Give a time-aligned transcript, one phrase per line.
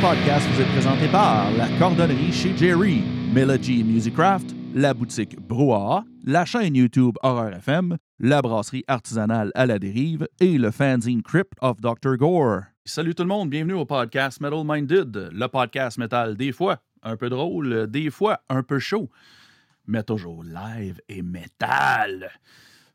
[0.00, 3.02] Podcast vous est présenté par la cordonnerie chez Jerry,
[3.32, 9.80] Melody Musicraft, la boutique Brouhaha, la chaîne YouTube Horror FM, la brasserie artisanale à la
[9.80, 12.16] dérive et le fanzine Crypt of Dr.
[12.16, 12.60] Gore.
[12.84, 17.16] Salut tout le monde, bienvenue au podcast Metal Minded, le podcast métal des fois un
[17.16, 19.10] peu drôle, des fois un peu chaud,
[19.88, 22.30] mais toujours live et métal.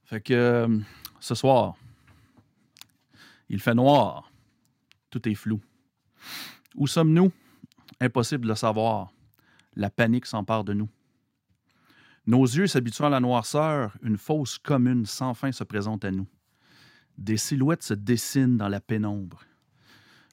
[0.06, 0.68] Fait que euh,
[1.20, 1.76] ce soir,
[3.50, 4.32] il fait noir,
[5.10, 5.60] tout est flou.
[6.76, 7.32] Où sommes-nous?
[8.00, 9.14] Impossible de le savoir.
[9.76, 10.90] La panique s'empare de nous.
[12.26, 16.28] Nos yeux s'habituant à la noirceur, une fosse commune sans fin se présente à nous.
[17.18, 19.44] Des silhouettes se dessinent dans la pénombre.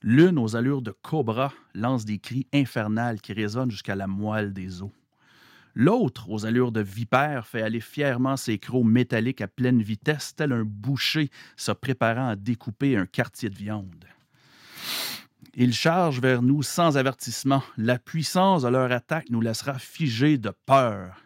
[0.02, 4.82] L'une, aux allures de cobra, lance des cris infernales qui résonnent jusqu'à la moelle des
[4.82, 4.91] os.
[5.75, 10.52] L'autre, aux allures de vipère, fait aller fièrement ses crocs métalliques à pleine vitesse, tel
[10.52, 14.04] un boucher se préparant à découper un quartier de viande.
[15.55, 17.62] Ils chargent vers nous sans avertissement.
[17.77, 21.17] La puissance de leur attaque nous laissera figés de peur.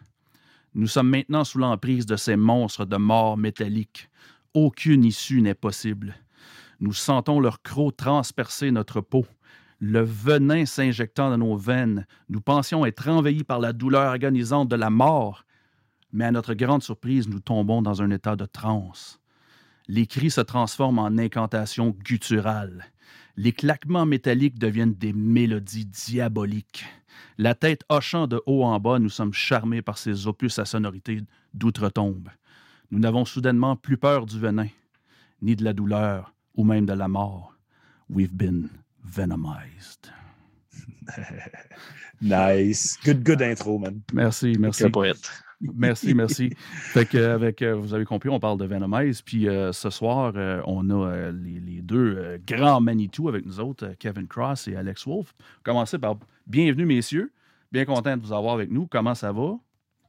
[0.73, 4.09] Nous sommes maintenant sous l'emprise de ces monstres de mort métallique.
[4.55, 6.15] Aucune issue n'est possible.
[6.79, 9.25] Nous sentons leurs crocs transpercer notre peau.
[9.79, 12.07] Le venin s'injectant dans nos veines.
[12.29, 15.45] Nous pensions être envahis par la douleur agonisante de la mort.
[16.11, 19.19] Mais à notre grande surprise, nous tombons dans un état de transe.
[19.87, 22.85] Les cris se transforment en incantations gutturales.
[23.37, 26.85] Les claquements métalliques deviennent des mélodies diaboliques.
[27.37, 31.21] La tête hochant de haut en bas, nous sommes charmés par ces opus à sonorité
[31.53, 32.29] d'outre-tombe.
[32.91, 34.67] Nous n'avons soudainement plus peur du venin,
[35.41, 37.53] ni de la douleur, ou même de la mort.
[38.09, 38.69] We've been
[39.03, 40.11] venomized.
[42.21, 42.97] nice.
[43.03, 44.01] Good, good intro, man.
[44.13, 44.83] Merci, merci.
[44.83, 45.44] Le poète.
[45.75, 46.49] Merci, merci.
[46.57, 49.21] fait que avec, euh, vous avez compris, on parle de Venomize.
[49.21, 53.45] Puis euh, ce soir, euh, on a euh, les, les deux euh, grands Manitou avec
[53.45, 55.33] nous autres, euh, Kevin Cross et Alex Wolf.
[55.63, 57.31] Commencer par bienvenue, messieurs.
[57.71, 58.85] Bien content de vous avoir avec nous.
[58.87, 59.55] Comment ça va?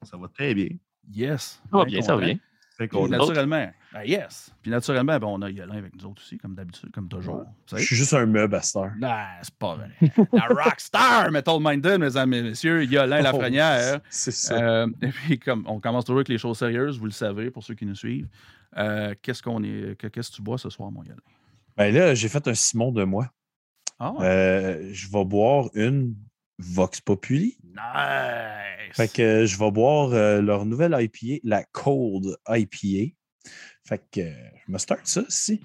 [0.02, 0.68] Ça va très bien.
[1.14, 1.62] Yes.
[1.70, 2.36] Ça va bien, ça va bien.
[2.76, 3.16] Très Puis content.
[3.16, 4.50] naturellement, ben, yes.
[4.62, 7.44] Puis naturellement, ben, on a Yolin avec nous autres aussi, comme d'habitude, comme toujours.
[7.72, 8.60] Je suis juste un meuble à.
[8.98, 9.90] Non, c'est pas vrai.
[10.32, 14.00] La rockstar Metal Minded, mesdames et messieurs, Yolin Lafrenière.
[14.10, 14.54] C'est ça.
[14.56, 17.62] Euh, et puis, comme on commence toujours avec les choses sérieuses, vous le savez, pour
[17.62, 18.28] ceux qui nous suivent.
[18.76, 21.16] Euh, qu'est-ce qu'on est, que- qu'est-ce que tu bois ce soir, mon Yolin?
[21.76, 23.30] Ben là, j'ai fait un Simon de moi.
[23.98, 26.14] Ah, Euh, je vais boire une
[26.58, 27.56] Vox Populi.
[27.64, 28.94] nice!
[28.94, 30.08] Fait que je vais boire
[30.42, 33.14] leur nouvelle IPA, la Cold IPA.
[33.86, 34.32] Fait que euh,
[34.66, 35.60] je me start ça ici.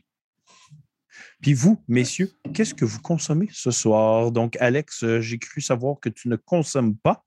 [1.41, 4.31] Puis vous, messieurs, qu'est-ce que vous consommez ce soir?
[4.31, 7.23] Donc, Alex, euh, j'ai cru savoir que tu ne consommes pas.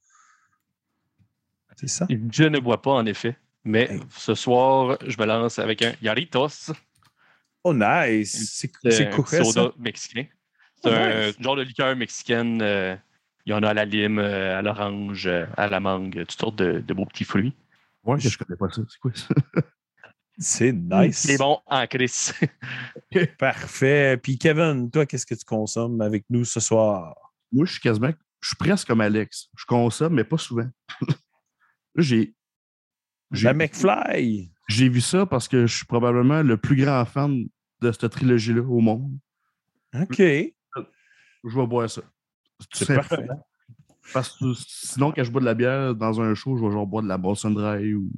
[1.76, 2.06] C'est ça?
[2.08, 3.36] Je ne bois pas, en effet.
[3.64, 4.00] Mais Hey.
[4.10, 6.72] ce soir, je me lance avec un Yaritos,
[7.66, 8.50] Oh, nice!
[8.52, 9.72] C'est c'est un cool, soda ça.
[9.78, 10.26] mexicain.
[10.82, 11.36] C'est Oh, un nice.
[11.40, 12.60] genre de liqueur mexicaine.
[12.60, 12.94] euh,
[13.46, 16.38] il y en a à la lime, euh, à l'orange, euh, à la mangue, toutes
[16.40, 17.54] sortes de, de beaux petits fruits.
[18.04, 18.82] Ouais, que je connais pas ça.
[18.88, 19.28] C'est quoi ça?
[20.38, 21.18] C'est nice.
[21.18, 22.34] C'est bon en crise.
[23.38, 24.16] Parfait.
[24.16, 27.14] Puis Kevin, toi, qu'est-ce que tu consommes avec nous ce soir?
[27.52, 28.10] Moi, je suis quasiment.
[28.40, 29.48] Je suis presque comme Alex.
[29.56, 30.68] Je consomme, mais pas souvent.
[31.96, 32.34] J'ai.
[33.30, 34.50] j'ai- La McFly.
[34.68, 37.44] J'ai vu ça parce que je suis probablement le plus grand fan
[37.80, 39.12] de cette trilogie-là au monde.
[39.94, 40.18] OK.
[40.18, 40.54] Je
[41.44, 42.02] vais boire ça.
[42.72, 43.26] C'est parfait.
[44.12, 46.86] Parce que sinon, quand je bois de la bière dans un show, je vais genre
[46.86, 48.10] boire de la Boston Dry ou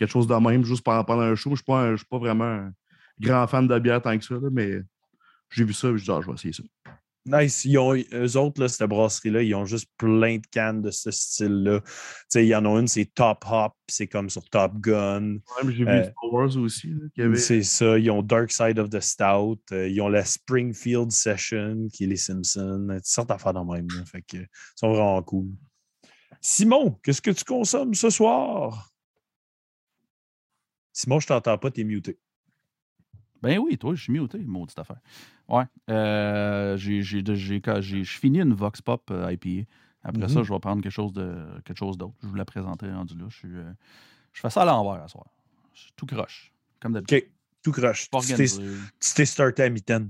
[0.00, 1.50] quelque chose de même, juste pendant, un show.
[1.50, 2.72] Je ne suis, pas vraiment un
[3.20, 4.78] grand fan de bière tant que ça, là, mais
[5.50, 6.62] j'ai vu ça et je dis, ah, je vais essayer ça.
[7.26, 7.66] Nice.
[7.66, 11.10] Ils ont, eux autres, là, cette brasserie-là, ils ont juste plein de cannes de ce
[11.10, 11.80] style-là.
[11.80, 11.86] Tu
[12.30, 15.34] sais, il y en a une, c'est Top Hop, c'est comme sur Top Gun.
[15.34, 16.94] Ouais, j'ai vu Euh, Star Wars aussi.
[17.18, 17.98] avait- C'est ça.
[17.98, 19.60] Ils ont Dark Side of the Stout.
[19.72, 22.86] euh, ils ont la Springfield Session, qui est les Simpsons.
[22.90, 23.86] Toutes sortes d'affaires dans le même.
[23.94, 24.04] là.
[24.06, 25.48] Fait que, ils sont vraiment cool.
[26.40, 28.89] Simon, qu'est-ce que tu consommes ce soir?
[30.92, 32.18] Simon, je t'entends pas, t'es muté.
[33.42, 35.00] Ben oui, toi, je suis muté, maudite affaire.
[35.48, 35.64] Ouais.
[35.88, 37.02] Euh, j'ai,
[38.04, 39.68] fini une Vox Pop euh, IPA.
[40.02, 40.28] Après Mhm.
[40.28, 41.34] ça, je vais prendre quelque chose, de,
[41.64, 42.14] quelque chose d'autre.
[42.22, 43.26] Je vous la présenterai rendu là.
[43.28, 43.72] Je, suis, euh,
[44.32, 45.26] je fais ça à l'envers à soir.
[45.74, 47.24] Je suis tout croche, comme d'habitude.
[47.24, 47.32] OK.
[47.62, 48.08] Tout croche.
[48.10, 50.06] Tu t'es starté à mi-temps.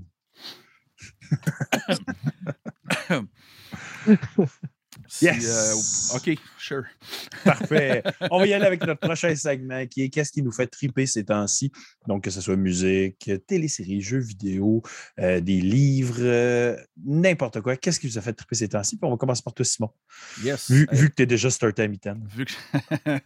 [5.13, 6.13] Si, Yes!
[6.13, 6.85] euh, OK, sure.
[7.43, 8.01] Parfait.
[8.31, 11.05] On va y aller avec notre prochain segment qui est Qu'est-ce qui nous fait triper
[11.05, 11.69] ces temps-ci?
[12.07, 14.81] Donc, que ce soit musique, téléséries, jeux vidéo,
[15.19, 17.75] euh, des livres, euh, n'importe quoi.
[17.75, 18.95] Qu'est-ce qui vous a fait triper ces temps-ci?
[18.95, 19.91] Puis on va commencer par toi, Simon.
[20.43, 20.71] Yes.
[20.71, 22.15] Vu, Euh, vu que tu es déjà starté à mi-temps.
[22.33, 22.51] Vu que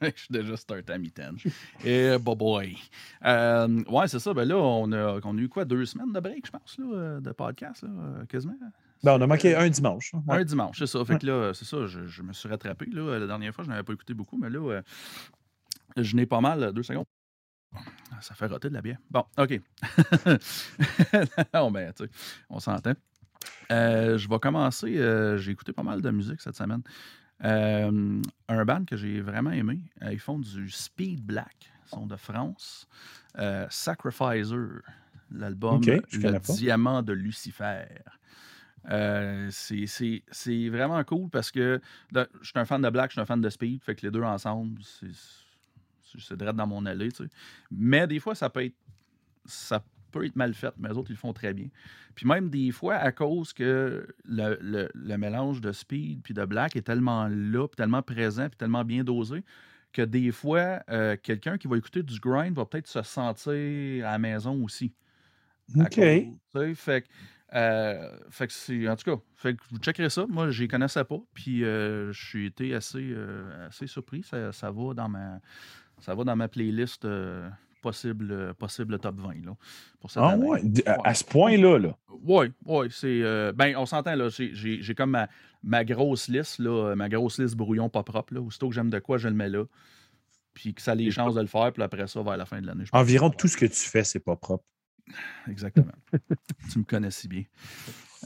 [0.02, 1.36] je suis déjà start à mi-temps.
[1.84, 2.78] Et boy boy.
[3.26, 4.34] Euh, ouais, c'est ça.
[4.34, 6.86] Ben là, on a, on a eu quoi, deux semaines de break, je pense, là,
[6.98, 8.56] euh, de podcast, là, euh, quasiment.
[9.04, 10.14] Ben, on a manqué un dimanche.
[10.16, 10.24] hein.
[10.28, 10.38] Ouais.
[10.38, 11.04] Un dimanche, c'est ça.
[11.06, 12.86] Fait que là, c'est ça, je, je me suis rattrapé.
[12.92, 13.20] Là.
[13.20, 14.82] La dernière fois, je n'avais pas écouté beaucoup, mais là, euh,
[15.98, 16.72] je n'ai pas mal.
[16.74, 17.06] Deux secondes.
[18.22, 18.98] Ça fait roter de la bière.
[19.12, 19.60] Bon, OK.
[21.54, 22.10] non, ben, tu sais,
[22.50, 22.94] on s'entend.
[23.72, 24.98] Euh, je vais commencer.
[24.98, 26.82] euh, j'ai écouté pas mal de musique cette semaine.
[27.44, 29.82] Euh, un band que j'ai vraiment aimé.
[30.10, 31.72] ils font du speed black.
[31.86, 32.88] Ils sont de France.
[33.70, 34.56] Sacrificer,
[35.32, 36.40] l'album Ok, je Le.
[36.56, 37.86] Diamant de Lucifer.
[38.90, 39.86] Euh, c'est-
[40.70, 43.42] vraiment cool parce que là, je suis un fan de black, je suis un fan
[43.42, 47.30] de speed, fait que les deux ensemble, c'est direct dans mon allée, tu sais.
[47.72, 48.76] Mais des fois, ça peut être
[49.46, 51.68] ça peut être mal fait, mais les autres, ils le font très bien.
[52.16, 56.46] Puis même des fois, à cause que le, le- le mélange de speed puis de
[56.46, 59.44] black est tellement là, puis tellement présent, puis tellement bien dosé,
[59.92, 64.12] que des fois, euh, quelqu'un qui va écouter du grind va peut-être se sentir à
[64.12, 64.94] la maison aussi.
[65.76, 65.86] OK.
[65.96, 67.08] cause, tu sais, fait que,
[67.54, 68.88] euh, fait que c'est.
[68.90, 70.26] En tout cas, fait que vous checkerez ça.
[70.28, 71.20] Moi, je les connaissais pas.
[71.34, 74.24] Puis euh, je suis été assez, euh, assez surpris.
[74.24, 75.40] Ça, ça va dans ma.
[76.00, 77.48] Ça va dans ma playlist euh,
[77.82, 79.56] possible, possible top 20 là,
[80.00, 80.98] pour cette Ah ouais, à, Ouais.
[81.06, 81.96] à ce point-là, là?
[82.24, 83.22] Oui, oui, c'est.
[83.54, 84.28] ben, on s'entend, là.
[84.30, 85.30] J'ai- comme ma,
[85.64, 88.42] ma grosse liste, là, ma grosse liste brouillon pas propre, là.
[88.42, 89.64] Aussitôt que j'aime de quoi, je le mets là.
[90.54, 92.60] Puis que ça a les chances de le faire, puis après ça, vers la fin
[92.62, 92.86] de l'année.
[92.94, 94.64] Environ tout ce que tu fais, c'est pas propre.
[95.48, 95.94] Exactement.
[96.72, 97.44] tu me connais si bien.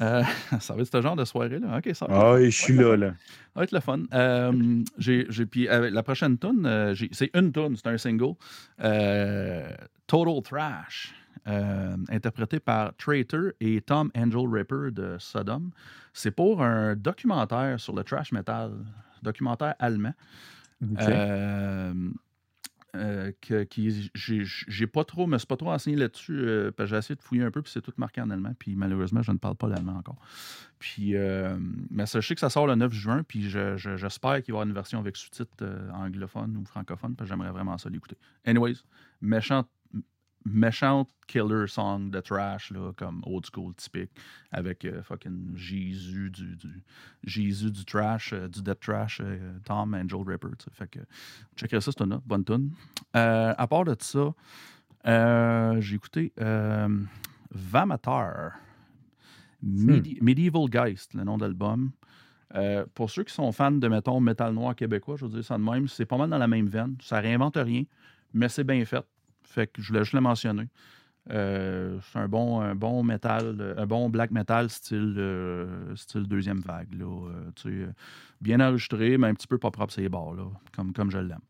[0.01, 0.23] Euh,
[0.59, 1.77] ça va être ce genre de soirée-là.
[1.77, 2.33] OK, ça va.
[2.33, 3.09] Ah, je suis là, là.
[3.09, 3.15] Ça
[3.55, 3.99] va être le fun.
[4.13, 8.35] Euh, j'ai, puis avec la prochaine tune, euh, c'est une tune, c'est un single.
[8.81, 9.69] Euh,
[10.07, 11.13] Total Thrash,
[11.47, 15.71] euh, interprété par Traitor et Tom Angel Ripper de Sodom.
[16.13, 18.71] C'est pour un documentaire sur le trash metal,
[19.21, 20.13] documentaire allemand.
[22.95, 23.67] Euh, que,
[24.15, 27.51] j'ai, pas trop, me suis pas trop renseigné là-dessus, euh, j'ai essayé de fouiller un
[27.51, 30.17] peu, puis c'est tout marqué en allemand, puis malheureusement, je ne parle pas l'allemand encore.
[30.79, 31.55] Puis, euh,
[31.91, 34.61] mais sachez que ça sort le 9 juin, puis je- je- j'espère qu'il va y
[34.61, 35.63] avoir une version avec sous-titres
[35.93, 38.17] anglophone ou francophone, parce que j'aimerais vraiment ça l'écouter.
[38.45, 38.77] Anyways,
[39.21, 39.69] méchante,
[40.45, 44.11] méchante killer song de trash, là, comme old school typique,
[44.51, 46.83] avec euh, fucking Jésus du, du-
[47.23, 50.49] Jésus du trash, euh, du death trash, euh, Tom Angel Ripper.
[50.57, 50.71] tu sais.
[50.71, 50.99] Fait que,
[51.55, 52.71] checkerez ça, c'est une bonne tune.
[53.13, 54.33] À part de ça,
[55.81, 56.33] j'ai écouté
[57.51, 58.53] Vamatar,
[59.61, 61.91] Medi- Medieval Geist, le nom d'album.
[62.55, 65.57] Euh, pour ceux qui sont fans de, mettons, métal noir québécois, je veux dire ça
[65.57, 66.95] de même, c'est pas mal dans la même veine.
[67.01, 67.83] Ça réinvente rien,
[68.33, 69.05] mais c'est bien fait.
[69.49, 70.67] Fait que je voulais juste le mentionner.
[71.31, 76.59] Euh, c'est un bon, un bon métal, un bon black metal style, euh, style deuxième
[76.59, 76.93] vague.
[76.93, 77.89] Là, euh, tu sais,
[78.41, 81.41] bien enregistré, mais un petit peu pas propre ces bords, là, comme, comme je l'aime.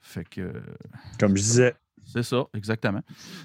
[0.00, 0.52] Fait que
[1.18, 1.74] Comme je disais,
[2.04, 3.00] c'est ça, exactement.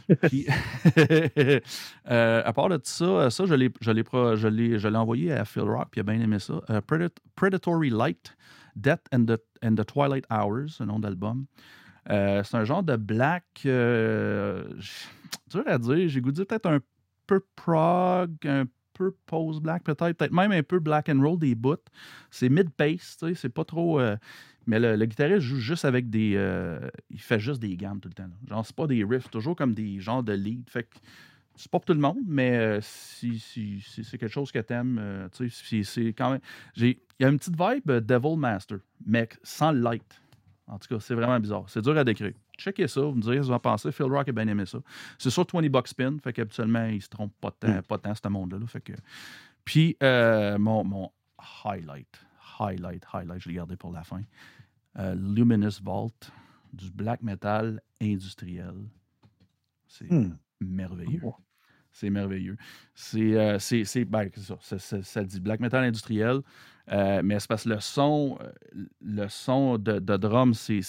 [0.23, 0.45] Puis,
[2.05, 4.03] à part de ça, ça, je l'ai, je l'ai,
[4.35, 6.55] je l'ai, je l'ai envoyé à Phil Rock, puis il a bien aimé ça.
[6.87, 8.35] Predat- Predatory Light,
[8.75, 11.45] Death and the, and the Twilight Hours, le nom d'album.
[12.09, 13.45] Euh, c'est un genre de black.
[13.65, 14.63] Euh,
[15.49, 16.79] dur à dire, j'ai goûté peut-être un
[17.27, 21.75] peu prog, un peu post-black, peut-être, peut-être même un peu black and roll des bouts.
[22.31, 23.99] C'est mid-pace, tu sais, c'est pas trop.
[23.99, 24.17] euh,
[24.67, 26.31] mais le, guitariste joue juste avec des.
[27.09, 28.29] il fait juste des gammes tout le temps.
[28.47, 30.69] Genre, c'est pas des riffs, toujours comme des genres de lead.
[30.69, 30.95] Fait que
[31.55, 35.49] c'est pas pour tout le monde, mais si, si- c'est quelque chose que t'aimes, tu
[35.49, 36.41] sais, c'est- quand même.
[36.77, 40.21] Il y a une petite vibe Devil Master, mais sans light.
[40.69, 41.65] En tout cas, c'est vraiment bizarre.
[41.67, 42.33] C'est dur à décrire.
[42.57, 43.91] Checkez ça, vous me direz ce que vous en pensez.
[43.91, 44.77] Phil Rock a bien aimé ça.
[45.17, 48.27] C'est sur 20 bucks spin, fait qu'habituellement, il se trompe pas tant, pas tant, ce
[48.29, 48.59] monde-là.
[48.59, 48.93] là, fait que...
[49.65, 51.11] Puis, euh, mon, mon
[51.65, 52.19] highlight,
[52.59, 54.21] highlight, highlight, je l'ai gardé pour la fin.
[54.97, 56.11] Euh, Luminous Vault,
[56.73, 58.73] du black metal industriel.
[59.87, 60.35] C'est Hmm.
[60.59, 61.21] merveilleux.
[61.91, 62.57] C'est merveilleux.
[62.93, 66.41] C'est, euh, c'est, c'est- ben, c'est ça, ça, ça- ça dit black metal industriel,
[66.91, 68.51] euh, mais c'est parce que le son, euh,
[69.01, 70.81] le son de, de drum, c'est,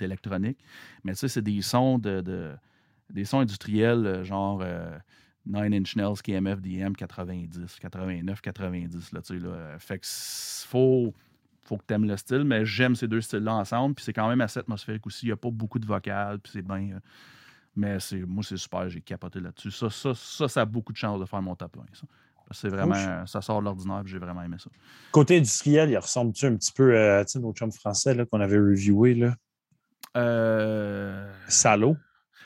[0.00, 0.58] électronique,
[1.04, 2.56] mais tu sais, c'est des sons de, de-
[3.10, 4.98] des sons industriels, euh, genre euh,
[5.44, 9.78] Nine Inch Nails, KMF, DM 90, 89, 90, là, tu sais, là.
[9.78, 10.06] Fait que
[10.66, 11.14] faut,
[11.62, 14.28] faut que tu aimes le style, mais j'aime ces deux styles-là ensemble, puis c'est quand
[14.28, 15.26] même assez atmosphérique aussi.
[15.26, 16.92] Il n'y a pas beaucoup de vocales, puis c'est bien.
[16.96, 17.00] euh,
[17.76, 19.70] mais moi, c'est super, j'ai capoté là-dessus.
[19.70, 21.84] Ça, ça, ça, ça a beaucoup de chance de faire mon top 20.
[21.92, 22.06] Ça.
[22.52, 24.70] C'est vraiment, ça sort de l'ordinaire, j'ai vraiment aimé ça.
[25.10, 29.14] côté industriel, il ressemble-tu un petit peu à sais, nos chums français qu'on avait reviewé,
[29.14, 29.34] là?
[30.16, 31.96] Euh, Salo,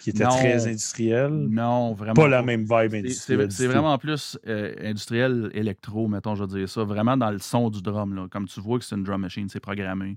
[0.00, 0.30] qui était Non.
[0.30, 1.30] très industriel.
[1.30, 2.14] non, vraiment.
[2.14, 3.52] Pas la même vibe industrielle.
[3.52, 6.82] C'est vraiment plus euh, industriel, électro, mettons, je veux dire ça.
[6.84, 8.14] Vraiment dans le son du drum.
[8.14, 8.26] Là.
[8.30, 10.16] Comme tu vois que c'est une drum machine, c'est programmé.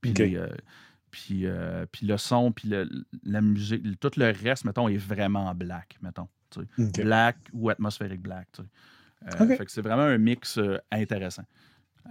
[0.00, 0.46] Puis, euh,
[1.10, 2.88] puis, euh, puis le son, puis le-
[3.24, 6.28] la musique, tout le reste, mettons, est vraiment black, mettons.
[6.50, 6.82] tu sais.
[6.82, 7.02] Ok.
[7.04, 8.46] Black ou atmosphérique black.
[8.52, 8.68] tu sais.
[9.22, 9.56] Euh.
[9.56, 11.44] Fait que c'est vraiment un mix euh, intéressant.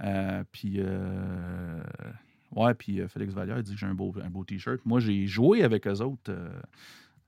[0.03, 0.81] Euh, puis,
[2.55, 4.81] ouais, puis Félix Vallière dit que j'ai un beau, un beau t-shirt.
[4.85, 6.31] Moi, j'ai joué avec eux autres.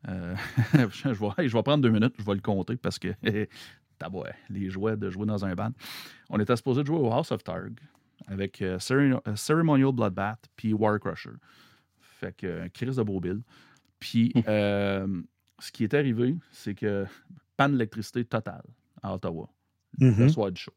[0.07, 3.09] je, vais, je vais prendre deux minutes, je vais le compter parce que
[3.97, 5.71] t'as ouais, les jouets de jouer dans un band.
[6.29, 7.79] On était supposé de jouer au House of Targ
[8.27, 11.31] avec euh, Cere- Ceremonial Bloodbath puis War Crusher.
[11.99, 13.41] Fait que euh, Chris de Beauville.
[13.99, 15.21] Puis euh,
[15.59, 17.05] ce qui est arrivé, c'est que
[17.57, 18.63] panne d'électricité totale
[19.01, 19.49] à Ottawa
[19.99, 20.29] le Mhm.
[20.29, 20.73] soir du show.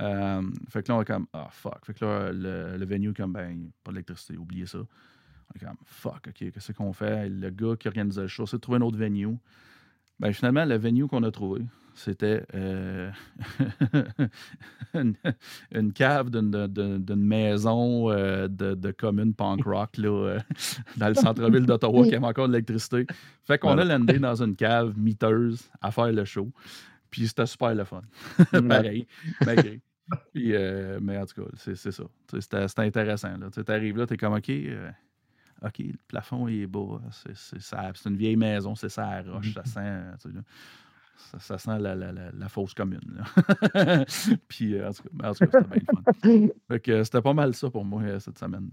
[0.00, 1.84] Euh, fait que là, on est comme, ah, fuck.
[1.86, 4.78] Fait que là, le, le venue, comme, ben, pas d'électricité, oubliez ça.
[4.78, 7.28] On est comme, fuck, OK, qu'est-ce qu'on fait?
[7.28, 9.36] Le gars qui organisait le show, c'est de trouver un autre venue.
[10.20, 11.62] Ben, finalement, le venue qu'on a trouvé,
[11.94, 13.10] c'était euh,
[14.94, 15.14] une,
[15.72, 20.38] une cave d'une- maison euh, de, de commune punk rock là, euh,
[20.96, 23.06] dans le centre-ville d'Ottawa qui avait encore de l'électricité.
[23.44, 26.50] Fait qu'on a landé dans une cave miteuse à faire le show.
[27.16, 28.02] Puis c'était super le fun.
[28.68, 29.06] Pareil.
[29.44, 29.80] malgré.
[30.34, 32.04] Puis, euh, mais en tout cas, c'est ça.
[32.38, 33.30] C'était intéressant.
[33.50, 34.50] Tu arrives là, tu es comme OK.
[34.50, 34.90] euh,
[35.62, 37.00] OK, le plafond il est bas.
[37.10, 39.54] C'est- C'est une vieille maison, c'est ça à roche.
[39.54, 40.28] Ça sent,
[41.32, 43.00] ça, ça sent la, la, la, la fosse commune.
[43.16, 44.04] là.
[44.46, 46.48] Puis, euh, en tout cas, c'était bien le fun.
[46.68, 48.68] Fait euh, c'était pas mal ça pour moi euh, cette semaine.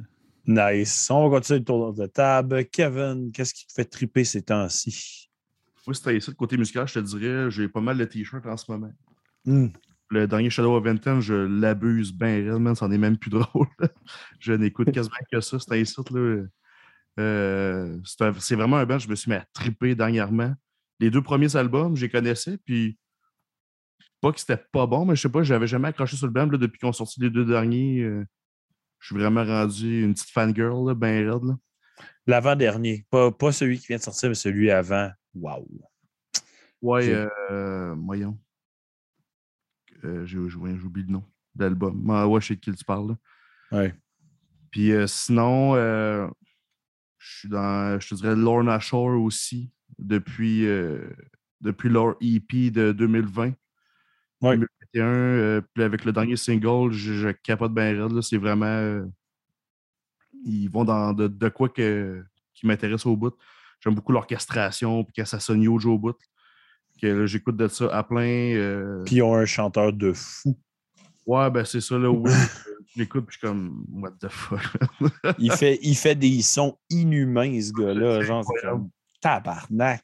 [0.45, 1.09] Nice.
[1.09, 2.65] On va continuer le tour de table.
[2.65, 5.29] Kevin, qu'est-ce qui te fait triper ces temps-ci?
[5.85, 8.71] Moi, c'était ça, côté musical, je te dirais, j'ai pas mal de t-shirts en ce
[8.71, 8.91] moment.
[9.45, 9.67] Hmm.
[10.09, 13.67] Le dernier Shadow of Intent, je l'abuse bien réel, man, c'en est même plus drôle.
[14.39, 16.43] je n'écoute quasiment que ça, là.
[17.19, 20.53] Euh, c'est vraiment un band, je me suis mis à triper dernièrement.
[20.99, 22.97] Les deux premiers albums, je les connaissais, puis
[24.21, 26.45] pas que c'était pas bon, mais je sais pas, j'avais jamais accroché sur le band
[26.45, 28.01] là, depuis qu'on sorti les deux derniers.
[28.01, 28.25] euh,
[28.99, 31.57] je suis vraiment rendu une petite fangirl, là, bien raide.
[32.25, 33.05] L'avant-dernier.
[33.09, 35.11] Pas, pas celui qui vient de sortir, mais celui avant.
[35.35, 35.67] Wow.
[36.81, 38.37] Ouais, euh, voyons.
[40.03, 41.23] Euh, j'ai oublié le nom
[41.55, 42.09] de l'album.
[42.09, 43.09] Ah, ouais, je sais de qui tu parles.
[43.09, 43.17] là.
[43.79, 43.95] Ouais.
[44.71, 46.27] Puis euh, sinon, euh,
[47.19, 51.09] je suis dans, je te dirais, Lorna Shore aussi, depuis, euh,
[51.61, 53.53] depuis leur EP de 2020.
[54.41, 54.57] Ouais.
[54.57, 55.05] 2021.
[55.05, 58.21] euh, puis avec le dernier single, je, je capote bien raide.
[58.21, 59.05] C'est vraiment.
[60.43, 62.23] ils vont dans de, de quoi que,
[62.53, 63.33] qui m'intéresse au bout.
[63.83, 66.15] J'aime beaucoup l'orchestration, puis que ça sonne huge au bout.
[67.01, 68.21] J'écoute de ça à plein.
[68.55, 70.57] euh, Puis ils ont un chanteur de fou.
[71.25, 72.31] Ouais, ben c'est ça, là, oui.
[72.95, 74.61] je l'écoute, puis je suis comme, what the fuck?
[75.37, 78.21] Il fait, il fait des sons inhumains, ce gars-là.
[78.21, 78.89] Genre, c'est comme
[79.21, 80.01] tabarnak.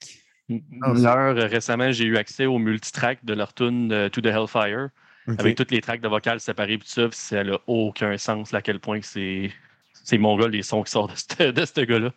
[0.52, 4.90] Euh, récemment, j'ai eu accès au multitrack de leur tune euh, To the Hellfire,
[5.38, 8.52] avec toutes les tracks de vocales séparées, puis tout ça, puis ça n'a aucun sens,
[8.52, 9.52] là, à quel point c'est.
[10.06, 12.12] C'est mon gars, les sons qui sortent de ce de ce gars-là.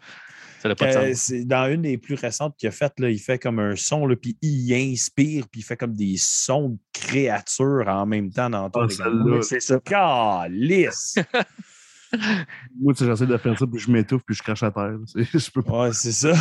[0.63, 1.23] Ça n'a pas de Euh, sens.
[1.25, 4.07] c'est dans une des plus récentes qu'il a faites, là, il fait comme un son,
[4.07, 8.49] là, puis il inspire, puis il fait comme des sons de créatures en même temps
[8.49, 8.87] dans ton.
[8.87, 9.81] Oui, C'est ça.
[9.81, 11.17] Calice!
[12.79, 14.99] Moi, tu sais, j'essaie de faire ça, puis je m'étouffe, puis je crache à terre.
[15.07, 15.85] C'est- Je peux pas.
[15.89, 16.35] Ouais, c'est ça.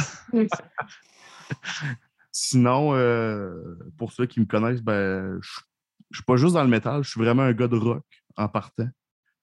[2.31, 3.51] Sinon, euh,
[3.97, 5.49] pour ceux qui me connaissent, ben, je
[6.11, 8.03] je suis pas juste dans le métal, je suis vraiment un gars de rock
[8.35, 8.89] en partant.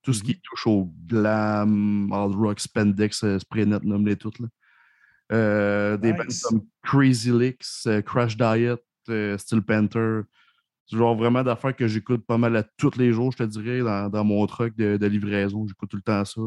[0.02, 4.38] Tout ce qui touche au glam, hard rock, spandex, euh, spray net, nomme-les toutes.
[4.38, 4.48] Là.
[5.32, 10.20] Euh, Des bands comme Crazy Licks, euh, Crash Diet, euh, Steel Panther.
[10.86, 13.80] C'est genre vraiment d'affaires que j'écoute pas mal à tous les jours, je te dirais,
[13.80, 15.66] dans, dans mon truck de, de livraison.
[15.66, 16.40] J'écoute tout le temps ça.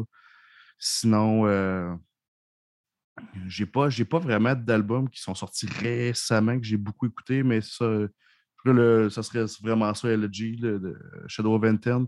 [0.78, 1.46] Sinon,
[3.46, 7.60] j'ai pas, j'ai pas vraiment d'albums qui sont sortis récemment que j'ai beaucoup écouté, mais
[7.60, 7.86] ça,
[8.64, 10.98] le- ça serait vraiment ça, LG, le, de
[11.28, 12.06] Shadow of Intent.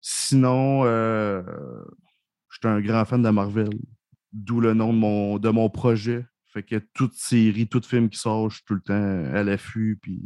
[0.00, 0.84] Sinon,
[2.50, 3.70] j'étais un grand fan de Marvel,
[4.36, 6.24] d'où le nom de mon, de mon projet.
[6.52, 9.98] Fait que toute série, tout film qui sort, je suis tout le temps à l'affût,
[10.00, 10.22] puis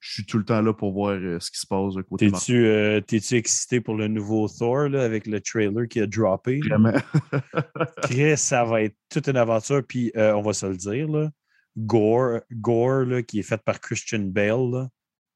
[0.00, 2.30] je suis tout le temps là pour voir euh, ce qui se passe de côté.
[2.30, 6.60] T'es-tu euh, t'es-tu excité pour le nouveau Thor là, avec le trailer qui a droppé?
[6.68, 6.92] Vraiment.
[8.02, 9.82] Chris, ça va être toute une aventure.
[9.86, 11.30] Puis euh, on va se le dire, là,
[11.76, 14.70] Gore, Gore là, qui est fait par Christian Bale.
[14.70, 14.88] là,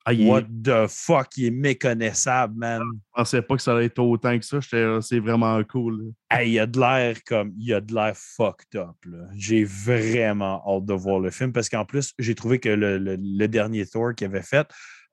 [0.05, 2.83] Ah, il est- What the fuck, il est méconnaissable, man.
[2.83, 4.59] Je pensais pas que ça allait être autant que ça.
[4.61, 6.13] J'étais- C'est vraiment cool.
[6.31, 8.97] Hey, il a de l'air comme il a de l'air fucked up.
[9.37, 13.17] J'ai vraiment hâte de voir le film parce qu'en plus, j'ai trouvé que le, le-
[13.21, 14.67] le dernier Thor qu'il avait fait,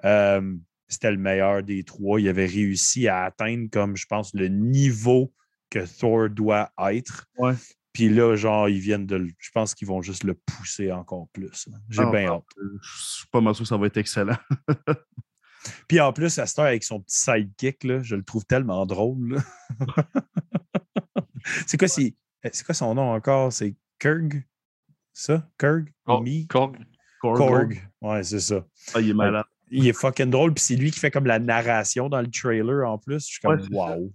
[0.06, 0.56] euh,
[0.88, 2.20] c'était le meilleur des trois.
[2.20, 5.32] Il avait réussi à atteindre, comme je pense, le niveau
[5.70, 7.26] que Thor doit être.
[7.38, 7.54] Ouais.
[7.94, 9.16] Puis là, genre, ils viennent de.
[9.16, 11.68] le- Je pense qu'ils vont juste le pousser encore plus.
[11.68, 11.78] là.
[11.90, 12.44] J'ai Ah, bien ah, hâte.
[12.60, 14.38] euh, Je suis pas mal sûr que ça va être excellent.
[15.88, 19.36] Puis en plus, heure, avec son petit sidekick, là, je le trouve tellement drôle.
[19.36, 19.42] là.
[21.68, 22.16] c'est quoi, si-
[22.52, 23.52] c'est quoi son nom encore?
[23.52, 24.44] C'est Kurg?
[25.14, 25.48] Ça?
[25.58, 25.92] Kurg?
[26.06, 26.24] Korg.
[26.24, 26.48] Mi?
[26.48, 27.82] Korg.
[28.02, 28.66] Ouais, c'est ça.
[28.94, 29.46] Ah, il est malade.
[29.72, 30.54] il est fucking drôle.
[30.54, 33.20] Puis c'est lui qui fait comme la narration dans le trailer en plus.
[33.26, 34.14] Je suis comme, Ouais, c'est wow.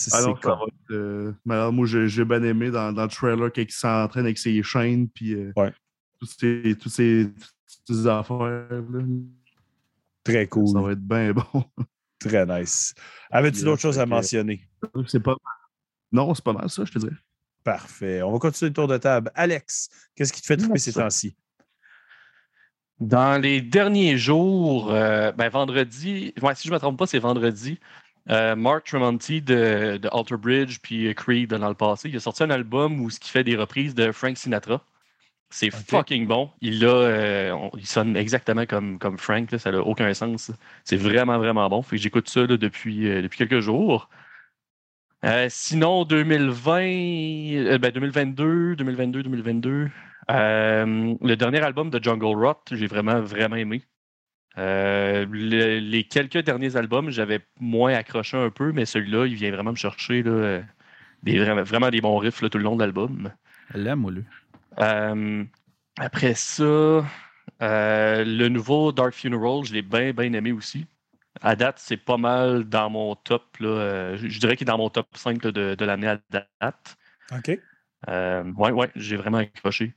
[0.00, 3.02] C'est Ah non, ça va être, euh, mais alors, moi, j'ai bien aimé dans, dans
[3.02, 5.72] le trailer quand il s'entraîne avec ses chaînes, puis euh, Ouais.
[6.20, 7.28] toutes ces, toutes ces,
[7.86, 8.38] toutes ces affaires.
[8.44, 8.68] là.
[10.22, 10.80] Très Ça cool.
[10.82, 11.64] va être bien bon.
[12.20, 12.94] Très nice.
[13.30, 14.68] Avais-tu d'autres choses à fait que- mentionner?
[15.08, 15.34] C'est pas
[16.12, 17.16] Non, c'est pas mal ça, je te dirais.
[17.64, 18.22] Parfait.
[18.22, 19.32] On va continuer le tour de table.
[19.34, 21.34] Alex, qu'est-ce qui te fait triper ces temps-ci?
[23.00, 27.18] Dans les derniers jours, euh, ben, vendredi, ouais, si je ne me trompe pas, c'est
[27.20, 27.78] vendredi.
[28.30, 32.42] Euh, Mark Tremonti de, de Alter Bridge puis Creed dans le passé, il a sorti
[32.42, 34.84] un album où ce qui fait des reprises de Frank Sinatra.
[35.50, 36.50] C'est fucking bon.
[36.60, 40.52] Il a, euh, on- il sonne exactement comme, comme Frank, là, ça n'a aucun sens.
[40.84, 41.82] C'est vraiment, vraiment bon.
[41.82, 44.08] Fait que j'écoute ça là, depuis, euh, depuis quelques jours.
[45.24, 49.90] Euh, sinon, 2020, euh, ben, 2022, 2022, 2022,
[50.30, 53.82] euh, le dernier album de Jungle Rot, j'ai vraiment, vraiment aimé.
[54.56, 59.50] Euh, le- les quelques derniers albums, j'avais moins accroché un peu, mais celui-là, il vient
[59.50, 60.62] vraiment me chercher là, euh,
[61.22, 63.32] des, vraiment, des bons riffs là, tout le long de l'album.
[63.74, 64.24] Elle l'aime, moi, lui.
[64.80, 65.44] Euh,
[65.98, 70.86] après ça, euh, le nouveau Dark Funeral, je l'ai bien, bien aimé aussi.
[71.42, 73.58] À date, c'est pas mal dans mon top.
[73.60, 76.08] Là, euh, je, je dirais qu'il est dans mon top 5 là, de, de l'année
[76.08, 76.96] à date.
[77.32, 77.58] OK.
[78.08, 79.94] Euh, ouais, ouais, j'ai vraiment accroché.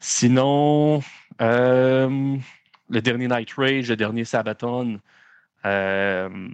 [0.00, 1.02] Sinon,
[1.40, 2.36] euh,
[2.88, 5.00] le dernier Night Rage, le dernier Sabaton,
[5.66, 6.48] euh,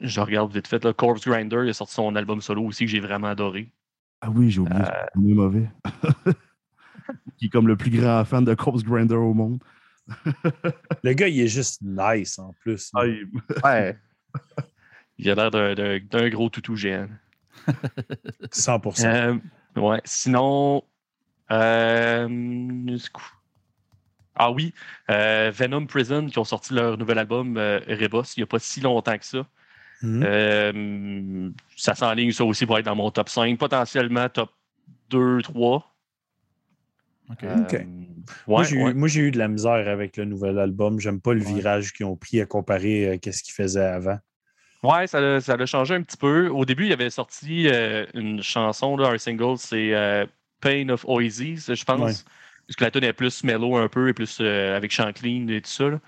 [0.00, 0.84] je regarde vite fait.
[0.84, 3.70] Là, Corpse Grinder, il a sorti son album solo aussi que j'ai vraiment adoré.
[4.20, 4.80] Ah oui, j'ai oublié.
[4.80, 5.06] Euh.
[5.14, 5.70] C'est mauvais.
[7.38, 9.62] qui est comme le plus grand fan de Corpse Grinder au monde.
[11.04, 12.90] Le gars, il est juste nice en plus.
[12.94, 13.26] Ah, il-
[13.64, 13.96] Ouais.
[15.18, 17.08] il a l'air d'un- gros toutou géant.
[18.50, 19.38] 100 Euh,
[19.76, 20.00] ouais.
[20.04, 20.82] Sinon,
[21.52, 22.28] euh?
[24.42, 24.72] Ah oui,
[25.10, 28.58] euh, Venom Prison qui ont sorti leur nouvel album euh, Rebus il n'y a pas
[28.58, 29.46] si longtemps que ça.
[30.02, 30.22] Mhm.
[30.24, 34.50] Euh, ça s'enligne ça aussi pour être dans mon top 5, potentiellement top
[35.10, 35.94] 2, 3.
[37.30, 37.44] OK.
[37.44, 37.86] Euh, ouais,
[38.48, 38.94] moi, j'ai eu- ouais.
[38.94, 40.98] moi, j'ai eu de la misère avec le nouvel album.
[41.00, 41.52] J'aime pas le Ouais.
[41.52, 44.18] virage qu'ils ont pris à comparer à ce qu'ils faisaient avant.
[44.82, 46.48] Ouais, ça l'a ça l'a changé un petit peu.
[46.48, 50.24] Au début, il avait sorti euh, une chanson, là, un single, c'est euh,
[50.62, 52.24] Pain of Oasis, je pense.
[52.70, 55.48] Parce que la tune est plus mellow un peu et plus euh, avec chant clean
[55.48, 55.88] et tout ça.
[55.88, 55.98] là.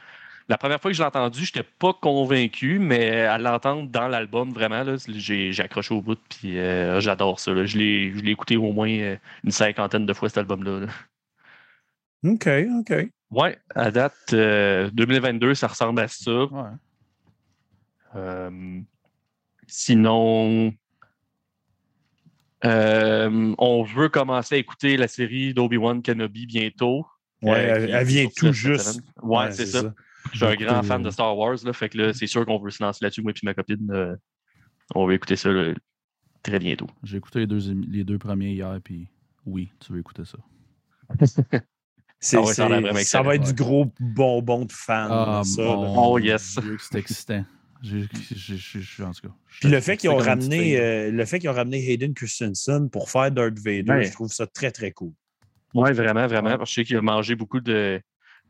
[0.48, 4.07] La première fois que je l'ai entendu, je n'étais pas convaincu, mais à l'entendre dans
[4.07, 6.18] l'album, vraiment, j'ai accroché au bout.
[6.29, 7.53] Puis euh, j'adore ça.
[7.53, 7.64] là.
[7.64, 10.87] Je l'ai écouté au moins euh, une cinquantaine de fois, cet album-là.
[10.87, 10.87] là.
[12.25, 12.48] OK,
[12.79, 13.09] OK.
[13.33, 16.44] Ouais, à date, euh, 2022, ça ressemble à ça.
[16.44, 16.70] Ouais.
[19.66, 20.72] Sinon,
[22.64, 27.07] euh, on veut commencer à écouter la série d'Obi-Wan Kenobi bientôt.
[27.42, 28.85] Ouais, Euh, elle, vient tout juste.
[28.92, 29.03] semaine.
[29.22, 29.92] Ouais, c'est ça.
[30.33, 32.59] Je suis un grand fan de Star Wars, là, fait que là, c'est sûr qu'on
[32.61, 33.90] veut se lancer là-dessus, moi et ma copine.
[33.90, 34.14] euh,
[34.94, 35.75] on va écouter ça là,
[36.42, 36.87] très bientôt.
[37.03, 39.09] J'ai écouté les deux, les deux premiers hier, puis
[39.44, 40.38] oui, tu veux écouter ça.
[42.20, 45.09] C'est- Ah ça a l'air c'est- vraiment ça va être du gros bonbon de fan.
[45.11, 46.57] Ah, ça, Oh, yes.
[46.79, 47.44] C'est excitant.
[47.85, 49.35] En tout cas.
[49.61, 53.11] Puis le fait qu'ils ont ramené, euh, le fait qu'ils ont ramené Hayden Christensen pour
[53.11, 54.05] faire Darth Vader, Ouais.
[54.05, 55.12] je trouve ça très très cool.
[55.75, 56.51] Oui, vraiment, vraiment.
[56.51, 56.59] Ouais.
[56.59, 58.01] Parce que je sais qu'il a mangé beaucoup de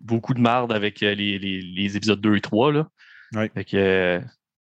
[0.01, 2.73] beaucoup de marde avec euh, les, les- les épisodes 2 et 3.
[2.73, 2.89] Là.
[3.35, 3.51] Ouais.
[3.55, 4.21] Fait que euh,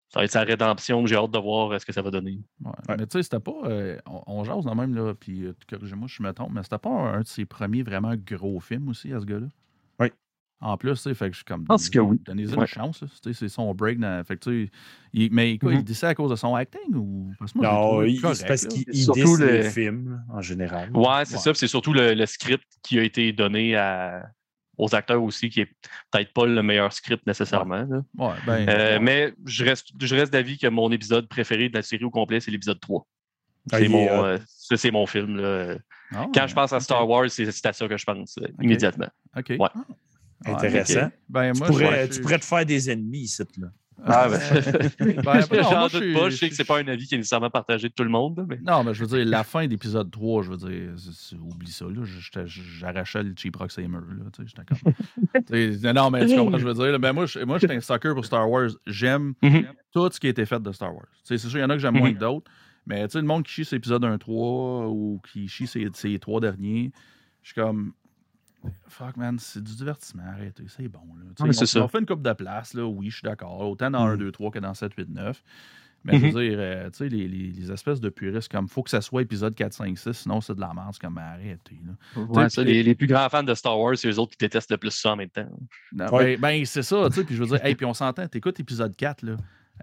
[0.09, 1.05] ça va être sa rédemption.
[1.05, 2.39] J'ai hâte de voir euh, ce que ça va donner.
[2.63, 2.71] Ouais.
[2.89, 2.95] Ouais.
[2.99, 3.53] Mais tu sais, c'était pas.
[3.65, 6.63] euh, on, on jase quand même, là, puis euh, corrigez-moi si je me trompe, mais
[6.63, 9.47] c'était pas un de ses premiers vraiment gros films aussi, à ce gars-là?
[10.61, 11.63] En plus, fait que je suis comme.
[11.63, 12.19] pense que oui.
[12.25, 12.61] Donnez-y Ouais.
[12.61, 13.97] une chance, c'est son break.
[13.99, 14.67] Dans, fait que
[15.13, 17.31] il- mais quoi, il dit ça à cause de son acting ou.
[17.39, 20.89] Parce que moi, Non, il- correct, parce qu'il surtout le- les films là, en général.
[20.93, 21.39] Ouais, c'est Ouais.
[21.41, 21.53] ça.
[21.53, 24.29] C'est surtout le, le script qui a été donné à-
[24.77, 25.69] aux acteurs aussi, qui est
[26.11, 27.85] peut-être pas le meilleur script nécessairement.
[27.89, 28.01] là.
[28.17, 28.67] Ouais, ben.
[28.69, 28.99] Euh, ouais.
[28.99, 32.41] Mais je reste, je reste d'avis que mon épisode préféré de la série au complet,
[32.41, 33.05] c'est l'épisode 3.
[33.71, 35.37] Ah, C'est mon, euh, ça, c'est mon film.
[35.37, 35.75] là.
[36.11, 36.79] Ah, Quand je pense à.
[36.79, 39.07] Star Wars, c'est à ça que je pense euh, immédiatement.
[39.37, 39.49] OK.
[39.51, 39.57] Ouais.
[39.59, 39.69] Ouais,
[40.45, 41.09] Intéressant.
[41.27, 43.43] Ben, Tu, pourrais, je- tu pourrais te faire des ennemis ici.
[43.57, 43.67] Là.
[44.05, 44.39] Ah, ben,
[45.25, 46.21] Ben, J'en doute je pas.
[46.21, 48.09] suis- Je sais que c'est pas un avis qui est nécessairement partagé de tout le
[48.09, 48.45] monde.
[48.47, 48.57] mais...
[48.65, 50.91] Non, mais je veux dire, la fin d'épisode 3, je veux dire,
[51.41, 51.85] oublie ça,
[52.45, 53.97] J'arrachais le cheap rock Samer,
[54.47, 56.91] j'étais non, mais tu comprends, ce que je veux dire.
[56.93, 56.97] là.
[56.97, 58.69] Ben, moi, je- moi, j'étais un sucker pour Star Wars.
[58.87, 59.65] J'aime Mhm.
[59.91, 61.05] tout ce qui a été fait de Star Wars.
[61.11, 62.15] Tu sais, C'est sûr, il y en a que j'aime moins Mhm.
[62.15, 62.49] que d'autres.
[62.87, 66.17] Mais tu sais, le monde qui chie ses épisodes 1-3 ou qui chie ses, ses
[66.19, 66.91] trois derniers,
[67.43, 67.91] je suis comme.
[68.87, 70.23] Fuck, man, c'est du divertissement.
[70.27, 70.99] Arrêtez, c'est bon.
[71.17, 71.51] Là.
[71.53, 71.79] Ça.
[71.79, 72.85] m'ont fait une coupe de place, là.
[72.85, 73.59] Oui, je suis d'accord.
[73.69, 74.13] Autant dans Mhm.
[74.13, 75.41] 1, 2, 3 que dans 7, 8, 9.
[76.05, 76.31] Mais je Mhm.
[76.31, 79.01] veux dire, euh, tu sais, les, les- les espèces de puristes, comme faut que ça
[79.01, 81.77] soit épisode 4, 5, 6, sinon c'est de la merde, comme arrêtez.
[81.85, 82.21] Là.
[82.23, 84.37] Ouais, ça, puis- les, les plus grands fans de Star Wars, c'est eux autres qui
[84.37, 85.49] détestent le plus ça en même temps.
[85.91, 86.37] Non, Ouais.
[86.37, 87.23] Ben, ben, c'est ça, tu sais.
[87.25, 89.35] Puis je veux dire, hey, puis on s'entend, t'écoutes épisode 4, là.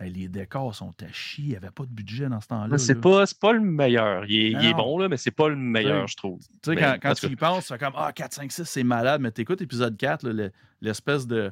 [0.03, 2.77] Les décors sont à chier, il n'y avait pas de budget dans ce temps-là.
[2.79, 4.25] c'est pas, c'est pas le meilleur.
[4.27, 4.77] Il est, il est Non.
[4.77, 6.41] bon, là, mais c'est pas le meilleur, je trouve.
[6.63, 9.21] Tu sais, quand, tu y penses, tu fais comme Ah, 4, 5, 6, c'est malade,
[9.21, 10.51] mais t'écoutes épisode 4, là, le-
[10.83, 11.51] l'espèce de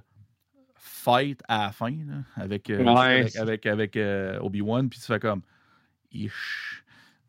[0.76, 3.20] fight à la fin, là, avec, euh, Ouais.
[3.20, 5.42] avec, avec, avec, euh, Obi-Wan, puis tu fais comme
[6.12, 6.82] Ish.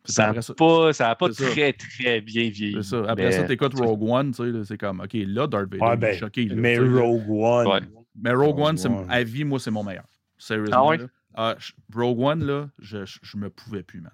[0.08, 2.84] Ça n'a ça- pas, ça a pas très, très bien vieilli.
[2.84, 3.00] Ça.
[3.08, 5.98] Après Mais- ça, t'écoutes Rogue One, tu sais, c'est comme, OK, là, Darth Vader, Ouais,
[5.98, 6.46] ben, choqué.
[6.46, 6.78] là, mais.
[6.78, 7.68] Rogue One.
[7.68, 7.80] Ouais.
[8.16, 8.78] Mais Rogue One.
[9.10, 10.06] à vie, moi, c'est mon meilleur.
[10.46, 10.78] Sérieusement.
[10.78, 10.98] Ah ouais?
[10.98, 11.06] là.
[11.34, 11.56] Ah,
[11.94, 14.12] Rogue One, là, je, je, je me pouvais plus, man.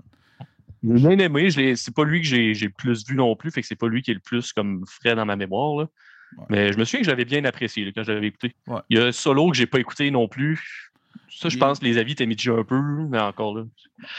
[0.83, 1.49] J'ai bien aimé.
[1.51, 3.67] je l'ai- C'est pas lui que j'ai j'ai le plus vu non plus, fait que
[3.67, 5.77] c'est pas lui qui est le plus comme frais dans ma mémoire.
[5.81, 5.87] là.
[6.37, 6.45] Ouais.
[6.49, 8.55] Mais je me souviens que j'avais bien apprécié là, quand je l'avais écouté.
[8.65, 8.79] Ouais.
[8.89, 10.89] Il y a Solo que j'ai pas écouté non plus.
[11.29, 13.65] Ça, je Il- pense que les avis étaient mitigés un peu, mais encore là.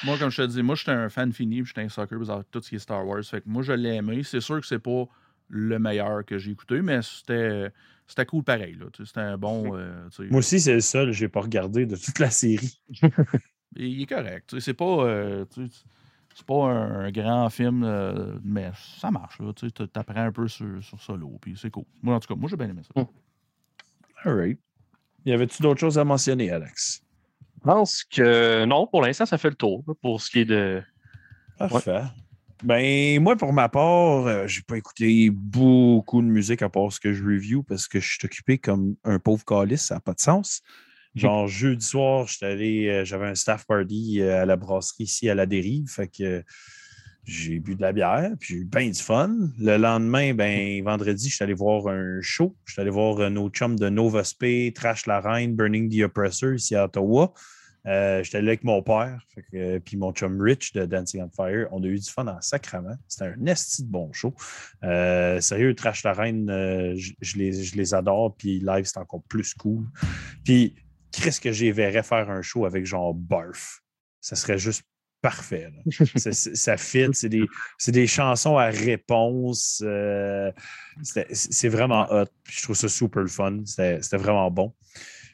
[0.05, 2.45] Moi, comme je te dis, moi, j'étais un fan fini, puis j'étais un sucker pour
[2.51, 3.25] tout ce qui est Star Wars.
[3.25, 4.23] Fait que moi, je l'ai aimé.
[4.23, 5.07] C'est sûr que c'est pas
[5.49, 7.71] le meilleur que j'ai écouté, mais c'était
[8.07, 8.75] c'était cool pareil.
[8.75, 8.87] là.
[8.93, 9.77] Tu sais, C'était un bon.
[9.77, 12.81] euh, Moi aussi, c'est le seul que j'ai pas regardé de toute la série.
[13.01, 13.11] il
[13.77, 14.49] il est correct.
[14.49, 14.85] Tu sais, C'est pas.
[15.07, 15.75] euh, tu sais,
[16.35, 19.39] c'est pas un, un grand film, euh, mais ça marche.
[19.41, 19.53] là.
[19.55, 21.85] Tu sais, apprends un peu sur, sur Solo, puis c'est cool.
[22.03, 23.03] Moi, en tout cas, moi, j'ai bien aimé ça.
[24.25, 24.59] All right.
[25.25, 27.03] Y avait-tu d'autres choses à mentionner, Alex?
[27.59, 30.83] Je pense que non, pour l'instant, ça fait le tour pour ce qui est de.
[31.59, 32.03] Parfait.
[32.63, 37.01] Ben, moi, pour ma part, euh, j'ai pas écouté beaucoup de musique à part ce
[37.01, 40.15] que je review parce que je suis occupé comme un pauvre calice, ça n'a pas
[40.15, 40.63] de sens.
[41.15, 45.29] Genre, jeudi soir, j'étais allé, euh, j'avais un staff party euh, à la brasserie ici
[45.29, 45.89] à la dérive.
[45.89, 46.43] Fait que
[47.25, 49.37] j'ai bu de la bière, puis j'ai eu bien du fun.
[49.59, 52.57] Le lendemain, ben, vendredi, je suis allé voir un show.
[52.65, 56.05] Je suis allé voir euh, nos chums de Nova Spay, Trash la Reine, Burning the
[56.05, 57.33] Oppressor ici à Ottawa.
[57.87, 59.21] Euh, J'étais allé avec mon père,
[59.55, 61.69] euh, puis mon chum Rich de Dancing on Fire.
[61.73, 62.97] On a eu du fun en sacrament.
[63.09, 64.35] C'était un esti de bon show.
[64.85, 66.47] Euh, sérieux, Trash la Reine,
[66.97, 69.87] je les, adore, puis live, c'est encore plus cool.
[70.45, 70.77] Puis,
[71.11, 73.81] qu'est-ce que j'y verrais faire un show avec genre Barf?
[74.21, 74.85] Ça serait juste
[75.21, 75.71] parfait.
[75.71, 76.33] là.
[76.33, 77.47] Ça fit, c'est des,
[77.89, 79.83] des chansons à réponse.
[81.03, 82.27] c'est vraiment hot.
[82.49, 83.61] Je trouve ça super fun.
[83.65, 84.73] C'était vraiment bon.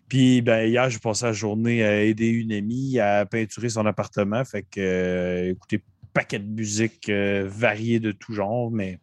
[0.09, 4.45] Puis ben, hier, j'ai passé la journée à aider une amie à peinturer son appartement.
[4.45, 5.83] Fait que euh, écouter
[6.15, 8.99] paquet de musique euh, variée de tout genre, mais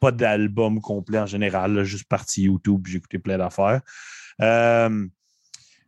[0.00, 3.82] pas d'album complet en général, juste partie YouTube, j'ai écouté plein d'affaires.
[4.40, 5.06] Euh,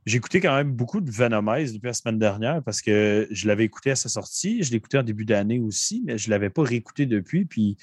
[0.04, 3.64] j'ai écouté quand même beaucoup de Venomize depuis la semaine dernière parce que je l'avais
[3.64, 4.62] écouté à sa sortie.
[4.62, 7.44] Je écouté en début d'année aussi, mais je ne l'avais pas réécouté depuis.
[7.44, 7.76] Puis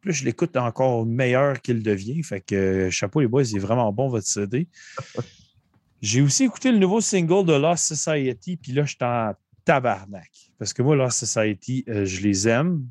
[0.00, 2.22] plus je l'écoute encore meilleur qu'il devient.
[2.22, 4.68] Fait que chapeau les boys, il est vraiment bon votre CD.
[6.00, 9.32] J'ai aussi écouté le nouveau single de Lost Society, puis là, je suis en
[9.64, 10.30] tabarnak.
[10.58, 12.86] Parce que moi, Lost Society, euh, je les aime.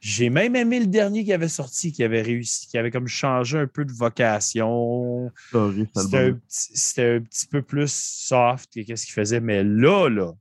[0.00, 3.58] J'ai même aimé le dernier qui avait sorti, qui avait réussi, qui avait comme changé
[3.58, 5.30] un peu de vocation.
[6.04, 10.08] C'était un, petit- c'était un petit peu plus soft que qu'est-ce qu'il faisait, mais là,
[10.08, 10.32] là,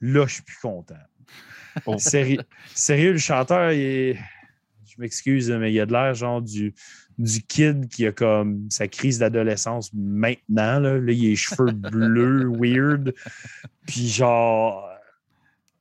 [0.00, 0.94] là, je suis plus content.
[1.84, 1.98] Oh.
[1.98, 2.40] Sérieux,
[2.74, 4.18] sérieux, le chanteur, il est-
[4.86, 6.72] je m'excuse, mais il a de l'air genre du,
[7.18, 10.80] du kid qui a comme sa crise d'adolescence maintenant.
[10.80, 13.14] Là, Là, il a les cheveux bleus, weird.
[13.86, 14.88] Puis genre.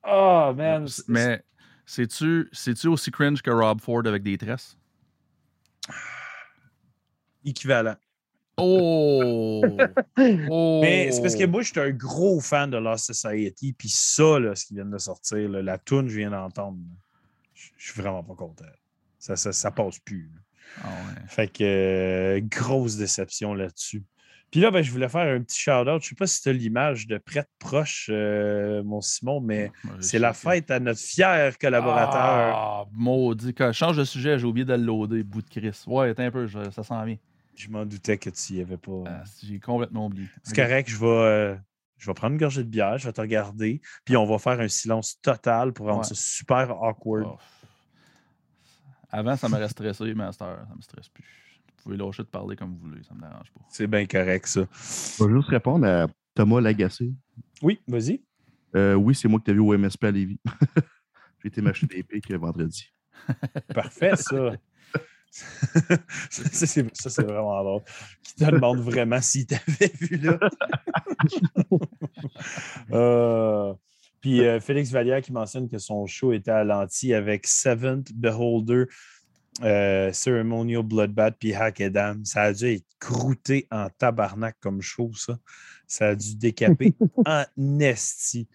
[0.07, 0.87] Oh man.
[1.07, 1.43] Mais
[1.85, 4.77] c'est-tu aussi cringe que Rob Ford avec des tresses?
[7.45, 7.95] équivalent.
[8.57, 9.63] Oh!
[10.49, 10.79] oh!
[10.81, 13.73] Mais c'est parce que moi, je suis un gros fan de Lost Society.
[13.73, 16.77] Puis ça, là, ce qui vient de sortir, là, la tune je viens d'entendre,
[17.53, 18.65] je suis vraiment pas content.
[19.17, 20.29] Ça, ça, ça passe plus.
[20.33, 20.39] là.
[20.81, 21.21] Ah ouais.
[21.27, 24.03] Fait que euh, grosse déception là-dessus.
[24.51, 26.03] Puis là, ben, je voulais faire un petit shout-out.
[26.03, 30.19] Je sais pas si tu as l'image de prête proche, euh, mon Simon, mais c'est
[30.19, 32.55] la fête à notre fier collaborateur.
[32.55, 33.55] Ah, maudit.
[33.57, 35.83] Je change de sujet, j'ai oublié de le loader, bout de Chris.
[35.87, 37.17] Ouais, un peu, je- ça sent bien.
[37.55, 39.03] Je m'en doutais que tu y avais pas.
[39.07, 40.27] Ah, j'ai complètement oublié.
[40.43, 41.55] C'est correct, je vais, euh,
[41.97, 44.59] je vais prendre une gorgée de bière, je vais te regarder, puis on va faire
[44.59, 46.03] un silence total pour rendre Ouais.
[46.05, 47.25] ça super awkward.
[47.27, 47.37] Oh.
[49.15, 51.23] Avant, ça m'aurait stressé, mais à cette heure, ça me stresse plus.
[51.67, 53.61] Vous pouvez lâcher de parler comme vous voulez, ça me dérange pas.
[53.69, 54.61] C'est bien correct, ça.
[55.19, 57.13] Je vais juste répondre à Thomas Lagacé.
[57.61, 58.23] Oui, vas-y.
[58.75, 60.39] Euh, oui, c'est moi qui t'ai vu au MSP à Lévis.
[61.43, 62.91] J'ai été m'acheter des pics vendredi.
[63.75, 64.53] Parfait, ça.
[65.29, 65.97] ça,
[66.31, 67.83] c'est, ça, c'est vraiment drôle.
[68.23, 70.39] Qui te demande vraiment s'il t'avait vu là.
[72.91, 73.73] Euh,
[74.23, 78.85] puis euh, Félix Vallière qui mentionne que son show était à l'anti avec Seventh Beholder,
[79.63, 82.15] euh, Ceremonial Bloodbath puis Hack Adam.
[82.23, 85.37] Ça a dû être croûté en tabarnak comme show, ça.
[85.87, 86.93] Ça a dû décaper
[87.25, 87.43] en
[87.81, 88.47] esti.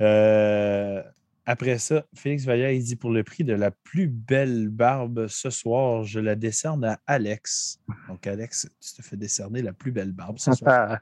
[0.00, 1.00] Euh,
[1.46, 5.48] après ça, Félix Vallière, il dit pour le prix de la plus belle barbe ce
[5.48, 7.78] soir, je la décerne à Alex.
[8.08, 10.98] Donc, Alex, tu te fais décerner la plus belle barbe ce soir.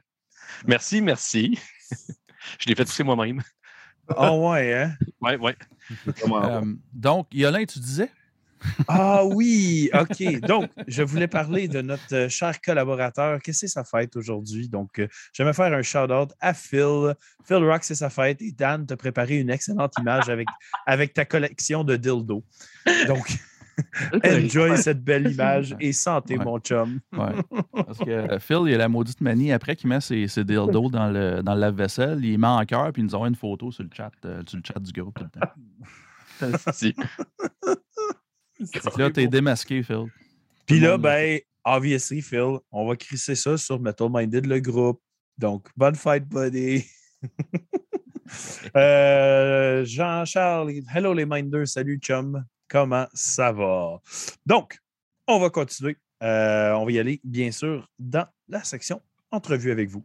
[0.67, 1.57] merci, merci.
[2.59, 3.41] je l'ai fait pousser moi-même.
[4.09, 4.95] Ah ouais, hein?
[5.21, 5.55] Ouais, ouais.
[6.07, 8.09] Euh, donc, Yolin, tu disais?
[8.87, 10.39] Ah oui, OK.
[10.41, 13.41] Donc, je voulais parler de notre euh, cher collaborateur.
[13.41, 14.69] Qu'est-ce que c'est sa fête aujourd'hui?
[14.69, 17.15] Donc, euh, je vais faire un shout-out à Phil.
[17.45, 18.41] Phil Rock, c'est sa fête.
[18.41, 20.47] Et Dan t'a préparé une excellente image avec,
[20.85, 22.43] avec ta collection de dildo.
[23.07, 23.25] Donc,
[24.23, 26.45] enjoy cette belle image et santé, Ouais.
[26.45, 26.99] mon chum.
[27.11, 27.33] Ouais.
[27.73, 30.89] Parce que euh, Phil, il a la maudite manie après qu'il met ses, ses dildos
[30.89, 32.23] dans le, dans le lave-vaisselle.
[32.23, 34.57] Il met en cœur puis il nous envoie une photo sur le chat, euh, sur
[34.57, 36.61] le chat du groupe tout le temps.
[36.73, 36.95] Si.
[38.97, 40.05] Là, t'es démasqué, Phil.
[40.65, 45.01] Puis là, ben, obviously, Phil, on va crisser ça sur Metal Minded, le groupe.
[45.37, 46.85] Donc, bonne fête, buddy.
[48.75, 54.01] Euh, Jean-Charles, hello les Minders, salut chum, comment ça va?
[54.47, 54.79] Donc,
[55.27, 55.95] on va continuer.
[56.23, 60.03] Euh, on va y aller, bien sûr, dans la section entrevue avec vous.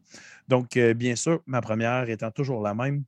[0.48, 3.04] Donc, euh, bien sûr, ma première étant toujours la même.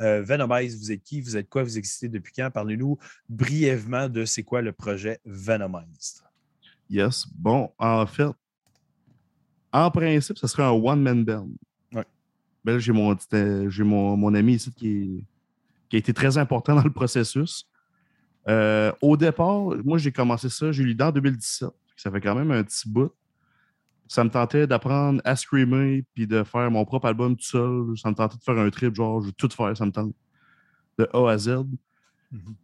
[0.00, 1.20] Euh, Venomize, vous êtes qui?
[1.20, 1.64] Vous êtes quoi?
[1.64, 2.50] Vous existez depuis quand?
[2.52, 6.22] Parlez-nous brièvement de c'est quoi le projet Venomize.
[6.88, 7.26] Yes.
[7.34, 8.28] Bon, en fait,
[9.72, 11.48] en principe, ce serait un one-man band.
[11.92, 12.04] Ouais.
[12.64, 13.16] Ben j'ai mon,
[13.80, 15.24] mon, mon ami ici qui, est-
[15.88, 17.66] qui a été très important dans le processus.
[18.48, 21.68] Euh, au départ, moi, j'ai commencé ça, j'ai eu l'idée en 2017.
[21.96, 23.12] Ça fait quand même un petit bout.
[24.06, 27.98] Ça me tentait d'apprendre à screamer puis de faire mon propre album tout seul.
[27.98, 30.14] Ça me tentait de faire un trip, genre, je veux tout faire, ça me tente.
[30.98, 31.48] De A à Z.
[32.32, 32.56] Mhm.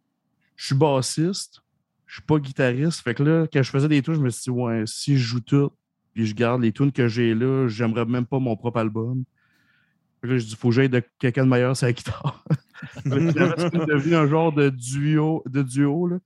[0.56, 1.62] Je suis bassiste,
[2.06, 3.00] je suis pas guitariste.
[3.00, 5.22] Fait que là, quand je faisais des tunes, je me suis dit, ouais, si je
[5.22, 5.70] joue tout,
[6.14, 9.24] puis je garde les tunes que j'ai là, j'aimerais même pas mon propre album.
[10.20, 12.44] Fait que là, je dis, faut que j'aille de quelqu'un de meilleur sur la guitare.
[13.04, 16.18] C'est devenu un genre de duo, de duo là.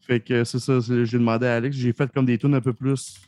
[0.00, 2.72] Fait que c'est ça, j'ai demandé à Alex, j'ai fait comme des tunes un peu
[2.72, 3.20] plus,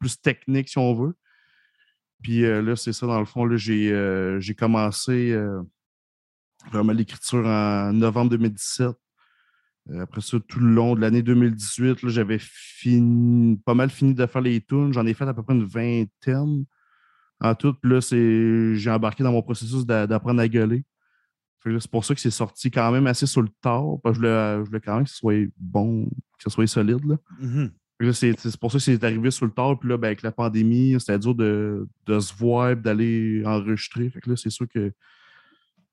[0.00, 1.14] plus techniques, si on veut.
[2.24, 5.62] Puis euh, là, c'est ça, dans le fond, euh, j'ai commencé euh,
[6.72, 8.88] vraiment l'écriture en novembre 2017.
[9.90, 12.38] Euh, Après ça, tout le long de l'année 2018, là, j'avais
[13.64, 14.92] pas mal fini de faire les tunes.
[14.92, 16.64] J'en ai fait à peu près une vingtaine
[17.40, 17.74] en tout.
[17.74, 20.84] Puis là, j'ai embarqué dans mon processus d'a- d'apprendre à gueuler.
[21.64, 23.98] C'est pour ça que c'est sorti quand même assez sur le tard.
[24.02, 26.66] Parce que je voulais, je voulais quand même que ce soit bon, que ce soit
[26.66, 27.04] solide.
[27.06, 27.16] Là.
[27.40, 27.70] Mhm.
[28.00, 29.78] Là, C'est pour ça que c'est arrivé sur le tard.
[29.78, 34.10] Puis là, ben, avec la pandémie, c'était dur de, de se voir et d'aller enregistrer.
[34.10, 34.92] Fait que là, c'est sûr que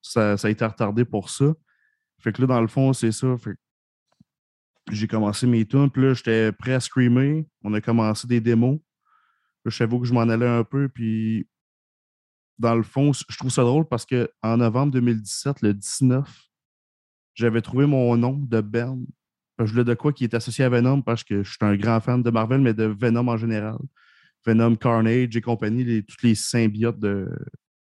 [0.01, 1.53] ça, ça a été retardé pour ça.
[2.19, 3.36] Fait que là, dans le fond, c'est ça.
[4.91, 5.89] J'ai commencé mes tunes.
[5.89, 7.47] Puis là, j'étais prêt à screamer.
[7.63, 8.79] On a commencé des démos.
[9.63, 10.89] Là, je savais que je m'en allais un peu.
[10.89, 11.47] Puis
[12.62, 16.30] dans le fond, je trouve ça drôle parce qu'en novembre 2017, le 19,
[17.34, 21.02] j'avais trouvé mon nom de que Je voulais de quoi qui est associé à Venom
[21.02, 23.80] parce que je suis un grand fan de Marvel, mais de Venom en général.
[24.45, 27.30] Venom, Carnage et compagnie, les, toutes les symbiotes de,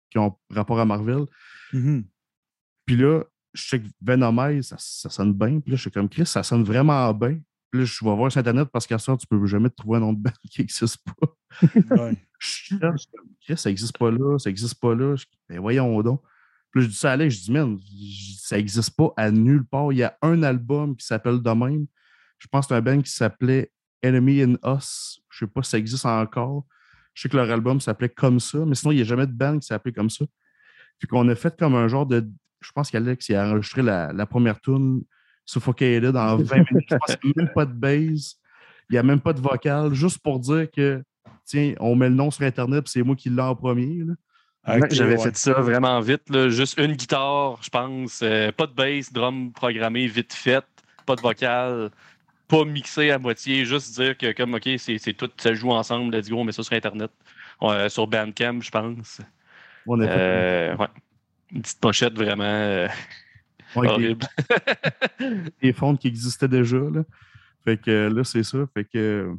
[0.09, 1.25] qui ont rapport à Marvel.
[1.73, 2.05] Mhm.
[2.85, 3.23] Puis là,
[3.53, 5.59] je sais que Venomize, ça, ça sonne bien.
[5.59, 7.39] Puis là, je suis comme Chris, ça sonne vraiment bien.
[7.71, 10.01] Puis là, je vais voir sur Internet parce qu'à ça, tu peux jamais trouver un
[10.01, 11.35] nom de band qui n'existe pas.
[11.95, 12.17] Ouais.
[12.45, 15.15] Je cherche, comme, ça n'existe pas là, ça n'existe pas là.
[15.15, 16.21] Je, ben voyons donc.
[16.71, 17.77] Puis je dis ça à Alex, je dis, man,
[18.39, 19.91] ça n'existe pas à nulle part.
[19.93, 21.85] Il y a un album qui s'appelle de même.
[22.37, 23.71] Je pense que c'est un band qui s'appelait
[24.03, 25.21] Enemy in Us.
[25.29, 26.65] Je sais pas si ça existe encore.
[27.13, 29.31] Je sais que leur album s'appelait comme ça, mais sinon, il n'y a jamais de
[29.31, 30.25] band qui s'appelait comme ça.
[30.99, 32.27] Puis qu'on a fait comme un genre de.
[32.61, 35.03] Je pense qu'Alex il a enregistré la, la première tune
[35.45, 36.87] Suffocated en 20 minutes.
[36.89, 38.35] Je pense qu'il n'y a même pas de bass.
[38.89, 41.03] Il n'y a même pas de vocal, juste pour dire que,
[41.45, 44.03] tiens, on met le nom sur Internet, puis c'est moi qui l'ai en premier.
[44.03, 44.13] là.
[44.89, 45.23] J'avais ouais.
[45.23, 46.27] fait ça vraiment vite.
[46.29, 46.49] là.
[46.49, 48.21] Juste une guitare, je pense.
[48.23, 50.65] euh, pas de bass, drum programmé vite fait.
[51.05, 51.91] Pas de vocal.
[52.47, 53.63] Pas mixé à moitié.
[53.65, 56.15] Juste dire que, comme, OK, c'est tout, ça joue ensemble.
[56.15, 57.11] Let's go, on met ça sur Internet.
[57.61, 59.21] Ouais, sur Bandcamp, je pense.
[59.87, 60.87] On a fait Euh, ouais.
[61.51, 62.87] Une petite pochette vraiment euh,
[63.75, 64.25] ouais, des- horrible.
[65.61, 66.77] des fonds qui existaient déjà.
[66.77, 67.03] Là.
[67.63, 68.57] Fait que euh, là, c'est ça.
[68.73, 69.31] Fait que.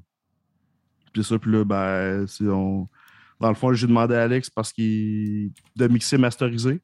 [1.16, 2.86] Puis ça, puis là, ben, on-
[3.40, 6.80] dans le fond, j'ai demandé à Alex parce qu'il de mixer masteriser.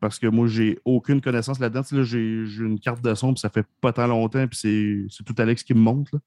[0.00, 1.82] Parce que moi, j'ai aucune connaissance là-dedans.
[1.92, 5.34] Là, j'ai une carte de son, puis ça fait pas tant longtemps, puis c'est- tout
[5.38, 6.10] Alex qui me montre.
[6.14, 6.20] là.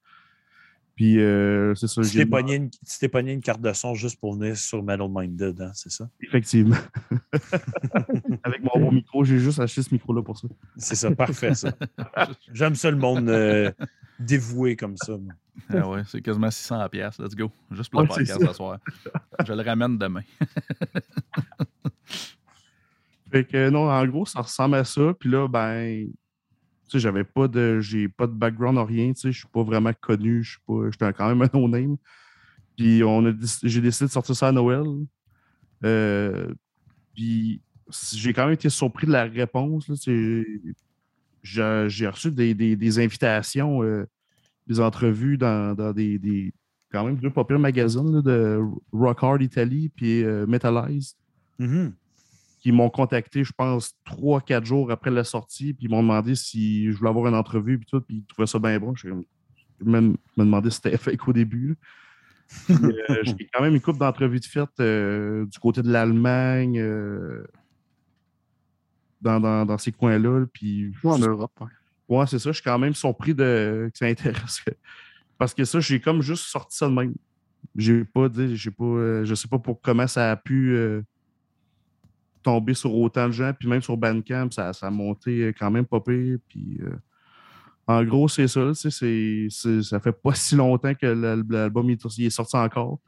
[0.94, 2.02] Puis euh, c'est ça.
[2.02, 4.56] Tu j'ai t'es pogné, une- tu t'es pogné une carte de son juste pour venir
[4.56, 6.08] sur Metal Minded, hein, c'est ça?
[6.20, 6.76] Effectivement.
[8.42, 10.48] Avec mon beau micro, j'ai juste acheté ce micro-là pour ça.
[10.76, 11.72] C'est ça, parfait ça.
[12.52, 13.70] J'aime ça le monde euh,
[14.18, 15.12] dévoué comme ça.
[15.16, 15.32] moi.
[15.70, 17.18] Ah ouais, c'est quasiment 600 pièces.
[17.18, 17.50] Let's go.
[17.70, 18.78] Juste pour le Ouais, c'est podcast ce soir.
[19.46, 20.22] Je le ramène demain.
[23.30, 25.12] Fait que non, en gros, ça ressemble à ça.
[25.18, 26.12] Puis là, ben, tu
[26.92, 27.80] sais, j'avais pas de.
[27.80, 30.60] J'ai pas de background en rien, tu sais, je suis pas vraiment connu, je suis
[30.66, 30.90] pas.
[30.90, 31.96] J'étais quand même un no-name.
[32.76, 33.32] Puis on a
[33.64, 34.84] j'ai décidé de sortir ça à Noël.
[35.84, 36.52] Euh,
[37.14, 37.60] puis
[38.12, 39.88] j'ai quand même été surpris de la réponse.
[39.88, 40.72] là, tu sais.
[41.42, 44.06] J'ai j'ai reçu des, des- des invitations, euh,
[44.68, 46.52] des entrevues dans, dans des, des-
[46.92, 48.60] quand même deux pas pires magazines là, de
[48.92, 51.16] Rock Hard Italy puis euh, Metalize
[51.58, 51.92] Mhm.
[52.60, 56.34] qui m'ont contacté, je pense, trois, quatre jours après la sortie, puis ils m'ont demandé
[56.34, 58.94] si je voulais avoir une entrevue, puis tout, puis ils trouvaient ça bien bon.
[58.94, 59.08] Je
[59.84, 61.76] me, me demandé si c'était fake au début.
[62.70, 62.92] euh,
[63.24, 67.44] J'ai quand même une couple d'entrevues de fête euh, du côté de l'Allemagne, euh,
[69.20, 70.46] dans, dans- dans ces coins-là.
[70.52, 71.52] Puis, Ou en Europe.
[71.60, 71.66] ouais.
[72.08, 72.50] Ouais, c'est ça.
[72.50, 73.90] Je suis quand même surpris de...
[73.92, 74.64] que ça intéresse.
[75.38, 77.14] Parce que ça, j'ai comme juste sorti ça de même.
[77.76, 78.84] J'ai pas dit, j'ai pas.
[78.84, 81.02] euh, je sais pas pour comment ça a pu euh,
[82.42, 83.52] tomber sur autant de gens.
[83.58, 86.38] Puis même sur Bandcamp, ça, ça a monté quand même pas pire.
[86.48, 86.90] Puis euh,
[87.86, 88.70] en gros, c'est ça.
[88.74, 92.56] tu sais, c'est- ça fait pas si longtemps que l'al- l'album est, il est sorti
[92.56, 92.98] encore.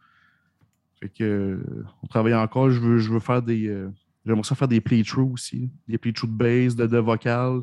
[1.01, 2.71] Fait que euh, on travaille encore.
[2.71, 3.67] Je veux, je veux faire des.
[3.69, 3.91] euh,
[4.27, 5.71] J'aimerais ça faire des playthroughs aussi.
[5.89, 7.63] Des playthroughs de bass, de, de vocal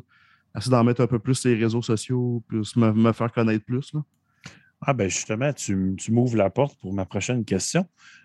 [0.56, 3.64] essayer d'en mettre un peu plus sur les réseaux sociaux, plus me, me faire connaître
[3.64, 3.92] plus.
[3.92, 4.00] Là.
[4.80, 7.84] Ah ben justement, tu, tu m'ouvres la porte pour ma prochaine question.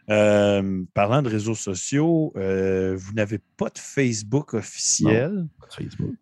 [0.09, 5.47] Euh, parlant de réseaux sociaux, euh, vous n'avez pas de Facebook officiel?
[5.75, 6.15] Facebook.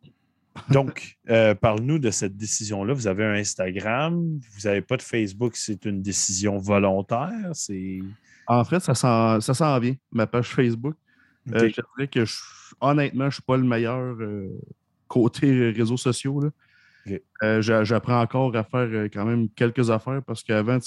[0.69, 2.93] Donc, euh, parle-nous de cette décision-là.
[2.93, 7.49] Vous avez un Instagram, vous n'avez pas de Facebook, c'est une décision volontaire.
[7.53, 7.99] C'est.
[8.47, 10.95] En fait, ça s'en ça s'en vient, ma page Facebook.
[11.53, 11.73] Euh, Ok.
[11.75, 12.39] je dirais que je-
[12.81, 14.49] honnêtement, je ne suis pas le meilleur euh,
[15.11, 16.39] côté réseaux sociaux.
[16.41, 16.49] là.
[17.43, 20.77] Euh, j'a- J'apprends encore à faire euh, quand même quelques affaires parce qu'avant,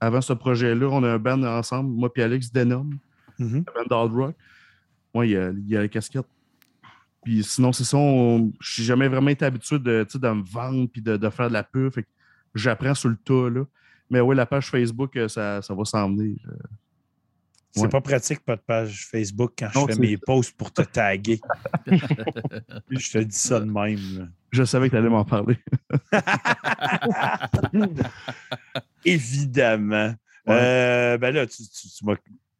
[0.00, 2.90] avant ce projet-là, on a un band ensemble, moi et Alex Denom.
[3.38, 3.64] Mhm.
[3.66, 4.34] la band Hard Rock.
[5.14, 6.26] Moi, il y a, il y a la casquette.
[7.24, 8.42] Puis sinon, c'est ça, je
[8.82, 11.62] n'ai jamais vraiment été habitué de, de me vendre puis de, de faire de la
[11.62, 11.92] pub.
[12.54, 13.48] J'apprends sur le tas.
[13.50, 13.64] Là.
[14.10, 16.36] Mais oui, la page Facebook, euh, ça, ça va s'emmener.
[16.48, 16.52] euh.
[17.72, 17.88] C'est Ouais.
[17.88, 20.22] pas pratique, pas de page Facebook quand Non, je fais c'est mes ça.
[20.26, 21.40] posts pour te taguer.
[21.86, 24.32] je te dis ça de même.
[24.50, 25.56] Je savais que tu allais m'en parler.
[29.04, 30.14] Évidemment.
[30.46, 30.56] Ouais.
[30.58, 32.16] Euh, ben là, tu, tu, tu m'as-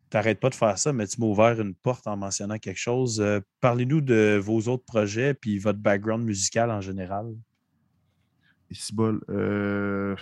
[0.09, 3.21] t'arrêtes pas de faire ça, mais tu m'as ouvert une porte en mentionnant quelque chose.
[3.21, 7.27] Euh, Parlez-nous de vos autres projets puis votre background musical en général.
[8.71, 9.21] Si bol.
[9.29, 10.15] Euh...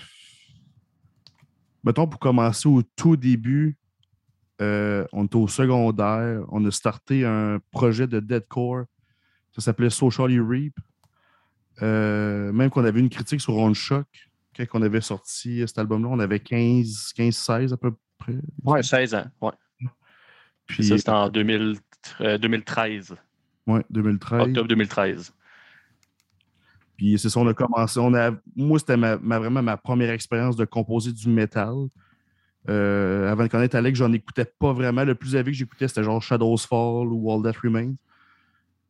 [1.85, 3.77] Mettons, pour commencer au tout début,
[4.61, 6.43] euh, on était au secondaire.
[6.49, 8.85] On a starté un projet de deadcore.
[9.53, 10.75] Ça s'appelait Socially Reap.
[11.83, 14.07] Euh, même qu'on avait une critique sur On Shock
[14.57, 16.09] quand on avait sorti cet album-là.
[16.09, 18.35] On avait 15, 15, 16 à peu près.
[18.65, 19.27] Ouais, 16 ans.
[19.41, 19.53] Ouais.
[20.67, 21.77] Puis, ça, c'était en 2000
[22.21, 23.15] euh, 2013.
[23.67, 24.49] ouais, 2013.
[24.49, 25.33] Octobre 2013.
[26.97, 28.01] Puis c'est ça, on a commencé.
[28.01, 31.75] On a, moi, c'était ma, ma- vraiment ma première expérience de composer du métal.
[32.69, 35.05] Euh, avant de connaître Alex, j'en écoutais pas vraiment.
[35.05, 37.95] Le plus élevé que j'écoutais, c'était genre Shadows Fall ou All That Remains.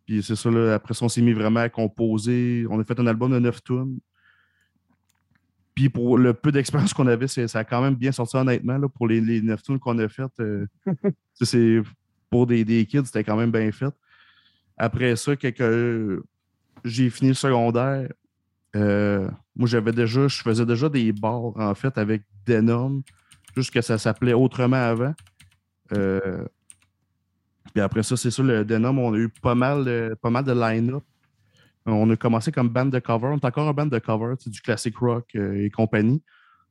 [0.07, 2.67] Puis c'est ça, là, après ça, on s'est mis vraiment à composer.
[2.71, 3.99] On a fait un album de 9 tunes.
[5.75, 8.79] Puis pour le peu d'expérience qu'on avait, ça a quand même bien sorti honnêtement.
[8.79, 10.67] Là, pour les, les 9 tunes qu'on a faites, euh,
[11.41, 11.83] c'est,
[12.31, 13.95] pour des, des kids, c'était quand même bien fait.
[14.77, 16.23] Après ça, quelques,
[16.85, 18.09] j'ai fini le secondaire.
[18.77, 23.03] Euh, moi, j'avais déjà, je faisais déjà des bars en fait avec Denom,
[23.59, 25.15] juste que ça s'appelait autrement avant.
[25.93, 26.45] Euh,
[27.73, 30.45] puis après ça, c'est ça, le Denom, on a eu pas mal, de- pas mal
[30.45, 31.03] de line-up.
[31.87, 33.29] On a commencé comme band de cover.
[33.29, 36.23] On est encore un band de cover, c'est du classic rock euh, et compagnie.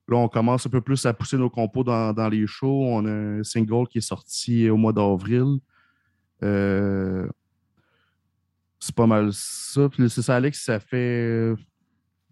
[0.08, 2.86] Là, on commence un peu plus à pousser nos compos dans, les shows.
[2.88, 5.58] On a un single qui est sorti au mois d'avril.
[6.44, 7.28] Euh,
[8.80, 9.90] c'est pas mal ça.
[9.90, 11.56] Puis c'est ça, Alex, ça fait euh,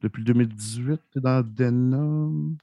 [0.02, 2.56] depuis 2018, t'es dans Denom.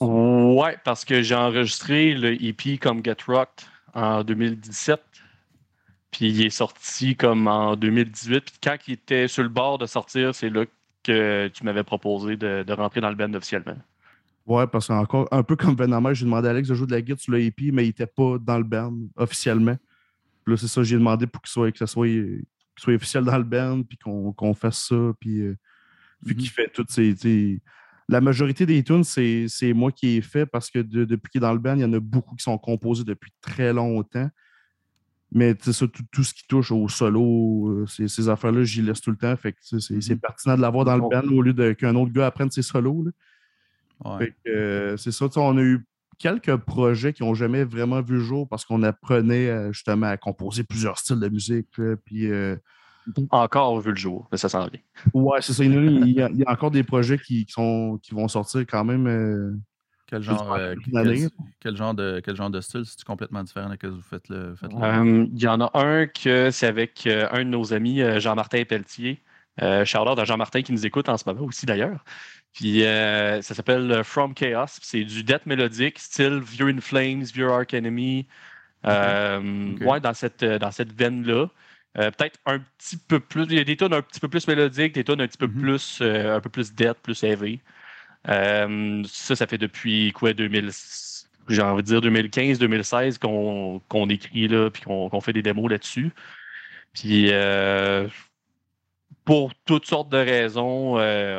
[0.00, 5.00] Ouais, parce que j'ai enregistré le EP comme Get Rocked en 2017.
[6.10, 8.40] Puis il est sorti comme en 2018.
[8.44, 10.64] Puis quand il était sur le bord de sortir, c'est là
[11.02, 13.76] que tu m'avais proposé de, de rentrer dans le band officiellement.
[14.46, 17.00] Ouais, parce qu'encore, un peu comme Venomage, j'ai demandé à Alex de jouer de la
[17.00, 19.76] guitare sur le EP, mais il était pas dans le band officiellement.
[20.44, 22.44] Puis là, c'est ça, j'ai demandé pour qu'il soit, que ça soit, qu'il
[22.78, 25.12] soit officiel dans le band, puis qu'on qu'on fasse ça.
[25.18, 25.56] Puis euh,
[26.22, 26.40] vu Mhm.
[26.40, 27.60] qu'il fait toutes ces.
[28.08, 31.40] La majorité des tunes, c'est moi qui ai fait parce que de- depuis qu'il est
[31.42, 34.28] dans le band, il y en a beaucoup qui sont composés depuis très longtemps.
[35.32, 39.00] Mais ça, tout, tout ce qui touche au solo, euh, ces, ces affaires-là, j'y laisse
[39.00, 39.34] tout le temps.
[39.36, 40.18] Fait que c'est Mhm.
[40.20, 43.06] pertinent de l'avoir dans le band au lieu qu'un autre gars apprenne ses solos.
[44.04, 44.34] Ouais.
[44.46, 45.84] Euh, c'est ça, on a eu
[46.18, 50.16] quelques projets qui n'ont jamais vraiment vu le jour parce qu'on apprenait euh, justement à
[50.16, 51.68] composer plusieurs styles de musique.
[52.04, 52.54] puis, euh,
[53.30, 54.80] Encore vu le jour, mais ça s'en vient.
[55.12, 55.64] ouais, c'est ça.
[55.64, 55.72] Il
[56.10, 59.06] y, a, il y encore des projets qui, qui sont, qui vont sortir quand même.
[59.06, 59.52] euh,
[60.06, 61.28] Quel genre, en euh, quel,
[61.60, 62.82] quel genre de, quel genre de style?
[62.86, 64.54] C'est complètement différent de ce que vous faites le.
[64.54, 64.70] Faites?
[64.72, 68.20] Euh, Il y en a un que c'est avec euh, un de nos amis, euh,
[68.20, 69.20] Jean-Martin Pelletier.
[69.62, 72.04] Euh, shout-out à Jean-Martin qui nous écoute en ce moment aussi d'ailleurs.
[72.52, 74.66] Puis euh, ça s'appelle From Chaos.
[74.80, 78.26] C'est du death mélodique, style View in Flames, View Arc Enemy.
[78.86, 79.76] Euh.
[79.80, 81.46] Ouais, dans cette, dans cette veine-là.
[81.98, 83.44] Euh, Peut-être un petit peu plus.
[83.44, 85.46] Il y a des tunes un petit peu plus mélodiques, des tunes un petit peu
[85.46, 85.60] Mhm.
[85.60, 87.60] plus euh, un peu plus death, plus heavy.
[88.28, 90.70] Euh, ça, ça fait depuis quoi, 2000,
[91.48, 96.10] j'ai envie de dire 2015, 2016 qu'on écrit là, puis qu'on fait des démos là-dessus.
[96.94, 98.08] Puis euh,
[99.24, 100.96] pour toutes sortes de raisons,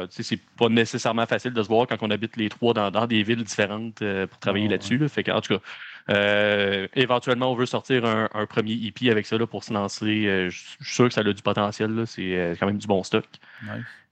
[0.10, 3.22] c'est pas nécessairement facile de se voir quand on habite les trois dans, dans des
[3.24, 4.00] villes différentes
[4.30, 4.98] pour travailler là-dessus.
[4.98, 5.08] là.
[5.08, 5.62] Fait que, en tout cas,
[6.10, 10.28] euh, éventuellement, on veut sortir un, un premier EP avec ça là, pour se lancer.
[10.28, 11.92] Euh, je suis sûr que ça a du potentiel.
[11.92, 12.06] là.
[12.06, 13.26] C'est euh, quand même du bon stock.
[13.64, 13.72] Nice.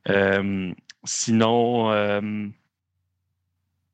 [0.10, 0.74] Euh,
[1.04, 2.48] sinon, euh,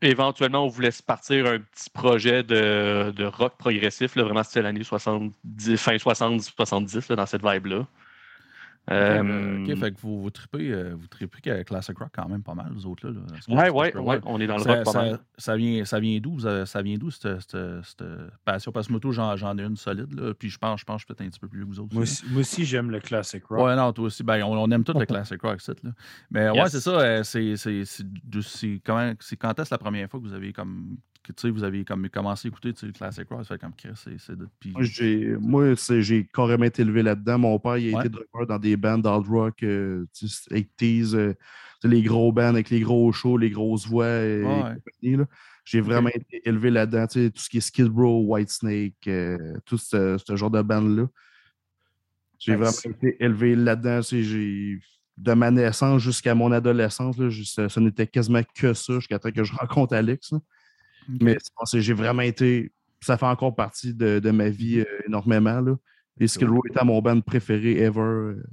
[0.01, 4.61] éventuellement, on voulait se partir un petit projet de, de rock progressif, là, vraiment style
[4.63, 7.85] l'année 70, fin 60-70, dans cette vibe-là.
[8.91, 12.53] Euh, ok, fait que vous, vous tripez, euh, vous tripez Classic Rock quand même pas
[12.55, 13.13] mal, vous autres là.
[13.49, 15.19] ouais, ouais, ouais, on est dans le Ça, rock pas ça- mal.
[15.37, 16.39] ça vient, ça vient d'où?
[16.39, 18.03] Ça vient d'où cette, cette- cette
[18.45, 18.71] passion?
[18.71, 21.05] Parce que moi, tout, j'en, j'en ai une solide, là, puis je pense, je pense
[21.05, 21.93] peut-être un petit peu plus vieux que vous autres.
[21.93, 23.59] Moi aussi, aussi, moi aussi, j'aime le classic rock.
[23.65, 24.23] Ouais, non, toi aussi.
[24.23, 25.91] Ben, on, on aime tout le classic rock, ça, là.
[26.31, 26.91] Mais ouais, c'est ça.
[26.99, 29.09] euh, C'est, c'est, c'est quand
[29.59, 30.97] est-ce la première fois que vous avez comme.
[31.29, 33.45] Que, tu sais, vous avez comme commencé à écouter le classic rock?
[33.45, 34.73] Ça fait comme Chris, c'est, c'est depuis.
[35.39, 37.37] Moi, j'ai, carrément été élevé là-dedans.
[37.39, 38.05] Mon père, il a Ouais.
[38.05, 41.33] été drummer dans des bands d'hard rock, euh, tu sais, 80s, euh,
[41.83, 45.25] les gros bands avec les gros shows, les grosses voix et, Ouais.
[45.65, 47.05] J'ai vraiment été élevé là-dedans.
[47.05, 51.07] Tout ce qui est Skid Row, Whitesnake, euh, tout ce, ce genre de band-là.
[52.39, 52.59] J'ai Nice.
[52.83, 54.01] vraiment été élevé là-dedans.
[54.01, 54.79] j'ai-
[55.17, 59.31] De ma naissance jusqu'à mon adolescence, là, je- ça n'était quasiment que ça jusqu'à temps
[59.31, 60.31] que je rencontre Alex.
[60.31, 60.39] là.
[61.21, 61.37] Mais
[61.73, 62.71] j'ai vraiment été.
[63.01, 65.61] Ça fait encore partie de, de ma vie euh, énormément.
[65.61, 65.75] Là.
[66.19, 67.99] Et Skid Row était mon band préféré ever.
[68.01, 68.43] euh.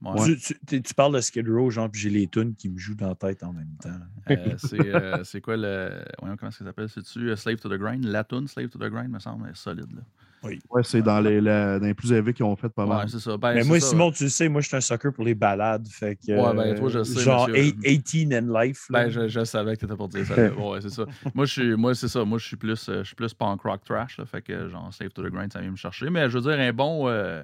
[0.00, 0.24] Ouais.
[0.26, 2.78] Tu, tu- tu- tu parles de Skid Row, genre, puis j'ai les tunes qui me
[2.78, 3.98] jouent dans la tête en même temps.
[4.30, 6.04] Euh, c'est, euh, c'est quoi le.
[6.20, 6.88] Voyons comment ça s'appelle?
[6.88, 8.04] C'est-tu Slave to the Grind?
[8.04, 9.90] La tune Slave to the Grind, me semble, elle est solide.
[9.92, 10.02] Là.
[10.44, 13.08] Ouais, c'est dans les, la- dans les plus élevés qui ont fait pas Ouais, mal.
[13.08, 13.36] c'est ça.
[13.36, 15.34] Ben, Mais moi, ça, Simon, tu le sais, moi, je suis un sucker pour les
[15.34, 15.86] balades.
[15.88, 17.62] Fait que, Ouais, ben, toi, je sais, Genre, monsieur.
[17.64, 18.86] eight- 18 and Life.
[18.90, 19.04] là.
[19.04, 20.34] Ben, je, je savais que t'étais pour dire ça.
[20.54, 21.04] Ouais, c'est ça.
[21.34, 22.24] Moi, je suis, moi, c'est ça.
[22.24, 24.16] Moi, je suis plus, euh, je suis plus punk rock trash.
[24.18, 26.08] Là, fait que, genre, Slave to the Grind, ça vient me chercher.
[26.10, 27.08] Mais je veux dire, un bon.
[27.08, 27.42] euh,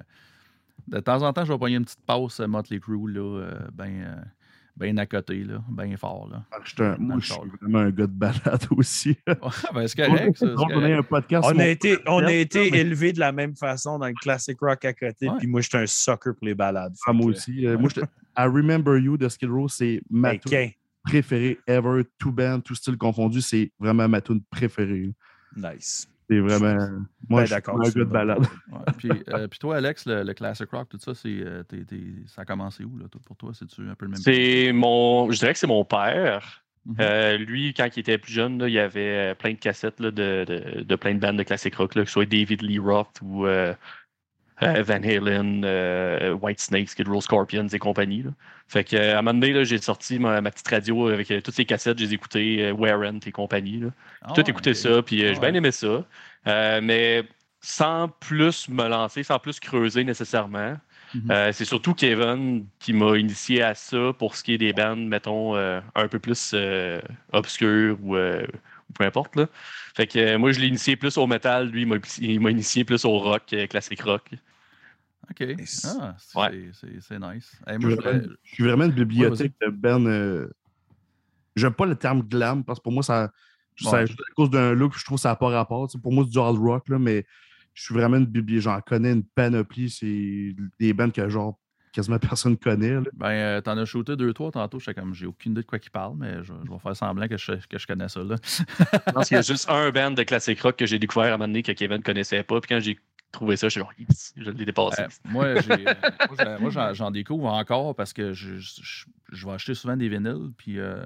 [0.87, 3.51] de temps en temps, je vais pogner une petite passe euh, Motley Crue, là, euh,
[3.73, 4.15] ben, euh,
[4.77, 6.43] ben à côté, là, ben fort, là.
[6.51, 9.17] Ah, j'étais un- Dans moi, je suis vraiment un gars de balade aussi.
[9.27, 9.35] Ouais,
[9.73, 10.45] ben, c'est correct, ça.
[10.47, 10.99] c'est Donc, on a correct.
[10.99, 11.43] un podcast.
[11.45, 14.07] on sur a mon été, on a été mais- élevés de la même façon dans
[14.07, 15.29] le classic rock à côté.
[15.29, 15.35] Ouais.
[15.37, 16.93] Puis moi, je suis un sucker pour les balades.
[17.07, 17.65] Ah, moi aussi.
[17.65, 18.07] Euh, moi, j'étais-
[18.37, 20.71] I Remember You de Skid Row, c'est ma ben, tune Ken,
[21.03, 22.03] préférée ever.
[22.17, 25.13] Tout band, tout style confondu, c'est vraiment ma tune préférée.
[25.55, 26.09] Nice.
[26.29, 26.87] C'est vraiment.
[27.29, 28.39] Moi, je suis d'accord, un gars de balade.
[28.71, 31.85] Ouais, Puis, euh, puis toi, Alex, le, le classic rock, tout ça, c'est, euh, t'es-
[31.85, 33.51] t'es- ça a commencé où, là, pour toi?
[33.53, 35.31] C'est-tu un peu le même C'est mon.
[35.31, 36.63] Je dirais que c'est mon père.
[36.85, 36.95] Mhm.
[36.99, 40.11] Euh, lui, quand il était plus jeune, là, il avait euh, plein de cassettes là,
[40.11, 42.77] de, de, de plein de bandes de classique rock, là, que ce soit David Lee
[42.77, 43.73] Roth ou euh,
[44.61, 48.23] Van Halen, euh, White Snake, Skid Row Scorpions et compagnie.
[48.23, 48.31] là.
[48.67, 51.41] Fait que, euh, à un moment donné, j'ai sorti ma, ma petite radio avec euh,
[51.41, 53.79] toutes ces cassettes, j'ai écouté euh, Warrant et compagnie.
[53.79, 53.87] Là.
[54.21, 56.03] Ah Tout écouté ça, puis euh, j'ai bien aimé ça.
[56.47, 57.23] Euh, mais
[57.61, 60.77] sans plus me lancer, sans plus creuser nécessairement.
[61.13, 61.31] Mhm.
[61.31, 65.07] Euh, c'est surtout Kevin qui m'a initié à ça pour ce qui est des bandes,
[65.07, 66.99] mettons, euh, un peu plus euh,
[67.33, 68.47] obscures euh, ou
[68.93, 69.35] peu importe.
[69.35, 69.47] Là.
[69.95, 71.87] Fait que euh, moi, je l'ai initié plus au métal, lui,
[72.21, 74.29] il m'a- initié plus au rock, euh, classique rock.
[75.29, 75.39] OK.
[75.57, 75.85] Nice.
[75.99, 76.51] Ah, c'est, Ouais.
[76.51, 76.81] nice.
[76.85, 80.05] Hey, Je moi, suis je vraiment- voudrais- je suis vraiment une bibliothèque de Ben.
[80.07, 80.47] euh,
[81.55, 83.31] J'aime pas le terme glam parce que pour moi, ça,
[83.85, 84.03] Ouais.
[84.03, 85.89] à cause d'un look, je trouve que ça n'a pas rapport.
[86.03, 87.25] Pour moi, c'est du hard rock, là, mais
[87.73, 88.63] je suis vraiment une bibliothèque.
[88.63, 89.89] J'en connais une panoplie.
[89.89, 91.57] C'est des bands que genre
[91.95, 92.93] quasiment personne connaît.
[92.95, 93.01] là.
[93.13, 94.79] Ben, euh, t'en as shooté deux, trois tantôt.
[94.79, 97.27] J'étais comme, j'ai aucune idée de quoi qu'il parle, mais je, je vais faire semblant
[97.27, 98.35] que je, que je connais ça, là.
[98.43, 101.35] Je pense qu'il y a juste un band de classique rock que j'ai découvert à
[101.35, 102.59] un moment donné que Kevin ne connaissait pas.
[102.61, 102.99] Puis quand j'ai
[103.31, 103.91] trouvé ça, je suis genre,
[104.37, 105.01] je l'ai dépassé.
[105.01, 105.93] Euh, moi, j'ai- euh,
[106.29, 110.07] moi, j'ai- moi, j'en, découvre encore parce que je, je- je vais acheter souvent des
[110.09, 110.51] vinyles.
[110.57, 111.05] Puis euh,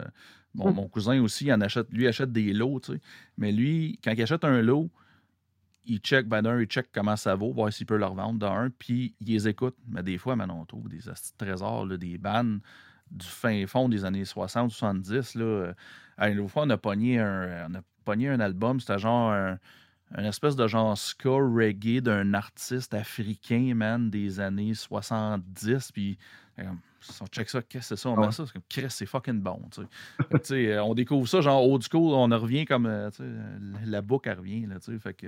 [0.53, 2.99] bon, mon cousin aussi, il en achète, lui achète des lots, tu sais.
[3.37, 4.89] Mais lui, quand il achète un lot,
[5.85, 8.69] il check, ben d'un, il check comment ça vaut, voir s'il peut le revendre d'un,
[8.77, 9.75] puis il les écoute.
[9.87, 10.99] Mais des fois, maintenant, on trouve des
[11.37, 12.61] trésors, là, des bannes
[13.11, 15.37] du fin fond des années 60-70.
[15.37, 15.43] Là.
[15.45, 15.73] Euh,
[16.19, 19.57] une fois, on a pogné un, on a pogné un album, c'était genre un,
[20.15, 25.91] un espèce de genre ska reggae d'un artiste africain, man, des années 70.
[25.91, 26.17] Puis,
[26.59, 26.63] euh,
[27.21, 28.09] on check ça, qu'est-ce que c'est ça?
[28.09, 28.31] On Ah met ouais.
[28.31, 29.61] ça, c'est comme, Chris, c'est fucking bon.
[29.71, 29.87] tu sais.
[30.47, 32.85] Fait euh, on découvre ça, genre old school, on en revient comme.
[32.85, 34.65] euh, euh, la boucle, elle revient.
[34.65, 35.27] Là, fait que.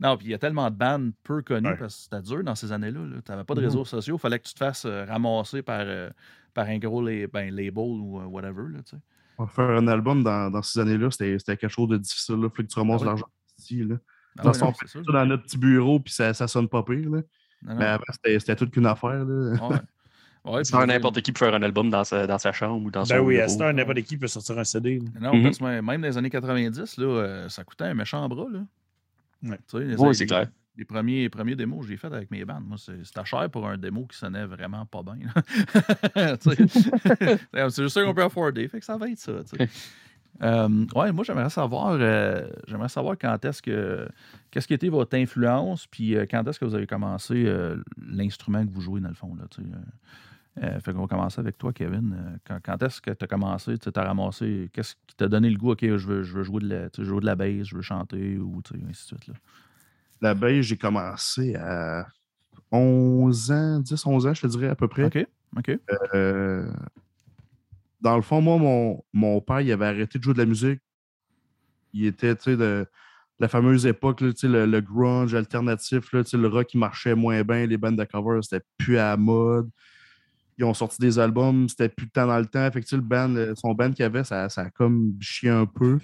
[0.00, 1.76] Non, puis il y a tellement de bandes peu connues Ouais.
[1.76, 3.00] parce que c'était dur dans ces années-là.
[3.24, 3.66] Tu n'avais pas de Mhm.
[3.66, 4.16] réseaux sociaux.
[4.16, 6.10] Il fallait que tu te fasses euh, ramasser par, euh,
[6.52, 8.64] par un gros ben, label ou euh, whatever.
[8.72, 12.36] Là, Faire un album dans, dans ces années-là, c'était quelque chose de difficile.
[12.38, 13.08] Il fallait que tu ramasses Ah oui.
[13.10, 13.26] l'argent
[13.58, 13.84] ici.
[13.84, 13.96] Là.
[14.38, 14.98] Ah Dans ouais, son non, c'est ça.
[15.04, 17.08] Ça, dans notre petit bureau, puis ça, ça sonne pas pire.
[17.10, 17.18] Là.
[17.62, 17.76] Non, non.
[17.76, 19.24] Mais avant, c'était toute qu'une affaire.
[19.24, 19.68] Là.
[19.68, 19.76] Ouais.
[20.44, 23.14] Ouais, n'importe qui peut faire un album dans sa, dans sa chambre ou dans son
[23.14, 23.48] Ben oui, à bureau.
[23.52, 24.98] cette heure, n'importe qui peut sortir un CD.
[24.98, 25.20] là.
[25.30, 25.42] Non, Mhm.
[25.44, 28.46] parce que même dans les années 90, là, euh, ça coûtait un méchant bras.
[28.52, 28.60] Là.
[29.42, 29.56] Ouais.
[29.68, 30.48] Tu sais, les, Oui, c'est clair.
[30.76, 33.48] Les premiers, les premiers démos que j'ai fait avec mes bandes, moi, c'est- c'était cher
[33.48, 35.14] pour un démo qui sonnait vraiment pas bien.
[37.70, 39.32] c'est juste ça qu'on peut afforder, fait que ça va être ça.
[40.42, 44.08] Euh, ouais, moi j'aimerais savoir, euh, j'aimerais savoir quand est-ce que,
[44.50, 48.66] qu'est-ce qui était votre influence, puis euh, quand est-ce que vous avez commencé euh, l'instrument
[48.66, 49.44] que vous jouez dans le fond là.
[50.62, 50.80] Euh.
[50.80, 52.14] Fait qu'on va commencer avec toi, Kevin.
[52.16, 55.50] Euh, Quand, quand est-ce que tu as commencé, tu as ramassé, qu'est-ce qui t'a donné
[55.50, 57.76] le goût, OK, je veux, je veux jouer, de la, jouer de la bass, je
[57.76, 59.26] veux chanter, ou ainsi de suite.
[59.26, 59.34] Là?
[60.20, 62.06] La baisse, j'ai commencé à
[62.70, 65.04] 11 ans, 10, 11 ans, je te dirais à peu près.
[65.04, 65.26] OK,
[65.56, 65.78] OK.
[66.14, 66.70] Euh,
[68.00, 70.80] dans le fond, moi, mon, mon père, il avait arrêté de jouer de la musique.
[71.92, 72.86] Il était, tu sais, de
[73.40, 77.66] la fameuse époque, là, le, le grunge alternatif, là, le rock qui marchait moins bien,
[77.66, 79.68] les bandes de cover, c'était plus à la mode.
[80.58, 82.70] Ils ont sorti des albums, c'était plus le temps dans le temps.
[82.70, 85.14] Fait que, tu sais, le band, euh, son band qu'il avait, ça, ça a comme
[85.20, 85.98] chié un peu.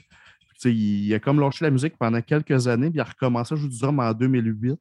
[0.64, 3.68] Il, a comme lâché la musique pendant quelques années, puis il a recommencé à jouer
[3.68, 4.78] du drum en 2008.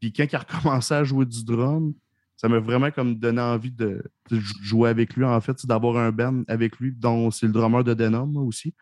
[0.00, 1.92] Puis quand il a recommencé à jouer du drum,
[2.36, 5.98] ça m'a vraiment comme donné envie de, de jou- jouer avec lui, en fait, d'avoir
[5.98, 8.74] un band avec lui, dont c'est le drummer de Denom aussi.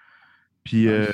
[0.62, 1.06] Puis euh,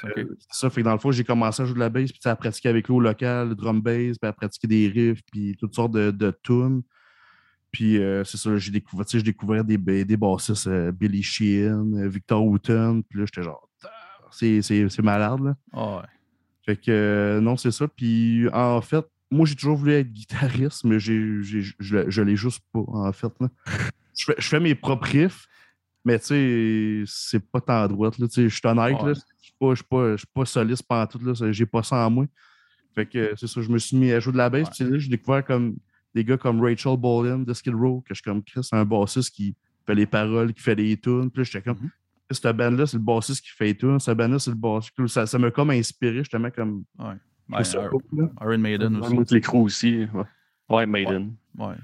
[0.50, 2.36] ça, fait que dans le fond, j'ai commencé à jouer de la bass, puis à
[2.36, 5.74] pratiquer avec lui au local, le drum bass, puis à pratiquer des riffs, puis toutes
[5.74, 6.82] sortes de, de tunes.
[7.74, 10.92] Puis euh, c'est ça, j'ai découvert, tu sais, j'ai découvert des, ba- des bassistes, euh,
[10.92, 13.88] Billy Sheehan, euh, Victor Wooten, puis là, j'étais genre, Ah,
[14.30, 15.56] c'est c'est- c'est malade, là.
[15.72, 16.02] Ah ouais.
[16.64, 17.86] Fait que euh, non, c'est ça.
[17.88, 22.36] Puis en fait, moi, j'ai toujours voulu être guitariste, mais j'ai, j'ai- je, je l'ai
[22.36, 23.32] juste pas, en fait.
[23.40, 23.48] là.
[24.16, 25.48] Je, fais, je fais mes propres riffs,
[26.04, 28.16] mais tu sais, c'est pas tant droite.
[28.20, 29.08] Là, tu sais, je suis honnête, Ouais.
[29.08, 32.26] là, je suis pas, pas, pas soliste pantoute, là, ça- j'ai pas ça en moi.
[32.94, 34.98] Fait que c'est ça, je me suis mis à jouer de la basse, puis là,
[34.98, 35.74] j'ai découvert comme
[36.14, 38.84] des gars comme Rachel Bolin de Skid Row, que je suis comme Chris, c'est un
[38.84, 39.54] bassiste qui
[39.86, 41.30] fait les paroles, qui fait les tunes.
[41.30, 41.90] Puis là, j'étais comme, Mhm.
[42.30, 45.06] cette band-là, c'est le bassiste qui fait les tunes, cette band-là, c'est le bassiste.
[45.08, 46.84] Ça, ça m'a comme inspiré, justement, comme.
[46.98, 47.14] Ouais.
[47.48, 47.90] là.
[48.40, 49.40] Iron Maiden aussi.
[49.40, 50.06] Crue aussi.
[50.14, 50.24] Ouais,
[50.70, 51.34] Ouais, Maiden.
[51.58, 51.74] Ouais.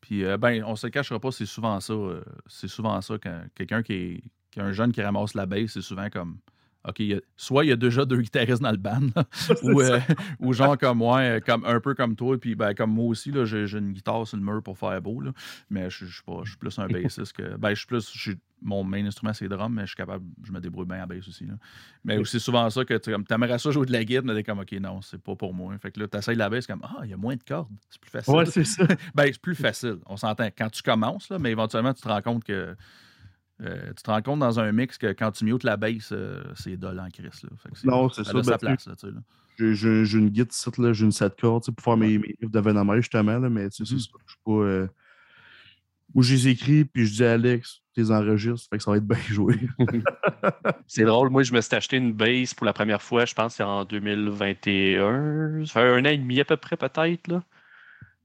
[0.00, 1.92] Puis, euh, ben, on se le cachera pas, c'est souvent ça.
[1.92, 5.44] euh, c'est souvent ça quand quelqu'un qui est, qui est un jeune qui ramasse la
[5.46, 6.38] basse, c'est souvent comme.
[6.86, 7.02] OK,
[7.36, 9.24] soit il y a déjà deux guitaristes dans le band, là,
[9.62, 9.98] ou, euh,
[10.38, 13.32] ou genre comme moi, euh, comme, un peu comme toi, puis ben, comme moi aussi,
[13.44, 15.32] j'ai, une guitare sur le mur pour faire beau, là,
[15.68, 17.56] mais je, suis pas, je suis plus un bassiste que.
[17.56, 18.36] Ben, je suis plus.
[18.62, 21.06] mon main instrument, c'est le drum, mais je suis capable, je me débrouille bien à
[21.06, 21.46] bass aussi.
[21.46, 21.54] Là.
[22.04, 24.44] Mais c'est souvent ça que tu comme, aimerais ça jouer de la guitare, mais t'es
[24.44, 25.76] comme, OK, non, c'est pas pour moi.
[25.78, 27.72] Fait que là, tu essayes la bass, comme, ah, il y a moins de cordes,
[27.90, 28.34] c'est plus facile.
[28.34, 28.86] Ouais, c'est ça.
[29.14, 29.98] Ben, c'est plus facile.
[30.06, 30.48] On s'entend.
[30.56, 32.76] Quand tu commences, là, mais éventuellement, tu te rends compte que.
[33.62, 36.42] Euh, tu te rends compte dans un mix que quand tu mutes la bass, euh,
[36.54, 37.42] c'est dol en crise.
[37.42, 37.50] Là.
[37.62, 38.32] Fait que c'est- Non, c'est ça.
[38.32, 39.20] ça, a sa ben, place, là, tu sais, là.
[40.04, 42.60] J'ai- une guide site, là, j'ai une 7 cordes pour faire mes, mes livres de
[42.60, 44.10] Venomère, justement, là, mais tu sais, c'est ça.
[44.26, 44.52] Je suis pas.
[44.52, 44.86] euh,
[46.14, 48.90] Où je les écris, puis je dis à Alex, tu les enregistres, fait que ça
[48.92, 49.58] va être bien joué.
[50.86, 53.52] C'est drôle, moi je me suis acheté une base pour la première fois, je pense
[53.54, 55.64] que c'est en 2021.
[55.66, 57.26] Ça fait un an et demi à peu près peut-être.
[57.28, 57.42] là.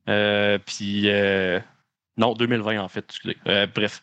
[0.09, 1.59] Euh, puis euh,
[2.17, 3.37] non, 2020 en fait, excusez.
[3.47, 4.01] Euh, bref.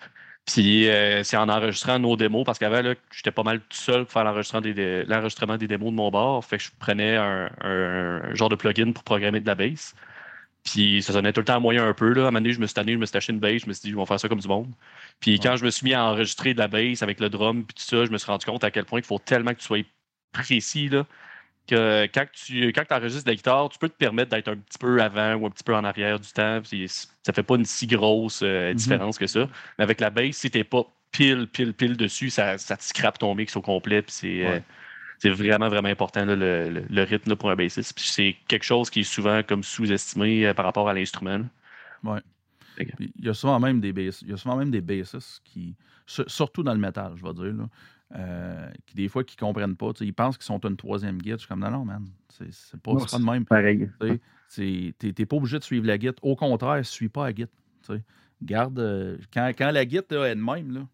[0.53, 4.05] Puis euh, c'est en enregistrant nos démos, parce qu'avant, là, j'étais pas mal tout seul
[4.05, 4.63] pour faire l'enregistrement
[5.59, 6.43] des, démos de mon bar.
[6.45, 9.95] Fait que je prenais un, un- un genre de plugin pour programmer de la bass.
[10.65, 12.13] Puis ça sonnait tout le temps moyen un peu.
[12.13, 12.25] Là.
[12.25, 13.67] À un moment donné, je me suis tanné, je me suis acheté une bass, je
[13.69, 14.71] me suis dit, je vais faire ça comme du monde.
[15.21, 17.75] Puis quand je me suis mis à enregistrer de la bass avec le drum puis
[17.75, 19.67] tout ça, je me suis rendu compte à quel point il faut tellement que tu
[19.67, 19.79] sois
[20.33, 21.07] précis là,
[21.69, 24.79] que quand tu quand enregistres de la guitare, tu peux te permettre d'être un petit
[24.79, 26.61] peu avant ou un petit peu en arrière du temps.
[27.23, 28.75] Ça fait pas une si grosse euh, Mhm.
[28.77, 29.49] différence que ça.
[29.79, 33.19] Mais avec la bass, si t'es pas pile, pile, pile dessus, ça, ça te scrape
[33.19, 34.03] ton mix au complet.
[34.09, 34.63] C'est euh, Ouais.
[35.19, 37.99] c'est vraiment, vraiment important là, le, le- le rythme là, pour un bassiste.
[37.99, 41.41] C'est quelque chose qui est souvent comme sous-estimé euh, par rapport à l'instrument.
[42.77, 45.41] Puis Il y a souvent même des bass- il y a souvent même des bassistes
[45.45, 45.75] qui,
[46.07, 47.69] sur- surtout dans le métal, je vais dire, là,
[48.17, 49.93] euh, qui des fois qui comprennent pas.
[49.93, 51.35] tu sais, Ils pensent qu'ils sont une troisième guide.
[51.35, 52.07] Je suis comme non, non, man.
[52.29, 53.45] C'est pas, de même.
[53.45, 53.91] Pareil.
[54.01, 56.15] Tu sais, c'est- T'es t'es pas obligé de suivre la guide.
[56.23, 57.49] Au contraire, suis pas la guide.
[57.87, 58.03] tu sais.
[58.43, 58.79] Garde.
[58.79, 60.87] euh, quand, quand la guide là, est de même, là,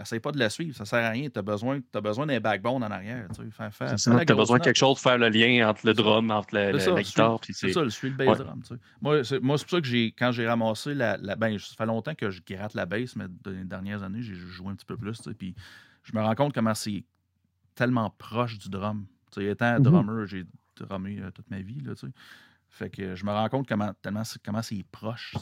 [0.00, 1.28] essaye pas de la suivre, ça sert à rien.
[1.28, 3.28] Tu as besoin, as besoin d'un backbone en arrière.
[3.34, 6.72] Tu as besoin de quelque chose pour faire le lien entre le drum, entre la,
[6.72, 7.40] la, guitare.
[7.50, 8.62] C'est ça, le suit le bass drum.
[9.00, 12.14] Moi, c'est pour ça que j'ai, quand j'ai ramassé la, la ben, ça fait longtemps
[12.14, 14.96] que je gratte la bass, mais dans les dernières années, j'ai joué un petit peu
[14.96, 15.20] plus.
[15.38, 15.54] Puis
[16.02, 17.04] je me rends compte comment c'est
[17.74, 19.06] tellement proche du drum.
[19.32, 19.82] sais, étant mm-hmm.
[19.82, 20.44] drummer, j'ai
[20.76, 21.80] drummé euh, toute ma vie.
[21.80, 21.92] Là,
[22.70, 25.34] fait que je me rends compte comment, tellement, comment c'est proche.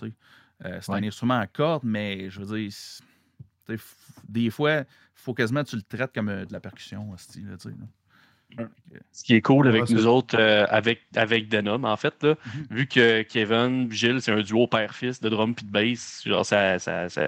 [0.65, 3.79] Euh, c'est un instrument à cordes, mais je veux dire,
[4.29, 7.15] des fois, il faut quasiment que tu le traites comme euh, de la percussion.
[9.13, 12.67] Ce qui est cool avec nous autres, avec, avec Denom, en fait, là, mm-hmm.
[12.71, 16.81] vu que Kevin, Gilles, c'est un duo père-fils de drum et de bass, genre ça,
[16.81, 17.27] ça, ça,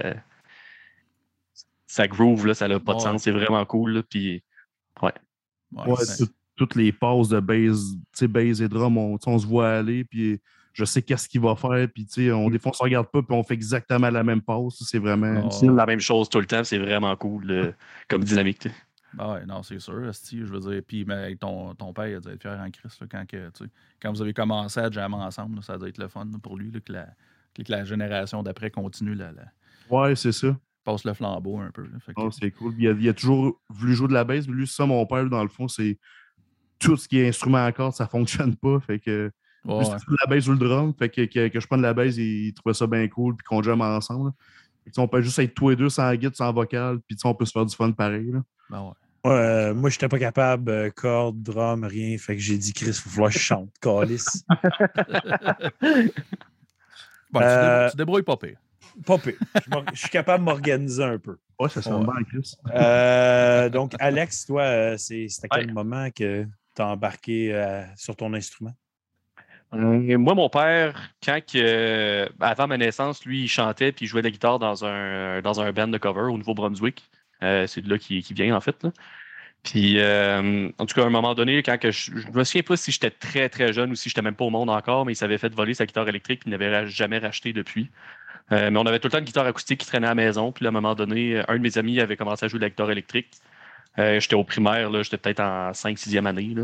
[1.93, 3.93] ça groove, là, ça n'a pas de sens, c'est vraiment cool.
[3.93, 4.43] Là, puis,
[5.03, 5.13] ouais.
[5.73, 5.95] ouais
[6.57, 10.41] toutes les passes de base, base et drum, on, on, se voit aller, puis
[10.73, 13.37] je sais qu'est-ce qu'il va faire, puis on, des fois, on se regarde pas, puis
[13.37, 14.83] on fait exactement la même passe.
[14.87, 15.51] C'est vraiment.
[15.51, 17.75] C'est la même chose tout le temps, c'est vraiment cool
[18.09, 18.69] comme dynamique.
[19.19, 20.81] Ah ouais, non, c'est sûr, je veux dire.
[20.87, 23.51] Puis mais, ton, ton père, il a dû être fier en Christ quand, que,
[24.01, 26.91] quand vous avez commencé à jammer ensemble, ça doit être le fun pour lui que,
[26.91, 27.09] la,
[27.53, 29.19] que, la, génération d'après continue.
[29.91, 31.87] Ouais, c'est ça passe le flambeau un peu.
[32.17, 32.75] Ah, c'est cool.
[32.79, 35.49] Il a, toujours voulu jouer de la baisse, mais lui, ça, mon père, dans le
[35.49, 35.99] fond, c'est
[36.79, 38.81] tout ce qui est instrument à cordes, ça fonctionne pas.
[38.81, 39.31] Fait que
[39.65, 42.87] la baisse ou le drum, fait que, que, je prenne la baisse, il, trouvait ça
[42.87, 44.33] bien cool, puis qu'on jamme ensemble.
[44.97, 47.53] on peut juste être tous les deux sans guide, sans vocal, puis on peut se
[47.53, 48.33] faire du fun pareil.
[48.33, 48.43] Là.
[48.71, 48.93] Ben ouais.
[49.25, 52.19] Euh, moi, j'étais pas capable, euh, corde, drum, rien.
[52.19, 54.45] Fait que j'ai dit, Chris, il faut falloir que je chante, calice.
[57.31, 58.59] bon, euh, tu, débrouilles pas pire.
[59.07, 59.17] Pas.
[59.93, 61.39] Je, suis capable de m'organiser un peu.
[61.59, 63.71] Ouais, ça sonne bien, Chris.
[63.71, 68.75] donc, Alex, toi, c'était quel moment que tu as embarqué sur ton instrument?
[69.75, 71.41] moi, mon père, quand
[72.41, 75.61] avant ma naissance, lui, il chantait puis il jouait de la guitare dans un, dans
[75.61, 77.03] un band de cover au Nouveau-Brunswick.
[77.41, 78.87] c'est de là qu'il vient, en fait.
[79.63, 82.77] Puis, en tout cas, à un moment donné, quand que je, ne me souviens pas
[82.77, 85.17] si j'étais très, très jeune ou si j'étais même pas au monde encore, mais il
[85.17, 87.89] s'avait fait voler sa guitare électrique et il n'avait jamais racheté depuis.
[88.51, 90.53] Euh, mais on avait tout le temps une guitare acoustique qui traînait à la maison.
[90.53, 92.71] Puis à un moment donné, un de mes amis avait commencé à jouer de la
[92.71, 93.31] guitare électrique.
[93.99, 96.55] Euh, j'étais au primaire, j'étais peut-être en 5-6e année.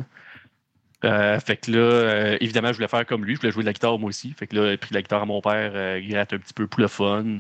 [1.05, 3.37] Euh, fait que là, évidemment, je voulais faire comme lui.
[3.37, 4.33] Je voulais jouer de la guitare moi aussi.
[4.33, 6.67] Fait que là, j'ai pris la guitare à mon père, il gratte un petit peu
[6.67, 7.39] pour le fun.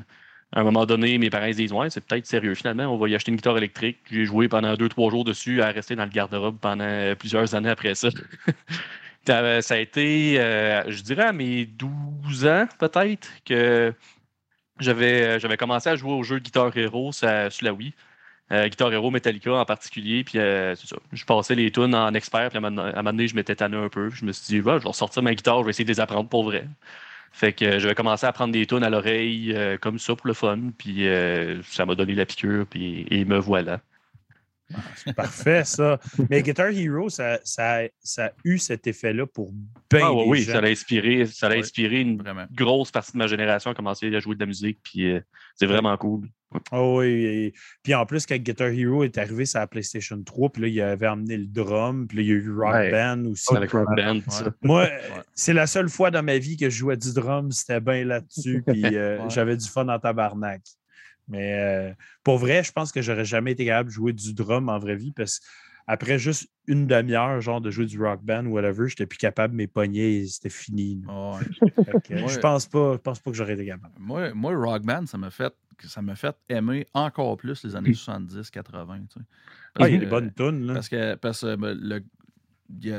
[0.53, 3.09] À un moment donné, mes parents se disent Ouais, c'est peut-être sérieux finalement, on va
[3.09, 3.99] y acheter une guitare électrique.
[4.11, 7.95] J'ai joué pendant 2-3 jours dessus à rester dans le garde-robe pendant plusieurs années après
[7.95, 8.09] ça.
[9.27, 13.93] ça a été, je dirais, à mes 12 ans peut-être que
[14.81, 17.95] j'avais, euh, j'avais commencé à jouer au jeu Guitar Hero sur, la Wii.
[18.51, 20.25] Euh, Guitar Hero Metallica en particulier.
[20.25, 20.97] Puis euh, c'est ça.
[21.13, 22.49] Je passais les tunes en expert.
[22.51, 24.11] Puis à un moment donné, je m'étais tanné un peu.
[24.11, 26.29] je me suis dit, je vais ressortir ma guitare, je vais essayer de les apprendre
[26.29, 26.67] pour vrai.
[27.33, 30.59] Fait que je vais à prendre des tunes à l'oreille comme ça pour le fun.
[30.79, 31.07] Puis
[31.65, 32.67] ça m'a donné la piqûre.
[32.67, 33.81] Puis, et me voilà.
[34.97, 35.99] C'est parfait, ça.
[36.31, 37.85] Mais Guitar Hero, ça, ça,
[38.19, 39.53] a eu cet effet-là pour
[39.91, 43.71] bien ah, Oui, ça a inspiré, ça a inspiré une grosse partie de ma génération
[43.71, 45.21] à commencer à jouer de la musique, puis euh,
[45.55, 46.29] c'est vraiment cool.
[46.73, 47.53] Oh oui,
[47.83, 50.81] puis en plus, quand Guitar Hero est arrivé sur la PlayStation 3, puis là, il
[50.81, 53.55] avait amené le drum, puis là, il y a eu Rock Band aussi.
[53.55, 54.21] Avec Rock Band,
[54.63, 54.89] Moi,
[55.35, 58.63] c'est la seule fois dans ma vie que je jouais du drum, c'était bien là-dessus,
[58.67, 60.63] puis euh, j'avais du fun en tabarnak.
[61.29, 61.93] Mais euh,
[62.25, 64.97] pour vrai, je pense que j'aurais jamais été capable de jouer du drum en vraie
[64.97, 65.41] vie parce
[65.87, 69.55] qu'après juste une demi-heure, genre de jouer du rock band ou whatever, j'étais plus capable,
[69.55, 71.03] mes poignets, c'était fini.
[72.11, 73.95] je pense pas, je pense pas que j'aurais été capable.
[73.99, 75.53] Moi, moi, rock band, ça m'a fait
[75.85, 79.07] ça m'a fait aimer encore plus les années 70-80.
[79.77, 80.67] Ah, il y a des bonnes tunes.
[80.67, 80.75] Là.
[80.75, 82.03] Parce que, parce que ben, le,
[82.69, 82.93] il y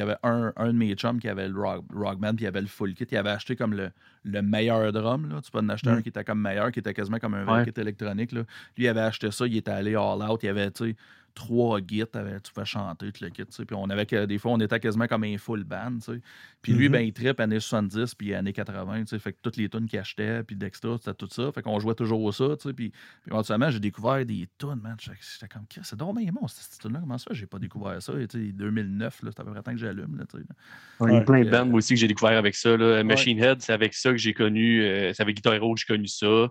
[0.00, 2.66] avait un, un, de mes chums qui avait le rock, Rockman, puis il avait le
[2.66, 3.06] full kit.
[3.10, 3.90] Il avait acheté comme le,
[4.24, 5.28] le meilleur drum.
[5.28, 5.40] Là.
[5.42, 6.02] Tu peux en acheter un mm.
[6.02, 8.32] qui était comme meilleur, qui était quasiment comme un vrai kit électronique.
[8.32, 8.40] Là.
[8.76, 10.42] Lui, il avait acheté ça, il était allé all out.
[10.42, 10.96] Il avait, tu sais,
[11.34, 13.44] trois guides, tu fais chanter tout le kit.
[13.44, 15.98] Puis on avait des fois, on était quasiment comme un full band.
[16.62, 16.92] Puis lui, mm-hmm.
[16.92, 19.04] ben, il trip années 70 puis années 80.
[19.18, 21.50] Fait que toutes les tunes qu'il achetait, puis Dexter, c'était tout ça.
[21.52, 22.44] Fait qu'on jouait toujours ça.
[22.62, 22.92] Puis, puis
[23.26, 24.96] éventuellement, j'ai découvert des tunes, man.
[24.98, 27.00] J'étais comme, c'est dommage bon, cette tune-là.
[27.00, 28.12] Comment ça, j'ai pas découvert ça?
[28.12, 30.24] 2009, c'est à peu près temps que j'allume.
[31.00, 32.76] Il y a plein de bands aussi que j'ai découvert avec ça.
[33.02, 34.82] Machine Head, c'est avec ça que j'ai connu.
[34.82, 36.48] Euh, c'est avec Guitar Hero que j'ai connu ça.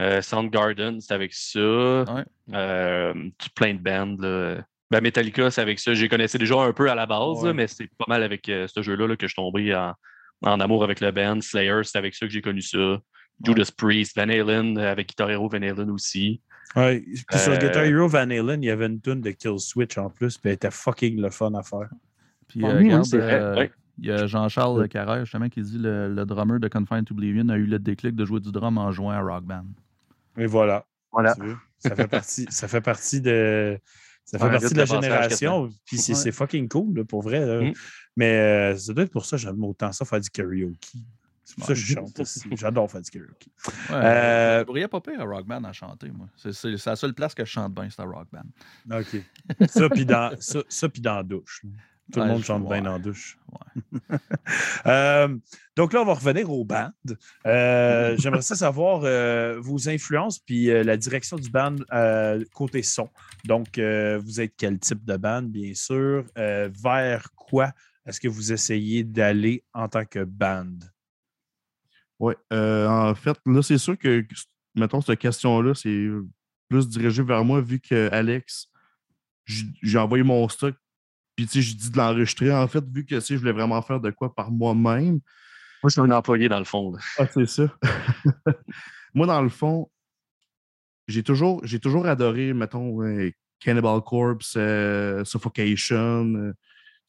[0.00, 1.58] Euh, Soundgarden, c'est avec ça.
[1.58, 3.14] Euh,
[3.54, 4.16] plein de bands.
[4.90, 5.94] Ben, Metallica, c'est avec ça.
[5.94, 8.82] J'ai connaissais déjà un peu à la base, mais c'est pas mal avec euh, ce
[8.82, 11.40] jeu-là que je suis tombé en, amour avec le band.
[11.40, 12.98] Slayer, c'est avec ça que j'ai connu ça.
[13.42, 16.40] Judas Priest, Van Halen, avec Guitar Hero Van Halen aussi.
[16.76, 19.98] Ouais, puis sur Guitar Hero Van Halen, il y avait une tune de Kill Switch
[19.98, 21.88] en plus, puis elle était fucking le fun à faire.
[22.48, 27.06] Puis, regarde, il y a Jean-Charles Carrère, justement, qui dit le, le drummer de Confined
[27.06, 29.66] to Oblivion a eu le déclic de jouer du drum en jouant à Rock Band.
[30.36, 30.86] Et voilà.
[31.10, 31.34] Voilà.
[31.78, 33.78] Ça fait partie, ça fait partie de.
[34.24, 35.68] Ça fait Ouais, partie de la génération.
[35.84, 36.32] Puis c'est Ouais.
[36.32, 37.44] fucking cool, là, pour vrai.
[37.44, 37.60] là.
[37.62, 37.72] Mm.
[38.16, 40.98] Mais euh, ça doit être pour ça que j'aime autant ça faire du karaoke.
[41.44, 42.42] C'est pour ça que je chante aussi.
[42.52, 43.48] J'adore faire du karaoke.
[43.90, 46.28] Ouais, Euh, Vous pourriez pas pire à Rock Band à chanter, moi.
[46.36, 48.98] C'est la seule place que je chante bien, c'est à Rock Band.
[49.00, 49.68] OK.
[49.68, 50.60] Ça, puis dans, ça,
[51.00, 51.62] dans la douche.
[52.12, 53.38] Tout Ouais, le monde chante bien la douche.
[54.86, 55.28] Euh,
[55.76, 56.90] donc là, on va revenir au band.
[57.46, 62.82] Euh, J'aimerais ça savoir euh, vos influences puis euh, la direction du band euh, côté
[62.82, 63.08] son.
[63.44, 66.24] Donc, euh, vous êtes quel type de band, bien sûr?
[66.36, 67.72] Euh, vers quoi
[68.04, 70.78] est-ce que vous essayez d'aller en tant que band?
[72.18, 72.34] Oui.
[72.50, 74.26] en fait, là, c'est sûr que,
[74.74, 76.08] mettons, cette question-là, c'est
[76.68, 78.68] plus dirigé vers moi, vu que Alex,
[79.46, 80.74] j'ai envoyé mon stock,
[81.36, 83.52] puis tu sais, j'ai dit de l'enregistrer, en fait, vu que tu sais, je voulais
[83.52, 85.14] vraiment faire de quoi par moi-même.
[85.82, 86.92] Moi, je suis un employé dans le fond.
[86.92, 86.98] là.
[87.18, 87.64] Ah, c'est ça.
[89.14, 89.90] Moi, dans le fond,
[91.08, 93.30] j'ai toujours, j'ai toujours adoré, mettons, euh,
[93.60, 96.52] Cannibal Corpse, euh, Suffocation, euh,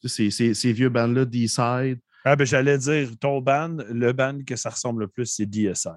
[0.00, 2.00] tu sais, ces, ces- ces vieux bands-là, D-Side.
[2.24, 5.88] Ah, ben, j'allais dire, ton band, le band que ça ressemble le plus, c'est DSI.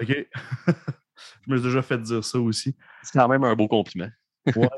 [0.00, 0.08] OK?
[0.66, 2.74] je me suis déjà fait dire ça aussi.
[3.02, 4.08] C'est quand même un beau compliment.
[4.56, 4.68] Ouais.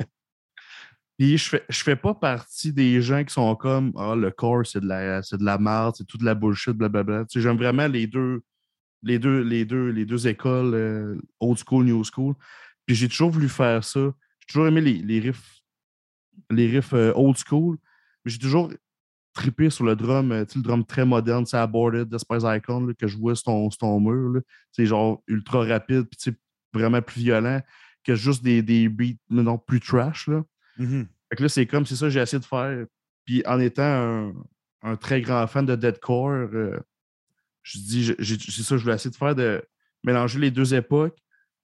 [1.19, 4.67] Puis je fais, je fais pas partie des gens qui sont comme Ah, le corps,
[4.67, 7.25] c'est de la c'est de la merde, c'est toute la bullshit, blablabla.
[7.27, 8.43] Tu sais, j'aime vraiment les deux,
[9.03, 12.35] les deux, les deux, les deux écoles, euh, old school, new school.
[12.87, 14.01] Puis j'ai toujours voulu faire ça.
[14.41, 15.63] J'ai toujours aimé les, les riffs,
[16.51, 17.77] les riffs euh, old school.
[18.25, 18.71] Mais j'ai toujours
[19.35, 22.93] trippé sur le drum, euh, tu sais, le drum très moderne, c'est Aborted, Despise Icon,
[22.99, 24.41] que je vois sur ton, sur ton mur.
[24.73, 26.33] C'est genre ultra rapide, puis
[26.73, 27.61] vraiment plus violent
[28.05, 30.29] que juste des, des beats, non, plus trash.
[30.29, 30.45] Là.
[30.79, 31.07] Mhm.
[31.29, 32.87] Fait que là, c'est comme, c'est ça que j'ai essayé de faire.
[33.25, 34.33] Puis en étant
[34.83, 36.79] un, très grand fan de Deadcore, euh,
[37.63, 39.63] je dis, c'est ça que je voulais essayer de faire, de
[40.03, 41.19] mélanger les deux époques,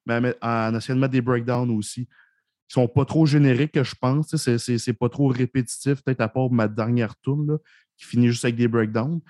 [0.07, 2.07] mais en en essayant de mettre des breakdowns aussi.
[2.07, 4.35] Qui sont pas trop génériques, je pense.
[4.37, 7.59] c'est pas trop répétitif, peut-être à part ma dernière tourne, là,
[7.97, 9.21] qui finit juste avec des breakdowns.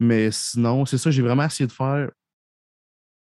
[0.00, 2.10] Mais sinon, c'est ça, j'ai vraiment essayé de faire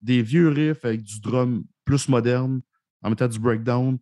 [0.02, 2.62] des vieux riffs avec du drum plus moderne,
[3.02, 3.98] en mettant du breakdown.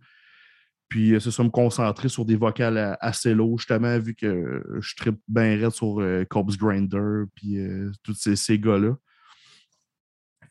[0.89, 4.25] Puis euh, c'est ça, me concentrer sur des vocales à- assez low, justement, vu que
[4.25, 8.97] euh, je tripe bien raide sur euh, Corpse Grinder, puis euh, tous ces, ces gars-là.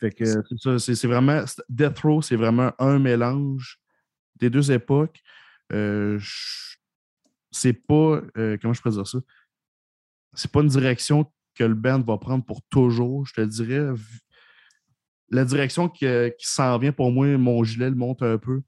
[0.01, 1.43] Fait que euh, c'est ça, c'est vraiment.
[1.69, 3.81] Death Row, c'est vraiment un mélange
[4.37, 5.21] des deux époques.
[5.73, 6.21] Euh,
[7.51, 8.23] c'est pas.
[8.37, 9.19] euh, comment je peux dire ça?
[10.35, 13.93] C'est pas une direction que le band va prendre pour toujours, je te dirais.
[15.31, 18.63] La direction qui, euh, qui s'en vient pour moi, mon gilet le monte un peu.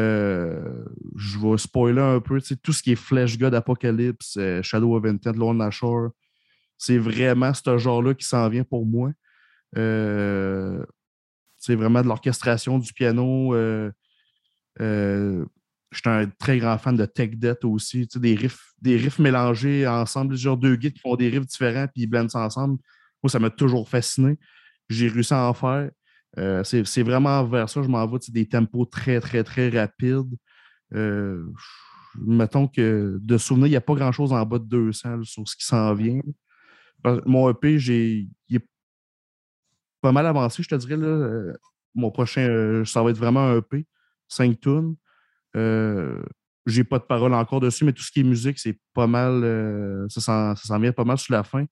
[0.00, 0.84] Euh,
[1.16, 2.40] je vais spoiler un peu.
[2.62, 6.10] Tout ce qui est Flesh God, Apocalypse, euh, Shadow of Intent, Lord Nashor,
[6.76, 9.12] c'est vraiment ce genre-là qui s'en vient pour moi.
[9.76, 10.84] Euh,
[11.56, 13.54] c'est vraiment de l'orchestration du piano.
[15.94, 18.08] Je suis un très grand fan de Tech Death aussi.
[18.16, 22.02] Des riffs, des riffs mélangés ensemble, genre deux guides qui font des riffs différents puis
[22.02, 22.78] ils blendent ça ensemble.
[23.22, 24.36] Moi, ça m'a toujours fasciné.
[24.88, 25.90] J'ai réussi à en faire.
[26.38, 30.34] Euh, c'est vraiment vers ça, je m'en vais, des tempos très, très, très rapides.
[30.94, 31.44] Euh,
[32.20, 35.46] mettons que de souvenir, il n'y a pas grand-chose en bas de 200 là, sur
[35.48, 36.20] ce qui s'en vient.
[37.26, 38.66] Mon EP, j'ai, il est
[40.00, 40.96] pas mal avancé, je te dirais.
[40.96, 41.52] Là, Euh,
[41.94, 43.86] mon prochain, ça va être vraiment un EP,
[44.28, 44.96] 5 tunes.
[45.56, 46.20] Euh,
[46.66, 50.06] j'ai pas de parole encore dessus, mais tout ce qui est musique, c'est pas mal.
[50.08, 51.64] ça s'en vient pas mal sur la fin.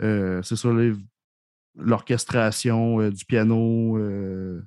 [0.00, 0.92] C'est ça, les-
[1.76, 4.62] l'orchestration euh, du piano, euh,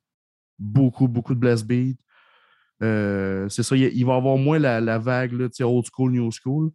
[0.57, 1.99] beaucoup, beaucoup de blast beat.
[2.81, 6.11] Euh, c'est ça, il, il va y avoir moins la, la vague là, old school,
[6.11, 6.71] new school.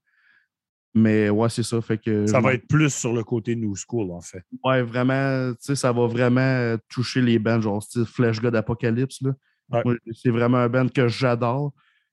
[0.97, 1.80] Mais ouais, c'est ça.
[1.80, 4.45] Fait que Ça va être plus sur le côté New School, en fait.
[4.62, 9.20] Ouais, vraiment, tu sais, ça va vraiment toucher les bands, genre style Flash God Apocalypse.
[9.20, 9.32] Là.
[9.70, 9.97] Ouais.
[10.12, 11.72] C'est vraiment un band que j'adore.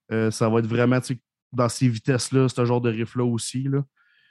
[0.09, 1.21] Ça va être vraiment, tu sais,
[1.53, 3.63] dans ces vitesses-là, ce genre de riff-là aussi.
[3.63, 3.83] Là.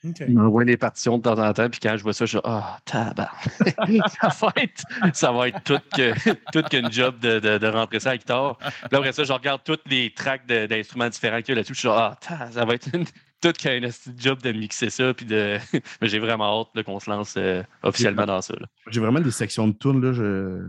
[0.02, 0.14] OK.
[0.26, 2.42] Il m'envoie des partitions de temps en temps, puis quand je vois ça, je dis
[2.44, 3.30] Ah, tabac.
[4.08, 4.82] ça va être,
[5.14, 6.12] ça va être tout, que,
[6.52, 8.56] tout qu'une job de, de, de rentrer ça à la guitare.
[8.58, 11.54] Puis là, après ça, je regarde toutes les tracks de- d'instruments différents qu'il y a
[11.56, 11.74] là-dessus.
[11.74, 12.16] Je suis Ah,
[12.50, 13.04] ça va être une,
[13.42, 15.12] tout qu'un esti de job de mixer ça.
[15.12, 15.58] Puis de...
[16.00, 18.54] Mais j'ai vraiment hâte qu'on se lance euh, officiellement dans ça.
[18.58, 18.66] là.
[18.90, 20.00] J'ai vraiment des sections de tunes.
[20.02, 20.62] Là, je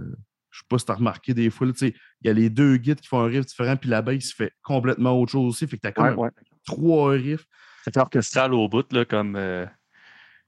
[0.54, 1.66] je sais pas si tu as remarqué des fois.
[1.68, 3.90] là, tu sais, Il y a les deux guides qui font un riff différent, puis
[3.90, 5.66] la bass fait complètement autre chose aussi.
[5.66, 6.30] Fait que tu as comme Ouais, ouais.
[6.66, 7.46] trois riffs.
[7.84, 9.66] C'est orchestral au bout là, comme, euh,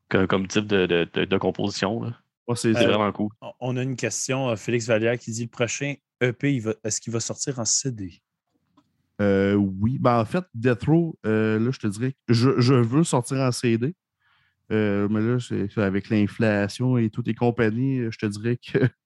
[0.10, 2.02] comme, comme type de, de, de- de composition.
[2.56, 3.30] c'est C'est Euh, vraiment cool.
[3.42, 6.76] On- On a une question, euh, Félix Vallière, qui dit le prochain EP, il va-
[6.84, 8.22] est-ce qu'il va sortir en CD?
[9.22, 9.98] Euh, oui.
[10.00, 13.38] Ben, en fait, Death Row, euh, là, je te dirais que je, je veux sortir
[13.38, 13.96] en CD.
[14.72, 18.80] Euh, mais là, c'est- avec l'inflation et toutes les compagnies, je te dirais que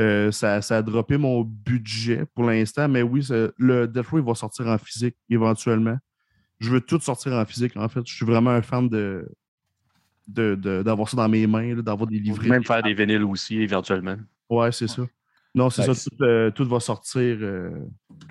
[0.00, 3.24] Euh, ça, ça a droppé mon budget pour l'instant, mais oui,
[3.56, 5.96] le Death Row il va sortir en physique éventuellement.
[6.64, 8.00] Je veux tout sortir en physique, en fait.
[8.06, 9.30] Je suis vraiment un fan de
[10.26, 12.48] de- de- d'avoir ça dans mes mains, d'avoir des livrets.
[12.48, 14.16] Même faire des vinyles aussi, éventuellement.
[14.48, 15.06] Ouais, c'est ça.
[15.54, 15.98] Non, c'est Nice.
[16.04, 16.10] ça.
[16.10, 17.36] Tout, euh, tout va sortir.
[17.42, 17.70] euh,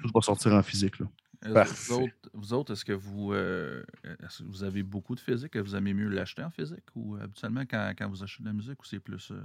[0.02, 0.98] tout va sortir en physique.
[1.00, 1.06] Là.
[1.54, 1.94] Parfait.
[1.94, 5.56] Vous autres, vous autres, est-ce que vous, euh, que vous avez beaucoup de physique?
[5.56, 8.82] Vous aimez mieux l'acheter en physique ou habituellement quand, quand vous achetez de la musique
[8.82, 9.40] ou c'est plus euh,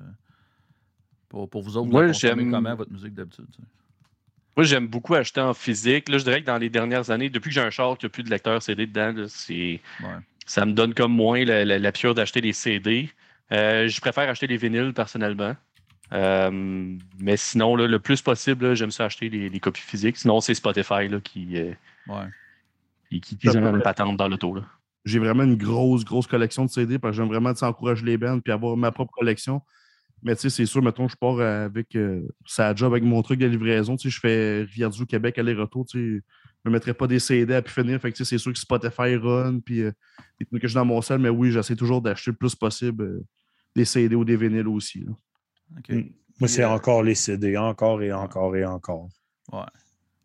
[1.29, 3.47] pour, pour vous autres, vous Moi, la consommez j'aime- comment votre musique d'habitude?
[4.57, 6.09] Moi, j'aime beaucoup acheter en physique.
[6.09, 8.11] Là, je dirais que dans les dernières années, depuis que j'ai un char qui n'a
[8.11, 9.81] plus de lecteur CD dedans, là, Ouais.
[10.47, 13.09] ça me donne comme moins la, la, la piqûre d'acheter des CD.
[13.53, 15.55] Euh, je préfère acheter des vinyles personnellement.
[16.13, 16.51] Euh,
[17.19, 20.17] mais sinon, là, le plus possible, j'aime ça acheter les, les copies physiques.
[20.17, 21.73] Sinon, c'est Spotify là, qui, euh,
[22.09, 22.25] Ouais.
[23.11, 24.55] qui, qui, une patente dans l'auto.
[24.55, 24.63] là.
[25.05, 28.41] J'ai vraiment une grosse, grosse collection de CD parce que j'aime vraiment encourager les bands
[28.41, 29.63] puis avoir ma propre collection.
[30.23, 33.39] Mais tu sais, c'est sûr, mettons, je pars avec euh, ça job avec mon truc
[33.39, 33.97] de livraison.
[33.97, 35.87] Tu sais, je fais Rivière-du Québec aller-retour.
[35.87, 36.25] Tu sais,
[36.65, 38.01] je ne mettrais pas des CD à pu finir.
[38.01, 39.93] Fait que tu sais, c'est sûr que Spotify run puis euh,
[40.41, 41.19] des trucs que j'ai dans mon sel.
[41.19, 43.25] Mais oui, j'essaie toujours d'acheter le plus possible euh,
[43.77, 45.01] des CD ou des vinyles aussi.
[45.01, 45.13] là.
[45.79, 45.89] OK.
[45.91, 46.11] Mm.
[46.41, 49.09] Moi, c'est Puis, encore les CD, encore et encore et encore.
[49.53, 49.61] Ouais.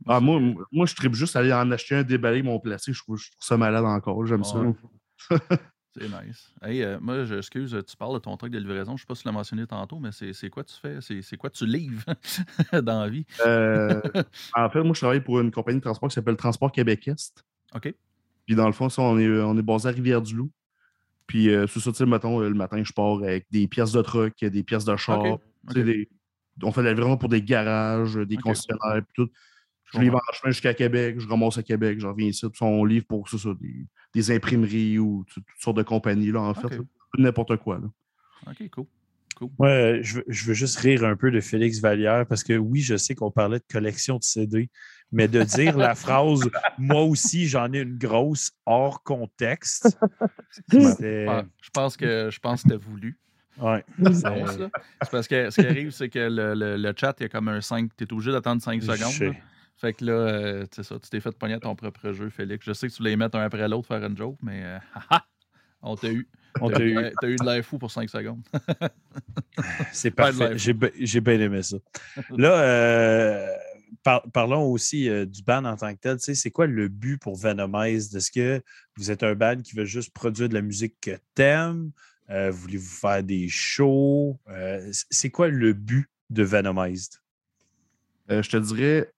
[0.07, 0.39] Ah, moi,
[0.71, 2.93] moi, je tripe juste à aller en acheter un, déballer mon placé.
[2.93, 4.25] Je trouve, je trouve ça malade encore.
[4.25, 4.61] J'aime ça.
[5.95, 6.51] C'est nice.
[6.63, 8.97] Hey, euh, moi, je excuse, tu parles de ton truc de livraison.
[8.97, 10.99] Je sais pas si tu l'as mentionné tantôt, mais c'est quoi tu fais?
[11.01, 12.03] C'est quoi tu livres
[12.81, 13.25] dans la vie?
[13.45, 14.01] Euh,
[14.55, 17.43] en fait, moi, je travaille pour une compagnie de transport qui s'appelle Transport Québec-Est.
[17.75, 17.93] OK.
[18.45, 20.51] Puis dans le fond, ça, on est, on est basé à Rivière-du-Loup.
[21.27, 24.01] Puis euh, c'est ça, tu sais, mettons, le matin, je pars avec des pièces de
[24.01, 25.37] truck, des pièces de char.
[25.73, 26.09] Des-
[26.61, 29.31] on fait de la livraison pour des garages, des concessionnaires, puis tout.
[29.93, 32.45] Je livre en chemin jusqu'à Québec, je ramasse à Québec, je reviens ici.
[32.49, 36.31] Puis on livre pour ça, ça, des, des imprimeries ou tout- toutes sortes de compagnies,
[36.31, 36.67] là, en fait.
[37.17, 37.79] N'importe quoi.
[37.79, 37.87] Là.
[38.51, 38.85] OK, cool.
[39.35, 39.49] Cool.
[39.61, 42.81] Euh, je, veux- je veux juste rire un peu de Félix Vallière parce que oui,
[42.81, 44.69] je sais qu'on parlait de collection de CD,
[45.11, 49.97] mais de dire la phrase Moi aussi, j'en ai une grosse hors contexte.
[50.71, 51.25] c'était-
[51.63, 53.17] je pense que je pense que t'as voulu.
[53.59, 54.69] ouais, Non, c'est-
[55.11, 57.47] parce que ce qui arrive, c'est que le, le- le chat, il y a comme
[57.47, 57.89] un 5.
[57.97, 59.35] Tu es obligé d'attendre 5 Je secondes.
[59.84, 62.65] Fait que là, euh, c'est ça, tu t'es fait pogner à ton propre jeu, Félix.
[62.65, 64.77] Je sais que tu voulais les mettre un après l'autre, faire une joke, mais euh,
[64.93, 65.25] haha,
[65.81, 66.25] on t'a eu.
[66.61, 67.11] On T'as t'a eu.
[67.19, 68.41] T'as eu de l'air fou pour 5 secondes.
[69.91, 70.53] C'est parfait.
[70.55, 71.75] J'ai bien aimé ça.
[72.38, 73.47] Là, euh,
[74.03, 76.15] par- parlons aussi euh, du band en tant que tel.
[76.15, 78.15] Tu sais, C'est quoi le but pour Venomized?
[78.15, 78.61] Est-ce que
[78.95, 81.91] vous êtes un band qui veut juste produire de la musique que t'aimes?
[82.29, 84.39] Euh, Voulez-vous faire des shows?
[84.47, 87.15] Euh, C'est quoi le but de Venomized?
[88.31, 89.11] Euh, je te dirais,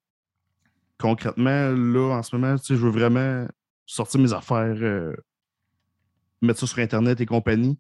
[0.99, 3.47] concrètement, là, en ce moment, je veux vraiment
[3.85, 5.15] sortir mes affaires, euh,
[6.41, 7.79] mettre ça sur Internet et compagnie.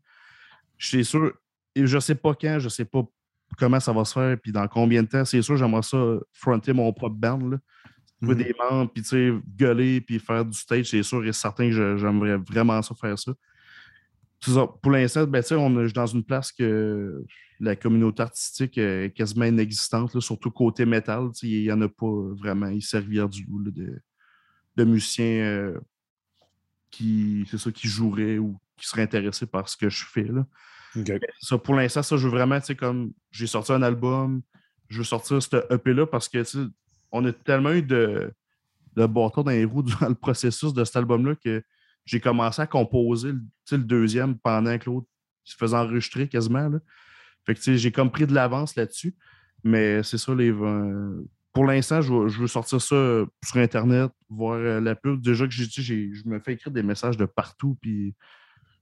[0.77, 1.33] Je suis sûr,
[1.75, 3.03] et je sais pas quand, je sais pas
[3.57, 5.25] comment ça va se faire, puis dans combien de temps.
[5.25, 5.97] C'est sûr, j'aimerais ça
[6.33, 7.57] fronter mon propre band, là.
[8.21, 8.43] Trouver Mhm.
[8.43, 11.97] des membres, puis tu sais, gueuler, puis faire du stage, c'est sûr et certain que
[11.97, 13.33] j'aimerais vraiment ça faire ça.
[14.81, 17.23] Pour l'instant, ben, on est dans une place que
[17.59, 21.29] la communauté artistique est quasiment inexistante, là, surtout côté métal.
[21.41, 24.01] Il n'y en a pas vraiment ici à Rivière-du-Loup là, de,
[24.75, 25.79] de musiciens euh,
[26.91, 30.25] qui, c'est ça, qui joueraient ou qui seraient intéressés par ce que je fais.
[30.25, 30.45] Là.
[31.41, 34.41] Ça, pour l'instant, ça, je veux vraiment, comme j'ai sorti un album,
[34.89, 36.43] je veux sortir ce EP-là parce que,
[37.11, 38.33] on a tellement eu de,
[38.95, 41.63] de dans les roues durant le processus de cet album-là que
[42.05, 43.31] j'ai commencé à composer
[43.71, 45.07] le deuxième pendant que l'autre
[45.43, 46.69] se faisait enregistrer quasiment.
[46.69, 46.79] Là.
[47.45, 49.15] Fait que, j'ai comme pris de l'avance là-dessus.
[49.63, 50.51] Mais c'est ça, les.
[50.51, 51.23] euh,
[51.53, 55.21] pour l'instant, je veux, sortir ça sur Internet, voir euh, la pub.
[55.21, 58.13] Déjà que j'ai, j'ai- je me fais écrire des messages de partout, puis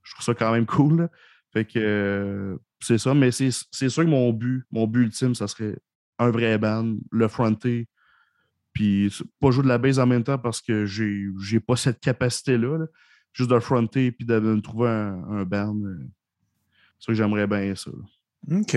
[0.02, 1.08] je trouve ça quand même cool.
[1.52, 3.50] Fait que euh, c'est ça, mais c'est
[3.88, 5.76] sûr que mon but, mon but ultime, ça serait
[6.18, 7.88] un vrai band, le fronter,
[8.72, 12.78] puis pas jouer de la base en même temps parce que j'ai pas cette capacité-là.
[12.78, 12.86] là.
[13.32, 15.76] Juste de fronter puis de, de trouver un, un band.
[15.84, 15.96] euh,
[16.98, 17.90] C'est sûr que j'aimerais bien ça.
[18.50, 18.76] OK.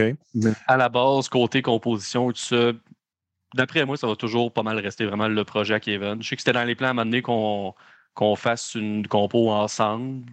[0.68, 2.72] À la base, côté composition, tout ça,
[3.56, 6.22] d'après moi, ça va toujours pas mal rester vraiment le projet à Kevin.
[6.22, 7.74] Je sais que c'était dans les plans à un moment donné qu'on
[8.14, 10.26] qu'on fasse une compo ensemble,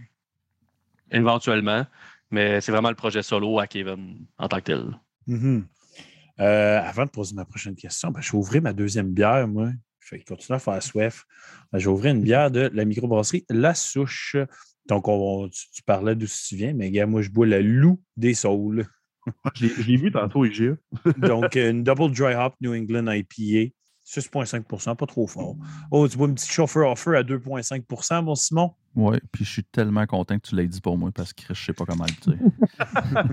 [1.11, 1.85] éventuellement,
[2.30, 4.99] mais c'est vraiment le projet solo à Kevin en tant que tel.
[5.26, 5.66] Mhm.
[6.41, 9.68] Euh, avant de poser ma prochaine question, ben, je vais ouvrir ma deuxième bière, moi.
[10.01, 11.26] Je vais continuer à faire soif.
[11.72, 14.37] Ben, je vais ouvrir une bière de la microbrasserie La Souche.
[14.87, 18.01] Donc, on- tu, tu parlais d'où tu viens, mais gars, moi, je bois la loup
[18.16, 18.87] des saules.
[19.55, 20.77] Je l'ai- vu tantôt, IGA.
[21.18, 23.72] Donc, une Double Dry Hop New England IPA,
[24.05, 25.57] 6,5% pas trop fort.
[25.91, 28.72] Oh, tu bois une petite chauffeur offer à 2,5% mon Simon?
[28.97, 31.64] Ouais, puis je suis tellement content que tu l'aies dit pour moi parce que je
[31.64, 32.40] sais pas comment le dire.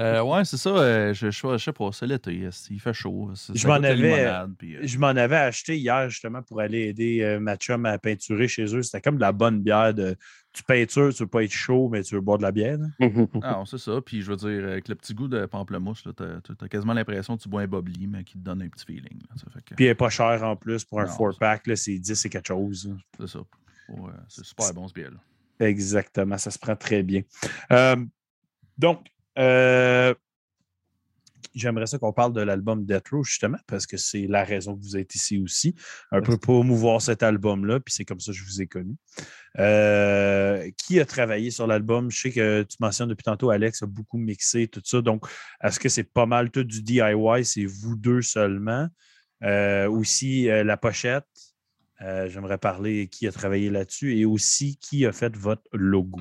[0.00, 0.70] Euh, ouais, c'est ça.
[0.70, 2.48] euh, je, je, je sais pas, c'est l'été.
[2.70, 3.30] Il fait chaud.
[3.54, 7.38] Je m'en avais- puis, euh, Je m'en avais acheté hier justement pour aller aider euh,
[7.40, 8.82] ma chum à peinturer chez eux.
[8.82, 10.16] C'était comme de la bonne bière de
[10.52, 12.78] tu peintures, tu veux pas être chaud, mais tu veux boire de la bière.
[12.78, 12.86] là.
[13.42, 14.00] Ah, non, c'est ça.
[14.04, 17.42] Puis je veux dire, avec le petit goût de pamplemousse, t'as- t'as quasiment l'impression que
[17.42, 19.18] tu bois un bubbly, mais qui te donne un petit feeling.
[19.28, 21.66] là, ça fait que- Puis elle est pas cher en plus pour un Non, 4-pack,
[21.68, 22.92] là, c'est 10 et quelque chose.
[23.18, 23.40] c'est ça.
[24.28, 25.18] C'est super bon ce bière-là.
[25.66, 27.22] Exactement, ça se prend très bien.
[27.70, 27.96] Euh,
[28.78, 29.06] donc,
[29.38, 30.14] euh,
[31.54, 34.82] j'aimerais ça qu'on parle de l'album Death Row, justement, parce que c'est la raison que
[34.82, 35.74] vous êtes ici aussi.
[36.12, 38.96] Un peu promouvoir cet album-là, puis c'est comme ça que je vous ai connu.
[39.58, 42.10] Euh, qui a travaillé sur l'album?
[42.10, 45.02] Je sais que tu mentionnes depuis tantôt, Alex a beaucoup mixé, tout ça.
[45.02, 45.26] Donc,
[45.62, 47.44] est-ce que c'est pas mal tout du DIY?
[47.44, 48.88] C'est vous deux seulement?
[49.42, 51.24] Euh, aussi, euh, la pochette.
[52.02, 56.20] Euh, J'aimerais parler qui a travaillé là-dessus et aussi qui a fait votre logo.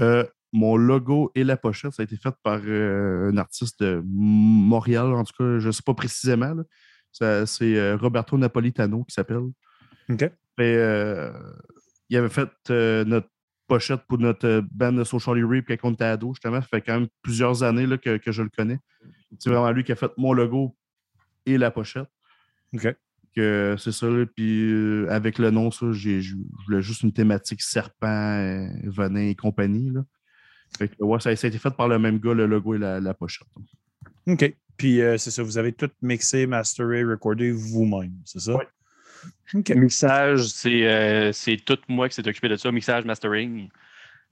[0.00, 4.02] Euh, mon logo et la pochette, ça a été fait par euh, un artiste de
[4.06, 6.54] Montréal, en tout cas, je ne sais pas précisément.
[7.10, 9.48] C'est Roberto Napolitano qui s'appelle.
[10.08, 10.30] OK.
[10.56, 10.74] Mais,
[12.10, 13.28] il avait fait notre
[13.66, 16.60] pochette pour notre band de Social Reap quand on était ado, justement.
[16.60, 18.78] Ça fait quand même plusieurs années là, que, que je le connais.
[19.38, 20.76] C'est vraiment lui qui a fait mon logo
[21.44, 22.08] et la pochette.
[22.72, 22.94] OK.
[23.38, 24.06] Que c'est ça.
[24.06, 24.26] là.
[24.26, 26.34] Puis euh, avec le nom, ça, j'ai, je
[26.66, 29.90] voulais juste une thématique serpent, euh, venin et compagnie.
[29.90, 30.04] Là.
[30.76, 32.78] Fait que, ouais, ça, ça a été fait par le même gars, le logo et
[32.78, 33.46] la, la pochette.
[34.26, 34.54] OK.
[34.76, 38.54] Puis euh, c'est ça, vous avez tout mixé, masteré, recordé vous-même, c'est ça?
[39.54, 39.70] OK.
[39.70, 42.70] Mixage, c'est euh, c'est tout moi qui s'est occupé de ça.
[42.70, 43.68] Mixage, mastering.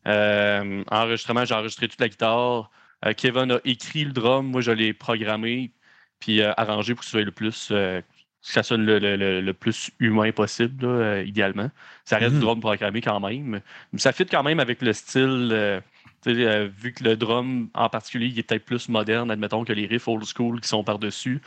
[0.06, 2.70] Euh, enregistrement, j'ai enregistré toute la guitare.
[3.04, 5.72] Euh, Kevin a écrit le drum, moi je l'ai programmé,
[6.20, 8.00] puis euh, arrangé pour que ce soit le plus, euh,
[8.48, 11.68] ça sonne le, le- le- le plus humain possible, là, euh, idéalement.
[12.04, 12.38] Ça reste Mhm.
[12.40, 13.60] du drum programmé quand même.
[13.92, 15.48] Mais ça fit quand même avec le style.
[15.52, 15.80] euh,
[16.28, 19.86] euh, vu que le drum en particulier il est peut-être plus moderne, admettons que les
[19.86, 21.40] riffs old school qui sont par-dessus,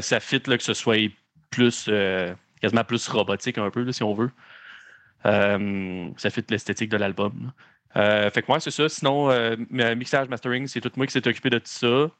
[0.00, 1.10] ça fit là, que ce soit
[1.50, 1.90] plus
[2.60, 4.30] quasiment plus robotique un peu, là, si on veut.
[5.24, 7.52] Ça fit l'esthétique de l'album.
[7.94, 8.88] fait que moi, c'est ça.
[8.88, 9.30] Sinon,
[9.70, 12.10] mi- mixage, mastering, c'est tout moi qui s'est occupé de tout ça.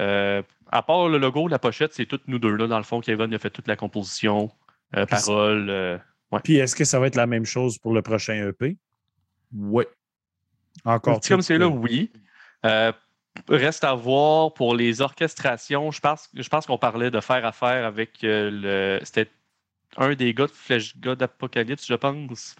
[0.00, 2.54] Euh, à part le logo, la pochette, c'est toutes nous deux.
[2.56, 4.50] Là, dans le fond, Kevin a fait toute la composition,
[4.96, 5.68] euh, Puis- paroles.
[5.70, 5.98] euh,
[6.44, 8.76] Puis est-ce que ça va être la même chose pour le prochain EP?
[9.54, 9.86] Ouais.
[10.84, 12.10] Encore Petit comme tout, c'est là, oui.
[12.64, 12.92] Euh,
[13.48, 15.90] reste à voir pour les orchestrations.
[15.90, 19.04] Je pense, je pense qu'on parlait de faire affaire avec euh, le.
[19.04, 19.30] C'était
[19.98, 22.56] un des gars de Flash God d'Apocalypse, je pense,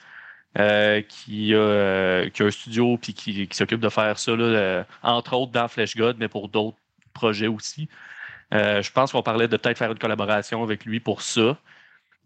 [0.58, 4.36] euh, qui, a, euh, qui a un studio puis qui, qui s'occupe de faire ça,
[4.36, 6.76] là, euh, entre autres dans Flash God, mais pour d'autres
[7.12, 7.88] projets aussi.
[8.54, 11.58] Euh, je pense qu'on parlait de peut-être faire une collaboration avec lui pour ça.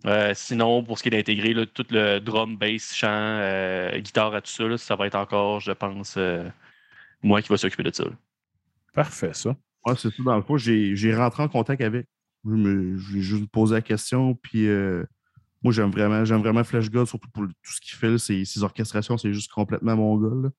[0.04, 4.34] Euh, sinon, pour ce qui est d'intégrer là, tout le drum, bass, chant, euh, guitare
[4.34, 6.48] à tout ça, là, ça va être encore, je pense, euh,
[7.22, 8.04] moi qui va s'occuper de ça.
[8.04, 8.10] là.
[8.92, 9.56] Parfait, ça.
[9.86, 10.24] Ouais, c'est tout.
[10.24, 12.06] Dans le fond, j'ai j'ai rentré en contact avec.
[12.44, 14.34] Je me- J'ai juste posé la question.
[14.34, 15.04] Puis euh,
[15.62, 18.10] moi, j'aime vraiment, j'aime vraiment Flash God, surtout pour le- tout ce qu'il fait.
[18.10, 20.50] là, Ses, ses orchestrations, c'est juste complètement mon gars.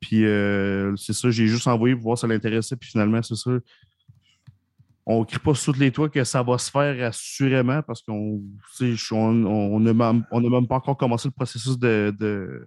[0.00, 2.76] Puis euh, c'est ça, j'ai juste envoyé pour voir si ça l'intéressait.
[2.76, 3.50] Puis finalement, c'est ça.
[5.08, 8.02] On ne crie pas sur tous les toits que ça va se faire assurément parce
[8.02, 8.42] qu'on
[9.12, 9.36] on
[9.70, 12.66] on n'a même, pas encore commencé le processus de, de,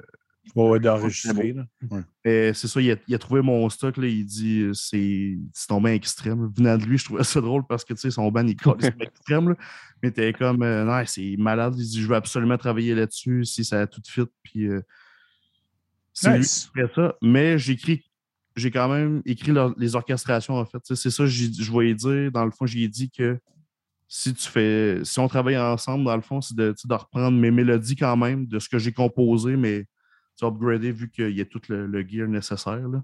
[0.56, 1.56] Ouais, d'enregistrer.
[1.90, 2.02] Ouais.
[2.28, 5.38] euh, c'est ça, il a, il a trouvé mon stock, là, il dit euh, c'est
[5.68, 6.52] tombé extrême.
[6.56, 8.78] Venant de lui, je trouvais ça drôle parce que tu sais, son ban, il colle
[8.80, 9.50] c'est extrême.
[9.50, 9.56] Là.
[10.02, 11.76] Mais t'es comme euh, non, c'est malade.
[11.78, 14.26] Il dit je veux absolument travailler là-dessus si ça a tout fit.
[14.44, 14.68] Puis
[16.14, 16.70] c'est lui Nice.
[16.74, 17.16] qui ça.
[17.22, 18.04] Mais j'écris
[18.56, 20.80] j'ai quand même écrit leur- les orchestrations en fait.
[20.84, 22.30] C'est ça, je voyais dire.
[22.32, 23.40] Dans le fond, j'ai dit que
[24.08, 27.96] si tu fais si on travaille ensemble, dans le fond, c'est de, reprendre mes mélodies
[27.96, 29.86] quand même, de ce que j'ai composé, mais
[30.42, 32.88] upgrader vu qu'il y a tout le, le gear nécessaire.
[32.88, 33.04] Là.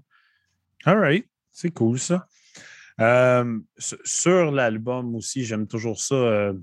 [0.84, 1.26] All right.
[1.52, 2.26] C'est cool, ça.
[3.00, 6.54] Euh, sur- sur l'album aussi, j'aime toujours ça, euh,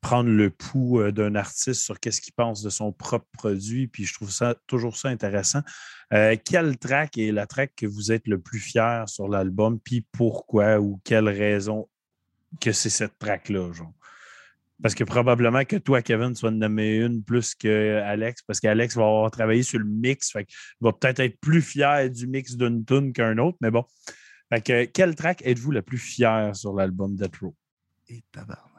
[0.00, 4.04] prendre le pouls euh, d'un artiste sur qu'est-ce qu'il pense de son propre produit, puis
[4.04, 5.60] je trouve ça toujours ça intéressant.
[6.12, 10.04] Euh, quelle track est la track que vous êtes le plus fier sur l'album, puis
[10.12, 11.88] pourquoi ou quelle raison
[12.60, 13.92] que c'est cette track-là, genre?
[14.82, 18.96] Parce que probablement que toi, Kevin, tu vas nommer une plus que Alex, parce qu'Alex
[18.96, 20.46] va avoir travaillé sur le mix, qu'il
[20.80, 23.84] va peut-être être plus fier du mix d'une tune qu'un autre, mais bon.
[24.48, 27.54] Fait que, quelle track êtes-vous le plus fier sur l'album Death Row?
[28.08, 28.69] Et tabarnak.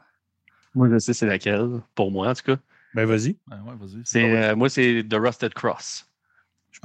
[0.74, 2.56] Moi, je sais c'est laquelle, pour moi en tout cas.
[2.94, 3.36] Ben, vas-y.
[3.50, 4.02] Ouais, vas-y.
[4.04, 6.08] C'est, euh, moi, c'est The Rusted Cross.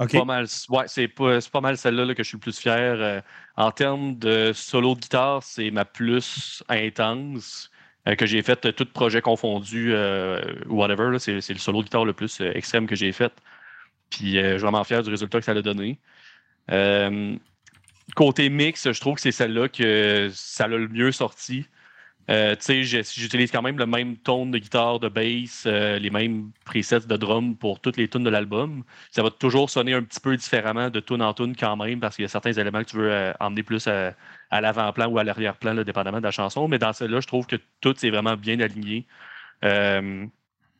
[0.00, 0.12] OK.
[0.12, 2.58] Pas mal, ouais, c'est pas, c'est pas mal celle-là là, que je suis le plus
[2.58, 2.96] fier.
[3.00, 3.20] Euh,
[3.56, 7.70] en termes de solo de guitare, c'est ma plus intense.
[8.06, 11.10] euh, que j'ai fait, euh, tout projet confondu, euh, whatever.
[11.10, 13.32] là, C'est c'est le solo de guitare le plus euh, extrême que j'ai fait.
[14.10, 15.98] Puis euh, je suis vraiment fier du résultat que ça a donné.
[16.70, 17.36] Euh,
[18.14, 21.66] côté mix, je trouve que c'est celle-là que ça l'a le mieux sorti.
[22.30, 27.00] Euh, j'utilise quand même le même tone de guitare, de bass, euh, les mêmes presets
[27.00, 28.84] de drum pour toutes les tunes de l'album.
[29.10, 32.16] Ça va toujours sonner un petit peu différemment de tune en tune quand même, parce
[32.16, 34.12] qu'il y a certains éléments que tu veux euh, emmener plus à,
[34.50, 36.68] à l'avant-plan ou à l'arrière-plan, dépendamment de la chanson.
[36.68, 39.06] Mais dans celle-là, je trouve que tout est vraiment bien aligné.
[39.64, 40.26] Euh,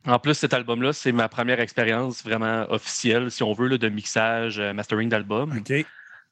[0.05, 3.89] en plus, cet album-là, c'est ma première expérience vraiment officielle, si on veut, là, de
[3.89, 5.57] mixage, euh, mastering d'album.
[5.57, 5.85] OK.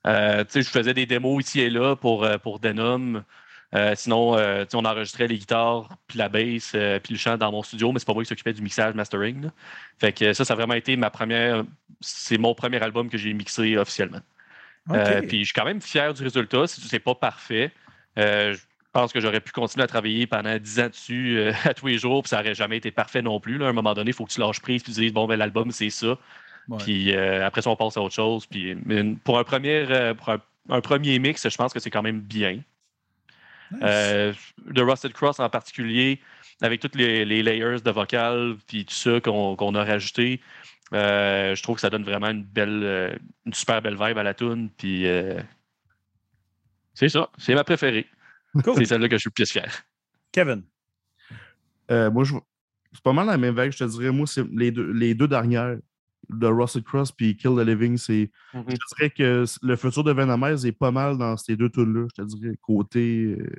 [0.06, 3.24] Euh, tu sais, je faisais des démos ici et là pour, euh, pour Denom.
[3.76, 7.52] Euh, sinon, euh, on enregistrait les guitares, puis la bass, euh, puis le chant dans
[7.52, 9.44] mon studio, mais c'est pas moi qui s'occupais du mixage, mastering.
[9.44, 9.50] là.
[10.00, 11.64] Fait que ça, ça a vraiment été ma première.
[12.00, 14.22] C'est mon premier album que j'ai mixé officiellement.
[15.28, 16.66] Puis je suis quand même fier du résultat.
[16.68, 17.74] C'est pas parfait.
[18.16, 18.58] Je
[18.94, 22.24] pense que j'aurais pu continuer à travailler pendant 10 ans dessus à tous les jours,
[22.24, 23.58] puis ça n'aurait jamais été parfait non plus.
[23.58, 23.66] là.
[23.66, 25.36] À un moment donné, il faut que tu lâches prise puis tu dises bon ben
[25.36, 26.18] l'album c'est ça.
[26.70, 26.78] Ouais.
[26.80, 28.46] Puis après ça, on passe à autre chose.
[28.46, 28.78] Puis
[29.26, 30.40] pour un premier, pour un,
[30.70, 32.62] un premier mix, je pense que c'est quand même bien.
[33.72, 33.82] Nice.
[33.84, 34.34] Euh,
[34.66, 36.22] de Rusted Cross en particulier,
[36.62, 40.42] avec toutes les, les layers de vocal puis tout ça qu'on a rajouté,
[40.94, 43.16] euh, je trouve que ça donne vraiment une belle, euh,
[43.46, 44.70] une super belle vibe à la tune.
[44.78, 45.42] Puis euh,
[46.94, 48.08] c'est ça, c'est ma préférée.
[48.64, 48.76] Cool.
[48.78, 49.84] C'est celle-là que je suis le plus fier.
[50.32, 50.64] Kevin.
[51.92, 52.34] Euh, moi, je...
[52.92, 54.12] c'est pas mal la même vague, je te dirais.
[54.12, 55.78] Moi, c'est les deux, les deux dernières
[56.30, 58.32] de Russell Cross puis Kill the Living, c'est.
[58.72, 62.08] Je te dirais que le futur de Venomez est pas mal dans ces deux tunes-là.
[62.16, 63.50] Je te dirais côté euh,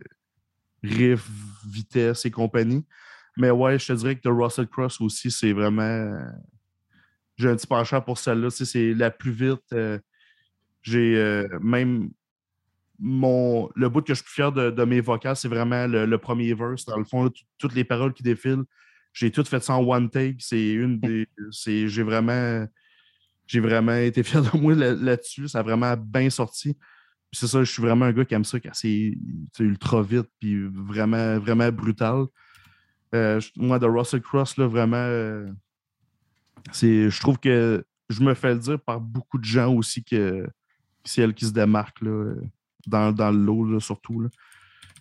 [0.83, 1.29] riff,
[1.67, 2.85] vitesse et compagnie.
[3.37, 6.19] Mais ouais, je te dirais que The Russell Cross aussi, c'est vraiment.
[7.37, 8.51] J'ai un petit penchant pour celle-là.
[8.51, 9.63] C'est la plus vite.
[9.73, 9.99] euh,
[10.83, 12.11] J'ai euh, même.
[13.01, 16.19] Mon, le bout que je suis fier de, de mes vocals, c'est vraiment le, le
[16.19, 16.85] premier verse.
[16.85, 18.65] Dans le fond, là, toutes les paroles qui défilent,
[19.13, 20.37] j'ai tout fait ça en one take.
[20.41, 21.27] C'est une des.
[21.51, 22.67] c'est- J'ai vraiment.
[23.47, 25.49] J'ai vraiment été fier de moi là- là-dessus.
[25.49, 26.75] ça a vraiment bien sorti.
[27.31, 29.15] Puis c'est ça, je suis vraiment un gars qui aime ça tu sais,
[29.61, 32.25] ultra vite puis vraiment, vraiment brutal.
[33.15, 35.47] Euh, moi, de Russell Cross, là, vraiment, euh,
[36.73, 40.43] c'est, je trouve que je me fais le dire par beaucoup de gens aussi que,
[40.47, 40.51] que
[41.05, 42.35] c'est elle qui se démarque là,
[42.87, 44.21] dans, dans le lot, là, surtout.
[44.21, 44.29] Là.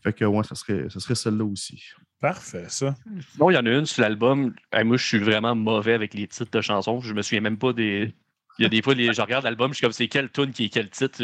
[0.04, 1.82] Fait que ouais, ça serait, ça serait celle-là aussi.
[2.20, 2.96] Parfait, ça.
[3.32, 4.54] Sinon, il y en a une sur l'album.
[4.72, 7.00] Hey, moi, je suis vraiment mauvais avec les titres de chansons.
[7.02, 8.14] Je me souviens même pas des.
[8.58, 9.14] Il y a des fois, les...
[9.14, 11.22] je regarde l'album, je suis comme c'est quelle tune qui est quel titre?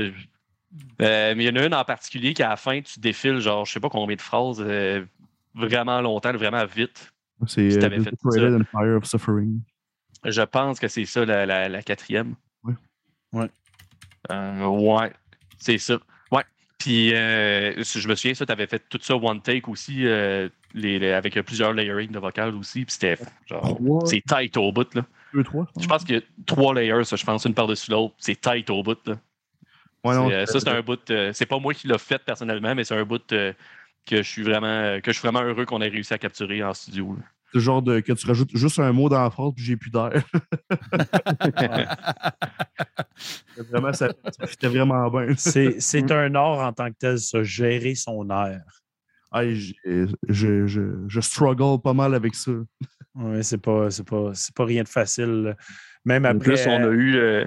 [1.01, 3.39] Euh, mais il y en a une en particulier qui, à la fin, tu défiles,
[3.39, 5.03] genre, je sais pas combien de phrases, euh,
[5.55, 7.11] vraiment longtemps, vraiment vite.
[7.47, 8.59] C'est Si euh.
[8.59, 9.61] Empire of Suffering.
[10.25, 12.35] Je pense que c'est ça, la, la- la quatrième.
[12.63, 12.73] Ouais.
[13.33, 13.49] Ouais.
[14.31, 15.11] Euh, ouais,
[15.57, 15.97] c'est ça.
[16.83, 20.49] Puis, euh, je me souviens, ça, tu avais fait tout ça one take aussi, euh,
[20.73, 22.83] les, les- avec plusieurs layering de vocal aussi.
[22.83, 23.17] Puis, c'était
[23.47, 23.77] genre.
[24.05, 25.05] C'est tight au bout, là.
[25.33, 25.65] deux, trois.
[25.79, 28.13] Je pense a trois layers, ça, je pense, une par-dessus l'autre.
[28.17, 28.97] C'est tight au bout.
[29.05, 29.13] Là.
[30.03, 30.99] Ouais, non, euh, ça, c'est un bout.
[31.31, 34.99] c'est pas moi qui l'ai fait personnellement, mais c'est un bout que je suis vraiment
[34.99, 37.15] que je suis vraiment heureux qu'on ait réussi à capturer en studio.
[37.17, 37.23] là.
[37.53, 39.91] Le genre de que tu rajoutes juste un mot dans la phrase puis j'ai plus
[39.91, 40.11] d'air.
[43.15, 44.09] C'était vraiment, ça,
[44.63, 45.33] vraiment bien.
[45.37, 48.61] C'est c'est un art en tant que tel, ça, gérer son air.
[49.53, 49.75] J'ai-
[50.29, 52.51] je, je, je struggle pas mal avec ça.
[53.15, 55.55] Ouais, c'est pas, c'est pas, c'est pas rien de facile.
[56.05, 57.15] Même En après, plus, on a eu.
[57.15, 57.45] euh,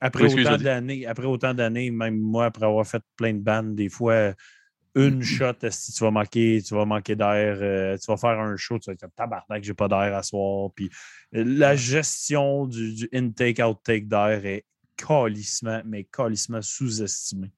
[0.00, 3.74] après Oui, autant d'années, après autant d'années, même moi, après avoir fait plein de bandes,
[3.74, 4.32] des fois,
[4.94, 8.56] une shot, si tu vas manquer, tu vas manquer d'air, euh, tu vas faire un
[8.56, 10.70] show, tu vas être comme tabarnak, j'ai pas d'air à soir.
[10.74, 10.90] Puis
[11.34, 14.64] euh, la gestion du, du intake, outtake d'air est
[14.96, 17.52] calissement, mais calissement sous-estimée.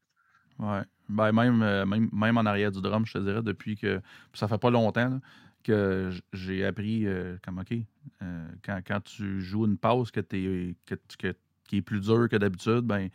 [0.58, 0.82] Ouais.
[1.08, 4.00] Ben, même, euh, même, même en arrière du drum, je te dirais, depuis que.
[4.34, 5.20] Ça fait pas longtemps là,
[5.64, 7.74] que j'ai appris euh, comme OK.
[8.62, 11.34] quand, quand tu joues une pause que tu- que-
[11.68, 13.08] qui est plus dur que d'habitude, ben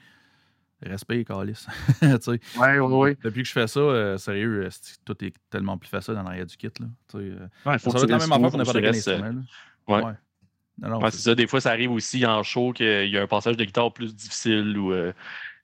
[0.84, 1.26] respect,
[2.22, 3.18] sais, Ouais, ouais, ouais.
[3.24, 4.70] Depuis que je fais ça, euh, sérieux, euh,
[5.06, 6.70] tout est tellement plus facile en arrière du kit.
[6.80, 6.86] Là?
[7.16, 8.90] Euh, Ouais, faut ça que va être tu la même affaire pour n'importe quel euh,
[8.90, 9.42] instrument.
[9.88, 10.04] là.
[10.06, 11.12] ouais.
[11.12, 11.36] C'est- ça.
[11.36, 14.16] Des fois, ça arrive aussi en show qu'il y a un passage de guitare plus
[14.16, 14.92] difficile ou.
[14.94, 15.14] euh,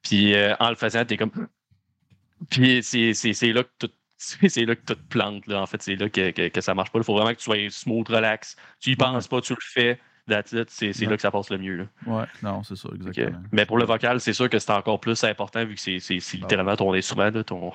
[0.02, 1.32] puis euh, en le faisant, t'es comme.
[2.50, 3.14] Puis c'est
[3.54, 3.92] là que tout.
[4.18, 5.62] C'est là que tout te plante, là.
[5.62, 7.00] En fait, c'est là que, que, que ça marche pas.
[7.00, 8.56] Il faut vraiment que tu sois smooth, relax.
[8.80, 10.00] Tu y penses pas, tu le fais.
[10.28, 10.70] That's it.
[10.70, 11.76] C'est là que ça passe le mieux.
[11.76, 11.86] Là.
[12.08, 13.42] ouais, non, c'est ça, exactement.
[13.52, 16.16] mais pour le vocal, c'est sûr que c'est encore plus important vu que c'est Bah
[16.34, 17.72] littéralement ton instrument, là, ton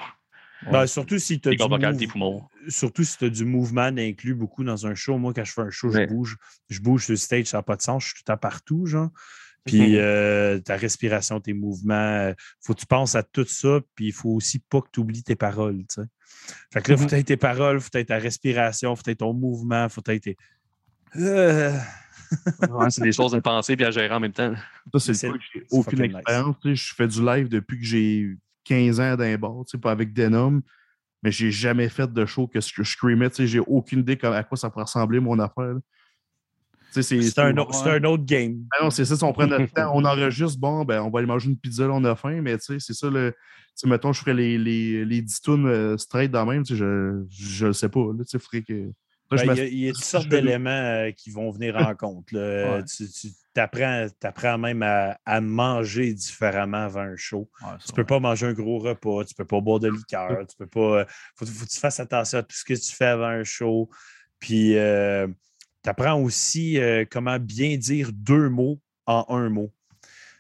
[0.67, 0.73] Ouais.
[0.73, 1.53] Ben, surtout si tu as
[3.05, 5.17] si tu as du mouvement inclus beaucoup dans un show.
[5.17, 6.37] Moi, quand je fais un show, je bouge.
[6.69, 8.03] Je bouge sur le stage, ça n'a pas de sens.
[8.03, 9.11] Je suis tout le temps partout, genre.
[9.65, 14.07] Puis euh, ta respiration, tes mouvements, euh, faut que tu penses à tout ça, puis
[14.07, 16.09] il faut aussi pas que tu oublies tes paroles, tu sais.
[16.73, 19.35] Fait que là, faut que tu tes paroles, faut tu ta respiration, faut tu ton
[19.35, 20.37] mouvement, faut que tu tes...
[21.17, 21.77] Euh,
[22.71, 24.55] Ouais, c'est des choses à penser et à gérer en même temps.
[24.93, 26.15] Ça, c'est C'est- le truc, j'ai c'est aucune nice.
[26.17, 26.57] expérience.
[26.63, 29.37] tu sais, Je fais du live depuis que j'ai 15 ans d'un
[29.67, 30.61] sais, pas avec Denom,
[31.23, 33.31] mais j'ai jamais fait de show que je screamais.
[33.31, 35.75] tu sais, J'ai aucune idée comme- à quoi ça pourrait ressembler, mon affaire.
[35.75, 35.81] là.
[36.93, 38.65] Tu sais, C'est c'est un, autre- c'est un autre game.
[38.73, 41.19] Ah non, c'est ça, si on prend notre temps, on enregistre, bon, ben, on va
[41.19, 43.33] aller manger une pizza, là, on a faim, mais tu sais, c'est ça, le.
[43.33, 46.73] Tu sais, mettons, je ferais les, les, les 10 tunes euh, straight dans même, tu
[46.73, 48.91] sais, je, je le sais pas, là, faudrait que.
[49.31, 51.95] Ben, Il y, a- il y a toutes sortes d'éléments euh, qui vont venir en
[51.95, 52.29] compte.
[52.33, 52.83] Ouais.
[52.85, 57.51] Tu, tu apprends, même à, à manger différemment avant un show.
[57.63, 58.07] Ouais, Tu peux ouais.
[58.07, 61.07] pas manger un gros repas, tu peux pas boire de liqueur, tu peux pas.
[61.37, 63.91] Faut, faut que tu fasses attention à tout ce que tu fais avant un show.
[64.39, 69.73] Puis tu apprends aussi euh, comment bien dire deux mots en un mot.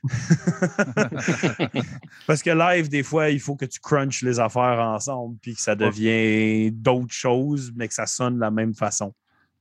[2.26, 5.60] Parce que live, des fois, il faut que tu crunches les affaires ensemble, puis que
[5.60, 9.14] ça devient d'autres choses, mais que ça sonne de la même façon.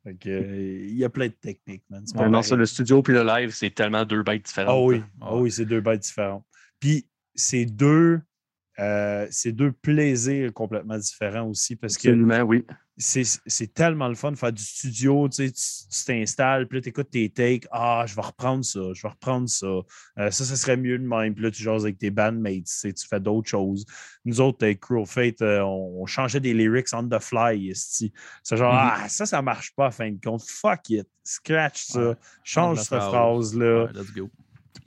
[0.03, 2.03] Fait que, euh, il y a plein de techniques, man.
[2.05, 4.73] C'est pas non, ça, le studio puis le live, c'est tellement deux bêtes différentes.
[4.73, 6.45] Ah oui, ah oui, c'est deux bêtes différentes.
[6.79, 8.21] Puis c'est deux,
[8.79, 12.65] euh, c'est deux plaisirs complètement différents aussi parce que Absolument, oui.
[12.97, 15.29] C'est tellement le fun de faire du studio.
[15.29, 17.67] Tu sais, tu tu t'installes, puis là, tu écoutes tes takes.
[17.71, 19.65] Ah, je vais reprendre ça, je vais reprendre ça.
[19.67, 19.83] Euh,
[20.31, 21.33] ça, ça serait mieux de même.
[21.33, 23.85] Puis là, tu jases avec tes bandmates, tu, sais, tu fais d'autres choses.
[24.25, 27.71] Nous autres, avec Cruel Fate, euh, on, on changeait des lyrics on the fly.
[27.75, 28.11] C'est
[28.51, 28.79] genre, Mhm.
[29.03, 30.43] ah, ça, ça marche pas à fin de compte.
[30.43, 31.07] Fuck it.
[31.23, 32.09] Scratch ça.
[32.09, 32.15] Ouais.
[32.43, 33.09] Change cette phrase.
[33.09, 34.29] phrase-là Ouais, let's go.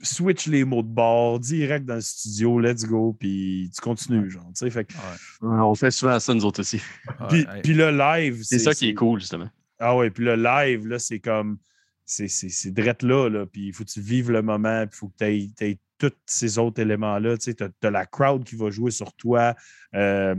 [0.01, 4.45] Switch les mots de bord direct dans le studio, let's go, puis tu continues, genre,
[4.47, 4.69] tu sais.
[4.69, 5.49] Fait que- Ouais.
[5.49, 6.81] Ouais, On fait souvent ça, nous autres aussi.
[7.29, 9.49] Puis, puis le live, C'est ça qui est cool, justement.
[9.79, 11.57] Ah ouais, puis le live, là, c'est comme,
[12.05, 14.95] c'est c'est- c'est drette là, là, puis il faut que tu vives le moment, puis
[14.95, 18.43] il faut que tu aies, tous ces autres éléments-là, tu sais, tu as, la crowd
[18.43, 19.55] qui va jouer sur toi,
[19.95, 20.33] euh,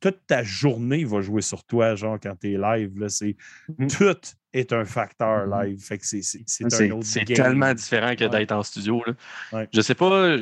[0.00, 3.36] toute ta journée va jouer sur toi, genre, quand tu es live, là, c'est,
[3.78, 3.88] Mhm.
[3.90, 4.16] tout
[4.52, 5.60] est un facteur Mhm.
[5.62, 7.36] live, fait que c'est c'est- c'est un C'est autre c'est game.
[7.36, 8.30] tellement différent que Ouais.
[8.30, 9.02] d'être en studio.
[9.06, 9.12] Là.
[9.52, 9.68] Ouais.
[9.74, 10.36] Je sais pas.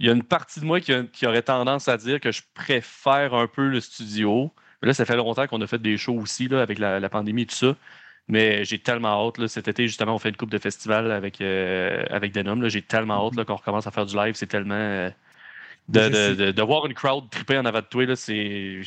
[0.00, 2.32] Il y a une partie de moi qui, a- qui aurait tendance à dire que
[2.32, 4.52] je préfère un peu le studio.
[4.82, 7.42] Là, ça fait longtemps qu'on a fait des shows aussi là, avec la, la pandémie
[7.42, 7.76] et tout ça.
[8.26, 9.38] Mais j'ai tellement hâte.
[9.38, 12.68] Là, cet été, justement, on fait une coupe de festival avec, euh, avec Denom.
[12.68, 14.34] J'ai tellement hâte là, qu'on recommence à faire du live.
[14.34, 14.74] C'est tellement.
[14.74, 15.10] euh,
[15.88, 18.80] de, Je de, de- de voir une crowd triper en avant de toi, là, c'est.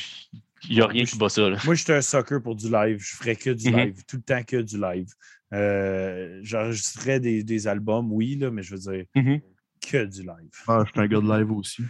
[0.68, 1.48] Il n'y a rien qui bat ça.
[1.48, 1.56] là.
[1.64, 2.98] Moi, j'étais un sucker pour du live.
[3.00, 3.76] Je ferais que du Mhm.
[3.78, 5.06] live, tout le temps que du live.
[5.54, 9.40] Euh, J'enregistrerais des, des albums, oui, là, mais je veux dire Mhm.
[9.80, 10.50] que du live.
[10.66, 11.82] Ah, je suis un gars de live aussi.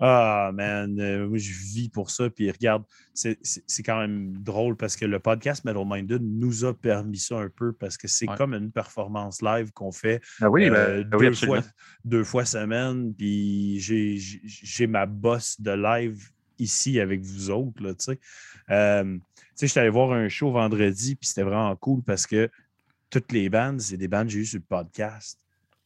[0.00, 2.30] Ah, man, euh, moi, je vis pour ça.
[2.30, 2.84] Puis regarde,
[3.14, 7.48] c'est quand même drôle parce que le podcast Metal Minded nous a permis ça un
[7.48, 8.36] peu parce que c'est Ouais.
[8.36, 11.60] comme une performance live qu'on fait Ah oui, euh, ben, oui, deux, fois,
[12.04, 13.12] deux fois semaine.
[13.14, 16.30] Puis j'ai- ma bosse de live
[16.60, 17.82] ici avec vous autres.
[17.82, 18.20] Là, tu sais.
[18.70, 19.20] Euh, tu
[19.56, 22.48] sais, j'étais allé voir un show vendredi, puis c'était vraiment cool parce que
[23.10, 25.40] toutes les bandes, c'est des bandes que j'ai eues sur le podcast.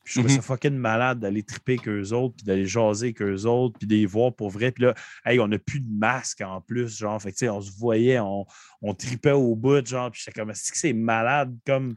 [0.05, 0.41] Puis je trouvais Mhm.
[0.41, 3.87] ça fucking malade d'aller triper avec eux autres, puis d'aller jaser avec eux autres, puis
[3.87, 4.73] de les voir pour vrai.
[4.73, 7.21] Puis là, hey, on n'a plus de masque en plus, genre.
[7.23, 8.45] Fait que, tu sais, on se voyait, on,
[8.83, 10.11] on tripait au bout, genre.
[10.11, 11.95] Puis j'étais comme, est-ce que c'est malade comme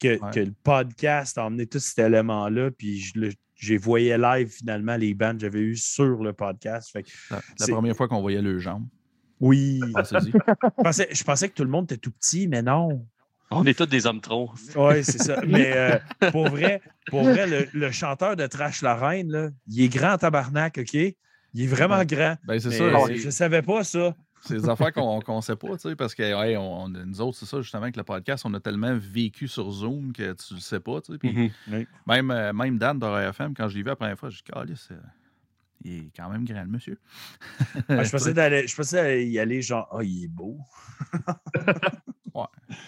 [0.00, 0.30] que, Ouais.
[0.32, 4.96] que le podcast a emmené tout cet élément-là, puis je le- j'ai voyé live finalement
[4.96, 6.90] les bandes que j'avais eues sur le podcast.
[6.92, 8.86] Fait que, La, la première fois qu'on voyait le jambes.
[9.40, 10.30] oui, Pensez-y.
[10.32, 13.04] je pensais, je pensais que tout le monde était tout petit, mais non.
[13.50, 14.50] On est tous des hommes troncs.
[14.76, 15.40] Oui, c'est ça.
[15.46, 15.98] Mais euh,
[16.32, 20.12] pour vrai, pour vrai le, le chanteur de Trash la Reine, là, il est grand
[20.14, 20.94] en tabarnak, OK?
[20.94, 21.14] Il
[21.62, 22.06] est vraiment Ouais.
[22.06, 22.36] grand.
[22.46, 23.06] Ben, c'est Mais, ça.
[23.06, 24.14] c'est- je savais pas ça.
[24.42, 27.38] C'est des affaires qu'on qu'on sait pas, tu sais, parce que hey, on, nous autres,
[27.38, 30.60] c'est ça, justement, avec le podcast, on a tellement vécu sur Zoom que tu le
[30.60, 31.18] sais pas, tu sais.
[31.18, 31.50] Puis Mhm.
[31.72, 31.86] Oui.
[32.06, 34.42] même, euh, même Dan d'Horaire FM, quand je l'ai vu la première fois, j'ai dit,
[34.44, 34.96] Calice, euh,
[35.84, 36.98] il est quand même grand, le monsieur.
[37.88, 40.58] Ah, je, pensais d'aller, je pensais y aller genre, ah, il est beau.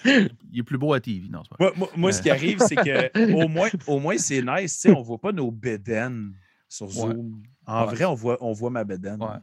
[0.04, 1.56] Il est plus beau à TV, non, c'est pas.
[1.64, 4.80] Moi, moi- moi, ce qui arrive, c'est que au moins, au moins c'est nice.
[4.80, 6.32] tu sais, On voit pas nos bédaines
[6.68, 7.42] sur Zoom.
[7.66, 7.94] En Ouais.
[7.94, 9.22] vrai, on voit, on voit ma bédaine.
[9.22, 9.38] Ouais.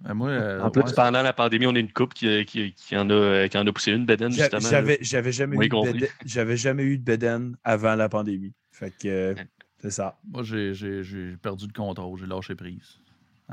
[0.00, 2.72] Ben, moi, euh, En plus, ouais, pendant la pandémie, on est une couple qui, qui,
[2.72, 4.68] qui en, a, qui en a poussé une bedaine, J'a- justement.
[4.70, 8.54] J'avais, j'avais jamais, Oui, bédaine- jamais eu de bédaine avant la pandémie.
[8.72, 9.34] Fait que
[9.78, 10.18] c'est ça.
[10.26, 12.98] moi j'ai- j'ai j'ai perdu le contrôle, j'ai lâché prise.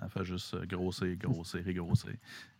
[0.01, 2.11] Elle fait juste euh, grossir, grossir et grossir.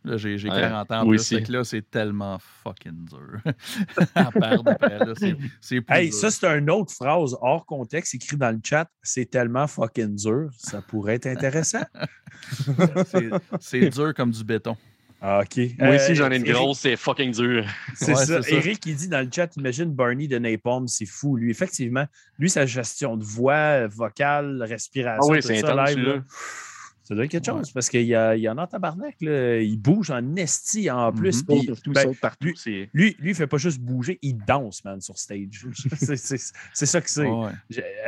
[0.04, 1.02] Là, j'ai j'ai Ouais, 40 ans.
[1.02, 3.42] en moi plus, que là, c'est tellement fucking dur.
[4.16, 6.18] à perdre après, là, c'est- c'est plus Hey, dur.
[6.20, 8.90] ça, c'est une autre phrase hors contexte écrit dans le chat.
[9.02, 10.50] C'est tellement fucking dur.
[10.58, 11.84] Ça pourrait être intéressant.
[13.08, 14.76] C'est- C'est dur comme du béton.
[15.20, 15.58] Ah, OK.
[15.80, 17.66] Moi aussi, Euh, j'en ai une Eric- grosse, c'est fucking dur.
[17.96, 18.42] C'est Ouais, ça.
[18.44, 18.56] c'est ça.
[18.56, 21.36] Eric, il dit dans le chat, imagine Barney de Napalm, c'est fou.
[21.38, 22.06] Lui, effectivement,
[22.38, 26.24] lui, sa gestion de voix, vocale, respiration, Ah oui, tout c'est ça, intense, live, là.
[27.08, 29.16] Ça doit être quelque chose parce qu'il y, y en a en tabarnak.
[29.22, 29.60] Là.
[29.62, 31.42] Il bouge en esti en plus.
[31.42, 31.46] Mhm.
[31.58, 34.84] puis, Partout, ben, saute partout, lui- lui, lui, il fait pas juste bouger, il danse,
[34.84, 35.66] man, sur stage.
[36.74, 37.26] c'est ça que c'est.
[37.28, 37.52] Ouais.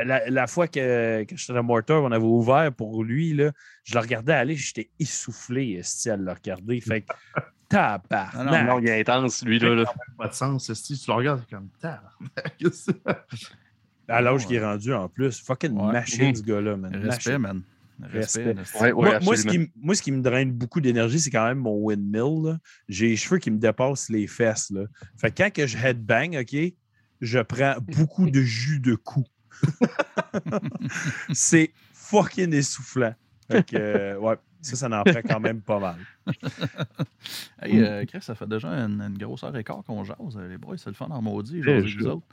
[0.05, 3.51] La, la fois que, que j'étais à Mortar, on avait ouvert pour lui, là,
[3.85, 6.81] je le regardais aller, j'étais essoufflé esti, à le regarder.
[6.81, 7.13] Fait que,
[7.69, 8.67] tabarnak.
[8.67, 9.75] Non, il est intense, lui, là.
[9.75, 9.85] là.
[10.17, 10.73] Pas de sens.
[10.73, 11.69] Si tu le regardes, c'est comme.
[11.79, 13.45] Tabarnak, qu'est-ce que c'est?
[14.11, 15.39] À l'âge qu'il est rendu en plus.
[15.39, 15.93] Fucking Ouais.
[15.93, 16.35] machine, Mhm.
[16.35, 16.91] ce gars-là, man.
[16.95, 17.37] Respect, Machine.
[17.37, 17.61] man.
[18.01, 18.53] Respect.
[18.53, 18.61] Respect.
[18.61, 18.77] esti.
[18.77, 21.45] Ouais, ouais, moi, moi, ce qui, moi, ce qui me draine beaucoup d'énergie, c'est quand
[21.45, 22.59] même mon windmill.
[22.87, 24.71] J'ai les cheveux qui me dépassent les fesses.
[24.71, 24.85] Là.
[25.17, 26.55] Fait que quand que je headbang, OK,
[27.21, 29.25] je prends beaucoup de jus de cou.
[31.33, 33.13] c'est fucking essoufflant.
[33.51, 35.95] Fait que, euh, ouais, ça, ça en prend quand même pas mal.
[37.61, 40.17] Hey, euh, Chris, ça fait déjà une, une grosse heure et quart qu'on jase.
[40.37, 41.61] euh, Les boys, c'est le fun en maudit.
[41.61, 42.25] Avec vous autres.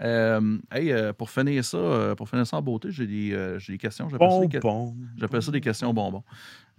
[0.00, 3.58] Euh, hey, euh, pour finir ça, euh, pour finir ça en beauté, j'ai des, euh,
[3.68, 4.08] des questions.
[4.08, 5.40] J'appelle ça, Bon, bon.
[5.40, 6.24] ça des questions bonbons.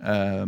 [0.04, 0.46] Euh,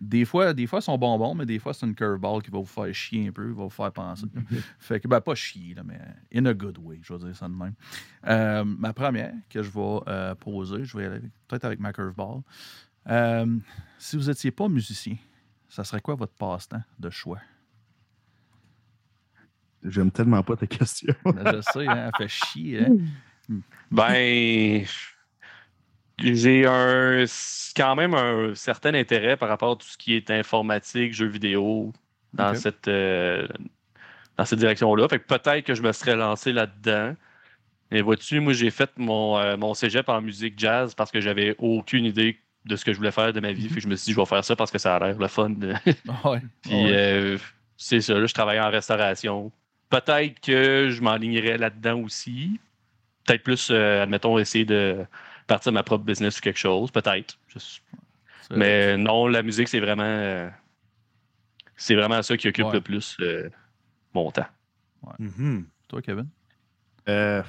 [0.00, 2.58] des, fois, des fois, ils sont bonbons, mais des fois, c'est une curveball qui va
[2.58, 4.26] vous faire chier un peu, va vous faire penser.
[4.78, 5.98] fait que, ben, pas chier, là, mais
[6.34, 7.74] in a good way, je vais dire ça de même.
[8.26, 11.92] Euh, ma première que je vais euh, poser, je vais y aller peut-être avec ma
[11.94, 12.42] curveball.
[14.00, 15.14] Si vous n'étiez pas musicien,
[15.68, 17.38] ça serait quoi votre passe-temps de choix?
[19.84, 21.14] J'aime tellement pas ta question.
[21.24, 22.86] Ben, je sais, hein, elle fait chier.
[22.86, 22.96] Hein?
[23.90, 24.86] Ben,
[26.18, 27.24] j'ai un
[27.76, 31.92] quand même un certain intérêt par rapport à tout ce qui est informatique, jeux vidéo,
[32.32, 33.46] dans cette euh,
[34.38, 35.08] dans cette direction-là.
[35.08, 37.16] Fait que peut-être que je me serais lancé là-dedans.
[37.90, 41.56] Mais vois-tu, moi j'ai fait mon, euh, mon cégep en musique jazz parce que j'avais
[41.58, 43.68] aucune idée de ce que je voulais faire de ma vie.
[43.68, 45.18] Fait que je me suis dit, je vais faire ça parce que ça a l'air
[45.18, 45.50] le fun.
[45.50, 45.72] de-
[46.24, 46.92] Ouais, Puis ouais.
[46.94, 47.38] euh,
[47.76, 49.50] c'est ça, là, je travaillais en restauration.
[49.88, 52.60] Peut-être que je m'enlignerais là-dedans aussi.
[53.24, 55.04] Peut-être plus, euh, admettons, essayer de
[55.46, 56.90] partir ma propre business ou quelque chose.
[56.90, 57.38] Peut-être.
[58.54, 60.02] Mais non, la musique, c'est vraiment.
[60.04, 60.48] euh,
[61.76, 62.72] c'est vraiment ça qui occupe Ouais.
[62.74, 63.48] le plus euh,
[64.12, 64.46] mon temps.
[65.18, 65.66] Mhm.
[65.88, 66.26] Toi, Kevin,
[67.08, 67.42] Euh,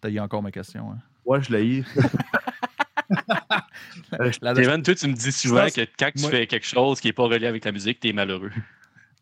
[0.00, 0.92] t'as eu encore ma question.
[0.92, 0.98] Hein?
[1.24, 1.84] ouais, je l'ai eu.
[4.42, 7.12] La- Kevin, toi, tu me dis souvent que quand tu fais quelque chose qui n'est
[7.12, 8.50] pas relié avec la musique, tu es malheureux.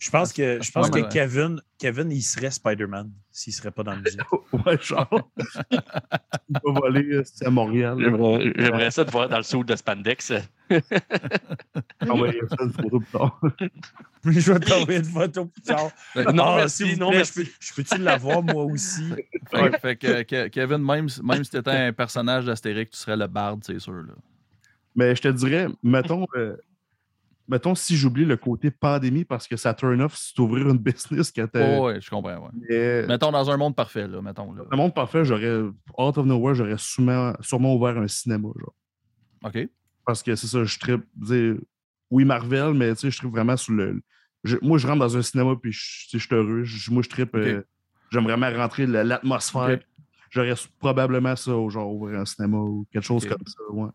[0.05, 1.01] Je pense que, je pense que.
[1.11, 4.21] Kevin, Kevin, il serait Spider-Man s'il serait pas dans la musique.
[4.53, 5.31] ouais, genre.
[5.71, 7.97] Il va voler euh, à Montréal.
[8.57, 10.33] J'aimerais ça te voir dans le saut de Spandex.
[12.09, 13.41] Envoyer ça une photo plus tard.
[14.27, 15.91] je vais t'envoyer une photo plus tard.
[16.17, 17.33] Non, Ah, merci, vous non, plaît, merci.
[17.41, 19.11] Je, peux, je peux-tu l'avoir moi aussi?
[19.51, 22.99] Fait, fait que, que- Kevin, même, si- même si tu étais un personnage d'Astérix, tu
[22.99, 23.95] serais le barde, c'est sûr.
[23.95, 24.13] Là.
[24.97, 26.57] Mais je te dirais, mettons, euh,
[27.49, 31.31] mettons si j'oublie le côté pandémie parce que ça turn off si t'ouvrir une business
[31.31, 31.79] que t'as.
[31.79, 32.37] Oh, ouais, je comprends.
[32.39, 32.51] Ouais.
[32.69, 34.53] Mais, Mettons dans un monde parfait, là, mettons.
[34.53, 34.63] Là.
[34.71, 35.61] le monde parfait, j'aurais,
[35.99, 38.49] out of nowhere, j'aurais sûrement, sûrement ouvert un cinéma.
[38.59, 38.75] Genre.
[39.45, 39.69] OK.
[40.07, 41.05] Parce que c'est ça, je tripe.
[42.11, 44.01] Oui, Marvel, mais tu sais, je tripe vraiment sur le.
[44.45, 46.63] je- moi, je rentre dans un cinéma puis je, tu je suis heureux.
[46.65, 47.35] Je- moi, je tripe.
[47.35, 47.63] Euh,
[48.13, 49.79] J'aime vraiment rentrer la- l'atmosphère.
[50.31, 53.63] J'aurais probablement ça, genre ouvrir un cinéma ou quelque chose comme ça.
[53.73, 53.89] Ouais.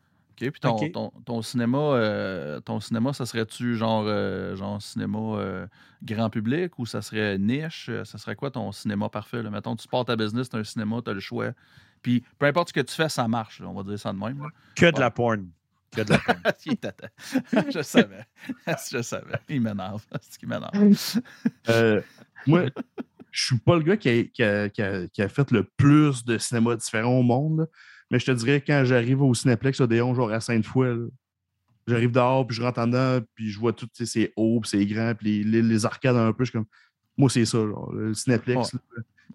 [0.48, 0.52] OK.
[0.52, 5.68] Puis ton, ton, ton cinéma, euh, ton cinéma, ça serait-tu genre, euh, genre cinéma euh,
[6.04, 7.90] grand public ou ça serait niche?
[8.06, 9.44] Ça serait quoi ton cinéma parfait?
[9.44, 9.50] Là?
[9.50, 11.52] Mettons, tu pars ta business, tu as un cinéma, tu as le choix.
[12.02, 13.60] Puis peu importe ce que tu fais, ça marche.
[13.60, 14.40] là, on va dire ça de même.
[14.42, 14.48] là.
[14.76, 15.50] Que de la porn.
[15.92, 16.40] Que de la porn.
[17.74, 18.26] Je savais.
[18.92, 19.40] je savais.
[19.50, 20.04] Il m'énerve.
[20.22, 20.72] C'est ce qui m'énerve.
[21.70, 22.02] Euh,
[22.48, 22.66] moi,
[23.32, 25.64] je suis pas le gars qui a, qui a- qui a- qui a fait le
[25.64, 27.68] plus de cinéma différents au monde.
[28.12, 31.06] Mais je te dirais, quand j'arrive au Cinéplex Odéon, genre à Sainte-Foy, là,
[31.88, 34.60] j'arrive dehors, puis je rentre en dedans, puis je vois tout, tu sais, c'est haut,
[34.62, 36.68] puis c'est grand, puis les, les- les arcades un peu, je suis comme...
[37.18, 38.80] Moi, c'est ça, genre, le Cinéplex, là,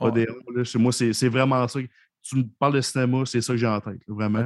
[0.01, 0.09] Ouais.
[0.09, 1.79] Odéon, là, c'est- moi, c'est c'est vraiment ça.
[2.23, 4.45] Tu me parles de cinéma, c'est ça que j'ai en tête, là, vraiment.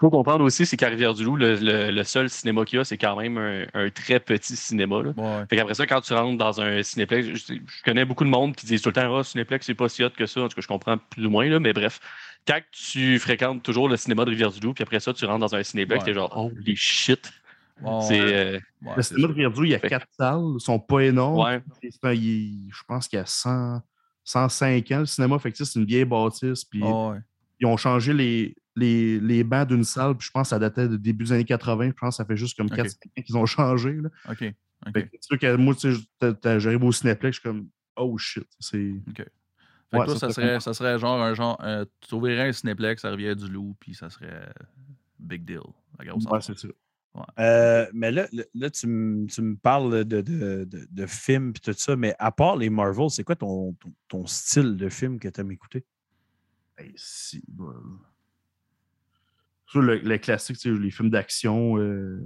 [0.00, 2.98] Faut comprendre aussi, c'est qu'à Rivière-du-Loup, le, le- le seul cinéma qu'il y a, c'est
[2.98, 5.02] quand même un, un très petit cinéma.
[5.04, 5.10] là.
[5.16, 5.44] Ouais.
[5.48, 8.56] Fait qu'après ça, quand tu rentres dans un cinéplex, je, je connais beaucoup de monde
[8.56, 10.40] qui disent tout le temps Ah, cinéplex, c'est pas si hot que ça.
[10.42, 12.00] En tout cas, je comprends plus ou moins, là, mais bref.
[12.46, 15.62] Quand tu fréquentes toujours le cinéma de Rivière-du-Loup, puis après ça, tu rentres dans un
[15.62, 16.06] cinéplex, Ouais.
[16.06, 17.32] t'es genre, oh, les shit.
[17.84, 21.00] Euh, ouais, Le cinéma de Rivière-du, il y a Fait- quatre salles, ils sont pas
[21.00, 21.38] énormes.
[21.44, 21.62] ouais.
[21.90, 23.80] C'est un- il- je pense qu'il y a 100,
[24.24, 25.38] 105 ans, le cinéma.
[25.38, 26.64] Fait tu c'est une vieille bâtisse.
[26.64, 26.80] Puis
[27.60, 30.16] ils ont changé les, les, les bancs d'une salle.
[30.16, 31.88] Puis je pense que ça datait de début des années 80.
[31.88, 32.76] Je pense que ça fait juste comme Ok.
[32.76, 33.92] 4-5 ans qu'ils ont changé.
[33.94, 34.08] Là.
[34.30, 34.54] OK.
[34.86, 34.92] OK.
[34.94, 38.16] Fait que c'est sûr que moi, tu sais, j'arrive au Cinéplex, je suis comme Oh
[38.18, 38.46] shit.
[38.60, 38.94] C'est.
[39.92, 41.58] Fait que Ouais, toi, ça ça, serait ça serait genre un genre.
[41.62, 44.52] euh, tu ouvrirais un Cinéplex à Rivière-du-Loup, puis ça serait
[45.20, 45.60] big deal.
[45.98, 46.68] La grosse Ouais, c'est ça.
[47.38, 51.50] Euh, mais là, là, là, tu, me- tu me parles de, de, de, de films
[51.50, 54.88] et tout ça, mais à part les Marvel, c'est quoi ton, ton, ton style de
[54.88, 55.84] film que tu aimes écouter?
[56.78, 57.74] Hey, si, bon.
[59.74, 62.20] Le, le classique, tu les films d'action, euh,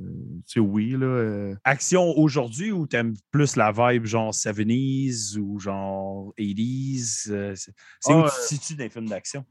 [0.47, 1.07] tu oui, là.
[1.07, 7.29] euh, Action aujourd'hui ou t'aimes plus la vibe genre 70s ou genre 80s?
[7.31, 9.45] euh, c'est c'est Ah, où euh, tu te situes dans les films d'action?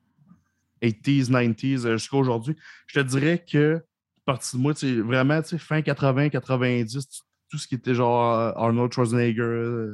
[0.81, 2.55] 80s, 90s, euh, jusqu'à aujourd'hui.
[2.87, 3.83] Je te dirais que,
[4.25, 7.19] partie de moi, tu sais, vraiment, tu fin 80, 90, tu-
[7.49, 8.23] tout ce qui était genre
[8.57, 9.93] Arnold Schwarzenegger,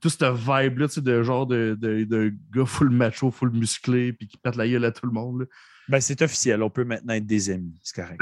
[0.00, 4.12] tout cette vibe-là, tu sais, de genre de, de, de gars full macho, full musclé,
[4.12, 5.40] puis qui pète la gueule à tout le monde.
[5.40, 5.46] là.
[5.88, 8.20] Ben, c'est officiel, on peut maintenant être des amis, c'est correct.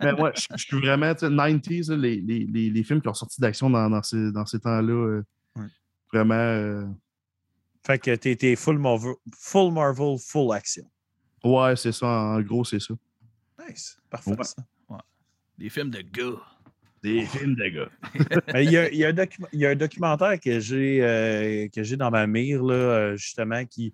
[0.00, 3.00] Mais ouais, je je suis vraiment, tu sais, 90s, là, les, les, les, les films
[3.00, 5.24] qui ont sorti d'action dans, dans ces, dans ces temps-là, euh,
[5.56, 5.66] Ouais.
[6.12, 6.34] vraiment.
[6.34, 6.84] euh,
[7.86, 10.84] fait que t'es t'es full Marvel, full Marvel, full action.
[11.44, 12.94] ouais, c'est ça, en gros, c'est ça.
[13.68, 14.44] Nice, parfait Ouais.
[14.44, 14.62] ça.
[15.56, 16.40] Des films de gars.
[17.04, 17.90] Des films de gars.
[18.60, 20.98] Il y, a, il y a un docu- il y a un documentaire que j'ai
[21.04, 23.92] euh, que j'ai dans ma mire, là, justement, qui,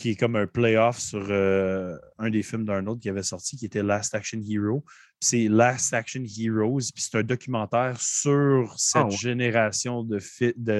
[0.00, 3.56] qui est comme un playoff sur euh, un des films d'un autre qui avait sorti,
[3.56, 4.82] qui était Last Action Hero.
[5.20, 10.18] C'est Last Action Heroes, puis c'est un documentaire sur cette Ah génération de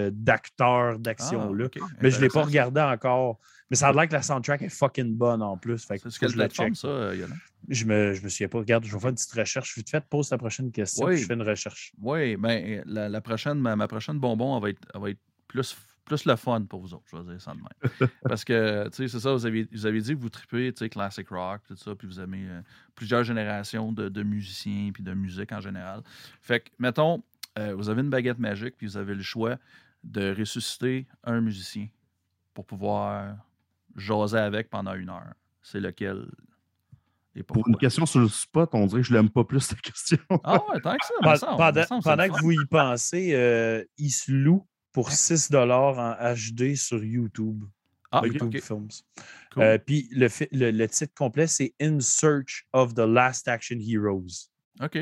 [0.08, 1.68] d'acteurs d'action-là.
[1.80, 3.38] Ah, Mais je ne l'ai pas regardé encore.
[3.70, 5.84] Mais ça a l'air que la soundtrack est fucking bonne en plus.
[5.84, 6.74] Fait que C'est ce faut que je la check.
[6.74, 7.26] ça, euh?
[7.68, 8.58] Je me, je me souviens pas.
[8.58, 10.02] Regarde, je vais faire une petite recherche vite fait.
[10.08, 11.04] Pose ta prochaine question.
[11.04, 11.12] Oui.
[11.12, 11.92] puis Je fais une recherche.
[12.00, 15.20] Oui, ben, la, la prochaine, ma, ma prochaine bonbon, elle va être, elle va être
[15.46, 18.10] plus, plus le fun pour vous autres, je vais dire ça de même.
[18.24, 20.78] Parce que, tu sais, c'est ça, vous avez, vous avez dit que vous tripez, tu
[20.80, 22.60] sais, classic rock, tout ça, puis vous aimez euh,
[22.94, 26.02] plusieurs générations de, de musiciens, puis de musique en général.
[26.40, 27.22] Fait que, mettons,
[27.58, 29.56] euh, vous avez une baguette magique, puis vous avez le choix
[30.02, 31.86] de ressusciter un musicien
[32.54, 33.36] pour pouvoir
[33.96, 35.34] jaser avec pendant une heure.
[35.62, 36.26] C'est lequel
[37.36, 39.80] et Pour une question sur le spot, on dirait que je l'aime pas plus, cette
[39.80, 40.18] question.
[40.42, 41.14] Ah ouais, tant que ça,
[41.56, 46.74] Pendant, me pendant- que vous y pensez, euh, il se loue pour 6 en HD
[46.76, 47.64] sur YouTube.
[48.12, 48.88] Ah, YouTube ok, Films.
[49.52, 49.62] cool.
[49.62, 54.48] Euh, Puis le, le, le titre complet, c'est In Search of the Last Action Heroes.
[54.82, 54.98] OK,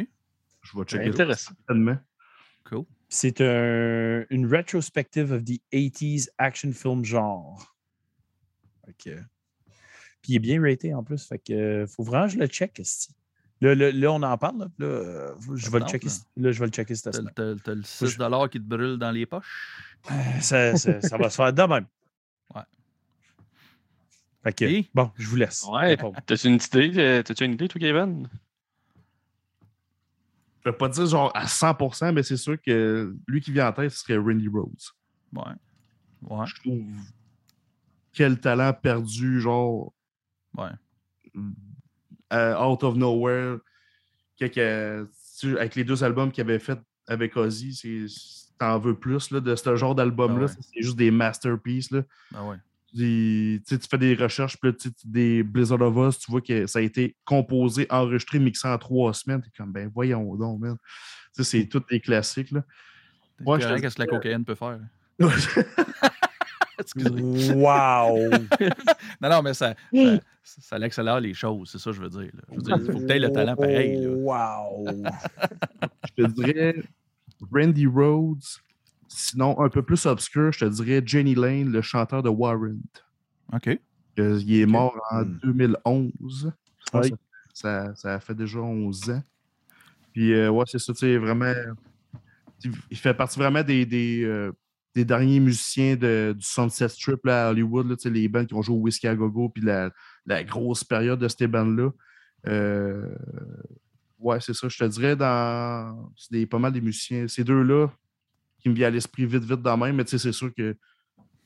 [0.62, 1.52] Je vais checker Intéressant.
[1.56, 1.98] certainement.
[2.66, 2.84] cool.
[3.08, 7.74] C'est un- une retrospective of the 80s action film genre.
[8.98, 9.22] Que-
[10.20, 11.24] Puis il est bien raté en plus.
[11.26, 12.78] Fait que faut vraiment que je le check.
[12.78, 13.14] esti.
[13.60, 14.58] Là, là, là, on en parle.
[14.60, 16.08] Là, Là, euh, je vais le checker.
[16.36, 16.52] là.
[16.52, 17.32] Je vais le checker cette semaine.
[17.34, 18.16] t'as- t'as le Faut que 6
[18.52, 19.82] qui te brûle dans les poches?
[20.40, 21.86] Ça, ça- ça va se faire de même.
[22.54, 22.62] Ouais.
[24.44, 24.88] Fait que, Et?
[24.94, 25.64] bon, je vous laisse.
[25.68, 25.96] Ouais.
[26.24, 26.92] T'as-tu une idée?
[26.98, 28.28] euh, T'as-tu une idée, toi, Kevin?
[30.64, 33.72] Je vais pas dire genre à 100%, mais c'est sûr que lui qui vient en
[33.72, 34.70] tête, ce serait Randy Rhodes.
[35.32, 35.42] Ouais.
[36.22, 36.46] Ouais.
[36.46, 36.82] Je trouve
[38.12, 39.92] quel talent perdu, genre
[40.56, 40.70] Ouais.
[42.32, 43.58] Euh, out of nowhere.
[44.40, 45.08] Que- que-
[45.56, 48.06] avec les deux albums qu'il avait fait avec Ozzy,
[48.58, 50.46] t'en veux plus là, de ce genre d'album-là.
[50.48, 50.62] Ah ouais.
[50.74, 51.90] C'est juste des masterpieces.
[51.90, 52.02] Là.
[52.34, 52.56] Ah ouais.
[52.94, 54.72] Des- tu fais des recherches, puis
[55.04, 59.12] des Blizzard of Us, tu vois que ça a été composé, enregistré, mixé en trois
[59.14, 59.42] semaines.
[59.42, 60.76] T'es comme, ben voyons donc, man.
[61.32, 62.50] C'est tous des classiques.
[62.50, 62.64] Là.
[63.44, 64.80] Ouais, je te qu'est-ce que la cocaïne peut faire.
[67.54, 68.32] Wow!
[68.32, 68.72] Excusez.
[69.20, 72.30] Non, non, mais ça, ça, ça accélère les choses, c'est ça que je veux dire.
[72.34, 72.42] là.
[72.50, 73.96] Je veux dire, il faut que tu aies le talent pareil.
[73.96, 74.10] là.
[74.10, 74.86] Wow!
[76.16, 76.82] je te dirais
[77.52, 78.42] Randy Rhodes.
[79.08, 82.76] Sinon, un peu plus obscur, je te dirais Jenny Lane, le chanteur de Warrant.
[83.52, 83.68] OK.
[84.18, 85.38] Euh, Il est mort en Hmm.
[85.42, 86.52] 2011.
[86.84, 87.10] Je pense Oui.
[87.12, 87.16] que
[87.54, 89.22] Ça, ça fait déjà 11 ans.
[90.12, 91.52] Puis, euh, ouais, c'est ça, tu sais, vraiment.
[92.90, 94.52] Il fait partie vraiment des, des, euh,
[94.98, 98.44] des derniers musiciens de- du Sunset Strip là, à Hollywood, là, tu sais, les bands
[98.44, 99.90] qui ont joué au Whiskey à Gogo, puis la,
[100.26, 101.90] la grosse période de ces bandes-là.
[102.46, 103.06] Euh,
[104.18, 106.10] ouais, c'est ça, je te dirais, dans.
[106.16, 107.26] C'est des- pas mal des musiciens.
[107.28, 107.88] Ces deux-là
[108.60, 110.76] qui me viennent à l'esprit vite, vite dans même, mais tu sais, c'est sûr que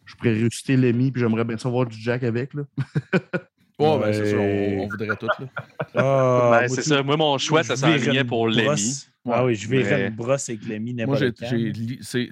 [0.05, 2.55] je pourrais réussiter Lemmy, puis j'aimerais bien savoir du Jack avec.
[2.55, 2.62] Là.
[3.79, 5.27] Ouais, ben, c'est ça, on, on voudrait tout.
[5.27, 5.47] Là.
[5.95, 7.03] Ah, Ben, moi, c'est ça.
[7.03, 9.07] Moi, mon choix, ça s'enlignait pour Lemmy.
[9.24, 11.32] Ah oui, je verrais Mais- une brosse avec Lemmy Moi, j'ai,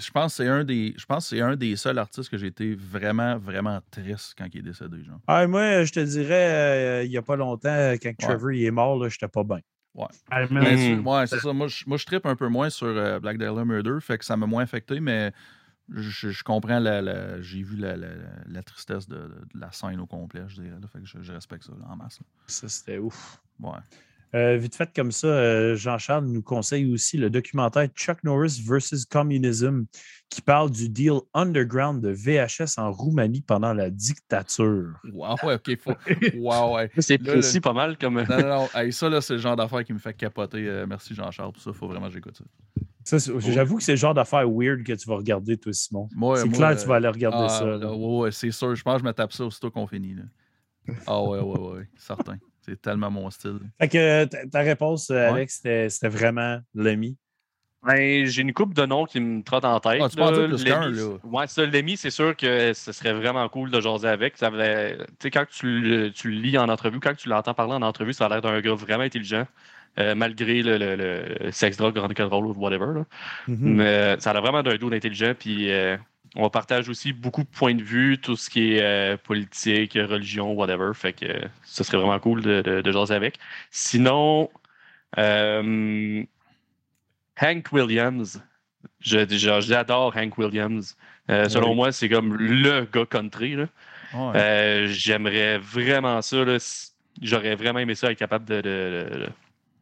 [0.00, 2.36] je pense que c'est un des, je pense que c'est un des seuls artistes que
[2.36, 5.20] j'ai été vraiment, vraiment triste quand il est décédé, genre.
[5.28, 8.70] Ah, moi, je te dirais, euh, il n'y a pas longtemps, quand Trevor il est
[8.72, 9.60] mort, là, j'étais pas bien.
[9.94, 10.76] Mm.
[10.76, 11.52] tu- ouais, c'est ça.
[11.52, 14.24] Moi, je, moi, je trippe un peu moins sur euh, Black Dahlia Murder, fait que
[14.24, 15.32] ça m'a moins affecté, mais
[15.92, 18.08] je, je comprends la, la- j'ai vu la, la-
[18.48, 20.70] la tristesse de, de la scène au complet, je dirais.
[20.80, 20.86] là.
[20.92, 22.18] fait que je, je respecte ça là, en masse.
[22.20, 22.26] là.
[22.46, 23.40] Ça, c'était ouf.
[23.60, 23.70] Ouais.
[24.34, 29.04] Euh, vite fait comme ça, euh, Jean-Charles nous conseille aussi le documentaire Chuck Norris versus
[29.04, 29.86] Communism
[30.28, 34.92] qui parle du deal underground de VHS en Roumanie pendant la dictature.
[35.12, 35.76] Wow, ouais, ok.
[35.80, 35.92] Faut...
[36.38, 36.90] Wow, ouais.
[36.98, 38.14] C'est Là, précis le- pas mal comme.
[38.22, 38.68] Non, non, non.
[38.74, 40.64] Hey, ça, là, c'est le genre d'affaire qui me fait capoter.
[40.68, 41.52] Euh, merci, Jean-Charles.
[41.52, 42.36] Pour ça, faut vraiment que j'écoute
[43.04, 43.18] ça.
[43.40, 46.08] J'avoue que c'est le genre d'affaire weird que tu vas regarder, toi, Simon.
[46.14, 47.64] Moi, c'est clair que tu vas aller regarder Ah, ça.
[47.66, 47.76] là.
[47.78, 48.74] là, ouais, ouais, c'est sûr.
[48.76, 50.14] Je pense que je me tape ça aussitôt qu'on finit.
[50.14, 50.22] Là.
[51.08, 52.36] Ah, ouais, ouais, ouais, ouais, certain.
[52.62, 53.58] C'est tellement mon style.
[53.80, 55.36] Fait que euh, ta, réponse, euh, Ouais.
[55.38, 57.16] Alex, c'était c'était vraiment l'ami.
[57.82, 60.02] Ben, j'ai une coupe de noms qui me trottent en tête.
[60.04, 60.30] Ah, tu là.
[60.32, 61.16] plus Lemmy, là?
[61.24, 64.36] Ouais, ça, Lemmy, c'est sûr que ce serait vraiment cool de jaser avec.
[64.36, 67.54] Ça avait- Tu sais, quand tu le, tu le lis en entrevue, quand tu l'entends
[67.54, 69.46] parler en entrevue, ça a l'air d'un gars vraiment intelligent,
[69.98, 72.92] euh, malgré le, le, le sex, drogue, rock'n'roll ou whatever.
[72.94, 73.04] là.
[73.48, 73.56] Mhm.
[73.60, 75.32] Mais euh, ça a l'air vraiment d'un dude intelligent.
[75.38, 75.96] Puis euh,
[76.36, 80.52] on partage aussi beaucoup de points de vue, tout ce qui est euh, politique, religion,
[80.52, 80.92] whatever.
[80.94, 83.38] Fait que euh, ce serait vraiment cool de, de, de jaser avec.
[83.70, 84.48] Sinon,
[85.18, 86.22] euh,
[87.40, 88.42] Hank Williams.
[89.00, 90.96] J'adore Hank Williams.
[91.30, 91.76] Euh, selon Oui.
[91.76, 93.56] moi, c'est comme le gars country.
[93.56, 93.68] Ouais.
[94.36, 96.44] Euh, J'aimerais vraiment ça.
[97.22, 99.28] J'aurais vraiment aimé ça être capable de, de,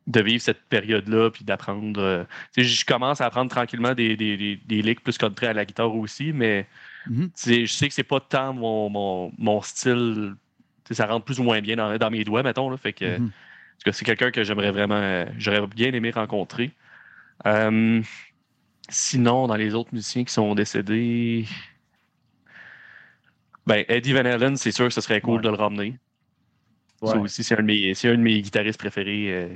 [0.09, 2.01] de vivre cette période-là puis d'apprendre.
[2.01, 2.25] euh,
[2.57, 5.95] je commence à apprendre tranquillement des, des, des, des licks plus country à la guitare
[5.95, 6.67] aussi, mais
[7.07, 7.31] Mhm.
[7.47, 10.35] je sais que c'est pas tant mon, mon, mon style.
[10.91, 12.69] Ça rentre plus ou moins bien dans, dans mes doigts, mettons.
[12.71, 13.31] Là, fait que, Mhm.
[13.85, 14.97] que c'est quelqu'un que j'aimerais vraiment.
[14.97, 16.73] euh, J'aurais bien aimé rencontrer.
[17.47, 18.03] Euh,
[18.89, 21.47] sinon, dans les autres musiciens qui sont décédés.
[23.67, 25.43] Ben, Eddie Van Halen, c'est sûr que ce serait cool Ouais.
[25.43, 25.99] de le ramener.
[27.05, 29.33] Ça aussi, c'est un, de mes- c'est un de mes guitaristes préférés.
[29.33, 29.49] euh,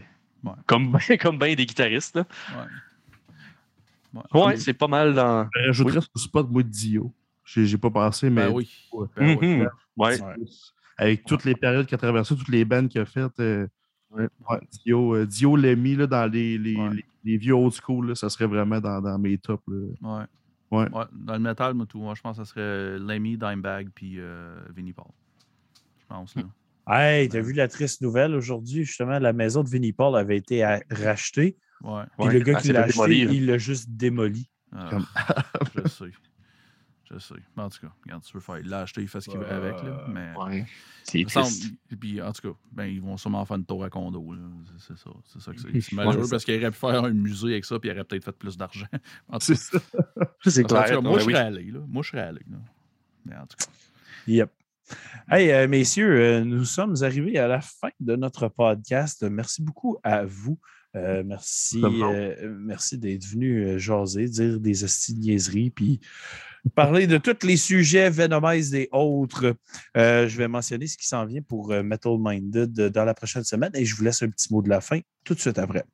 [0.44, 0.52] Ouais.
[0.66, 2.16] Comme, comme bien des guitaristes.
[2.16, 2.24] Là.
[4.14, 4.22] Ouais.
[4.34, 5.48] Ouais, c'est pas mal dans.
[5.54, 7.12] Je rajouterais sur le spot, moi, Dio.
[7.44, 8.70] J'ai j'ai pas pensé, mais Ben oui.
[9.16, 9.56] Ben oui.
[9.56, 9.68] Mhm.
[9.96, 10.18] Ouais.
[10.98, 13.66] avec toutes les périodes qu'il a traversées, toutes les bandes qu'il a faites, euh,
[14.84, 16.90] Dio, euh, Dio Lemmy, là, dans les, les, Ouais.
[16.94, 19.62] les- les vieux old school, là, ça serait vraiment dans, dans mes tops.
[19.68, 19.76] là.
[20.02, 20.24] Ouais.
[20.70, 20.88] Ouais.
[21.12, 24.60] Dans le métal, moi, tout, moi, je pense que ce serait Lemmy, Dimebag, puis euh,
[24.74, 25.06] Vinnie Paul.
[26.00, 26.42] Je pense, là.
[26.86, 28.84] Hey, t'as vu la triste nouvelle aujourd'hui?
[28.84, 31.56] Justement, la maison de Vinnie Paul avait été à- rachetée.
[31.82, 32.02] Ouais.
[32.18, 33.32] Puis Ouais, le gars qui l'a acheté, démolir.
[33.32, 34.48] il l'a juste démoli.
[34.74, 35.06] Ah, Comme-
[35.76, 36.04] je sais.
[37.12, 37.34] Je sais.
[37.56, 38.58] Mais en tout cas, regarde, tu veux faire.
[38.58, 40.06] Il l'a acheté, il fait ce qu'il veut avec, là.
[40.08, 40.32] Mais.
[40.36, 40.66] Ouais.
[41.04, 41.74] C'est semble- triste.
[41.90, 44.34] et puis, en tout cas, ben, ils vont sûrement faire une tour à condo.
[44.78, 45.10] C'est- ça.
[45.26, 45.80] C'est ça que c'est.
[45.80, 48.24] C'est malheureux parce qu'il aurait pu faire un musée avec ça, puis il aurait peut-être
[48.24, 48.86] fait plus d'argent.
[49.28, 50.50] En tout C'est cas, ça.
[50.50, 51.02] C'est cas, clair.
[51.02, 51.64] moi, je serais allé.
[51.70, 51.80] Là.
[51.86, 52.40] Moi, je serais allé.
[52.50, 52.56] Là.
[53.26, 53.66] Mais en tout cas.
[54.26, 54.50] Yep.
[55.30, 59.22] Hey, euh, messieurs, euh, nous sommes arrivés à la fin de notre podcast.
[59.22, 60.58] Merci beaucoup à vous.
[60.94, 66.00] Euh, merci euh, merci d'être venu jaser, dire des hosties de niaiseries, puis
[66.74, 69.56] parler de tous les sujets Venomize et autres.
[69.96, 73.70] Euh, je vais mentionner ce qui s'en vient pour Metal Minded dans la prochaine semaine
[73.74, 75.84] et je vous laisse un petit mot de la fin tout de suite après.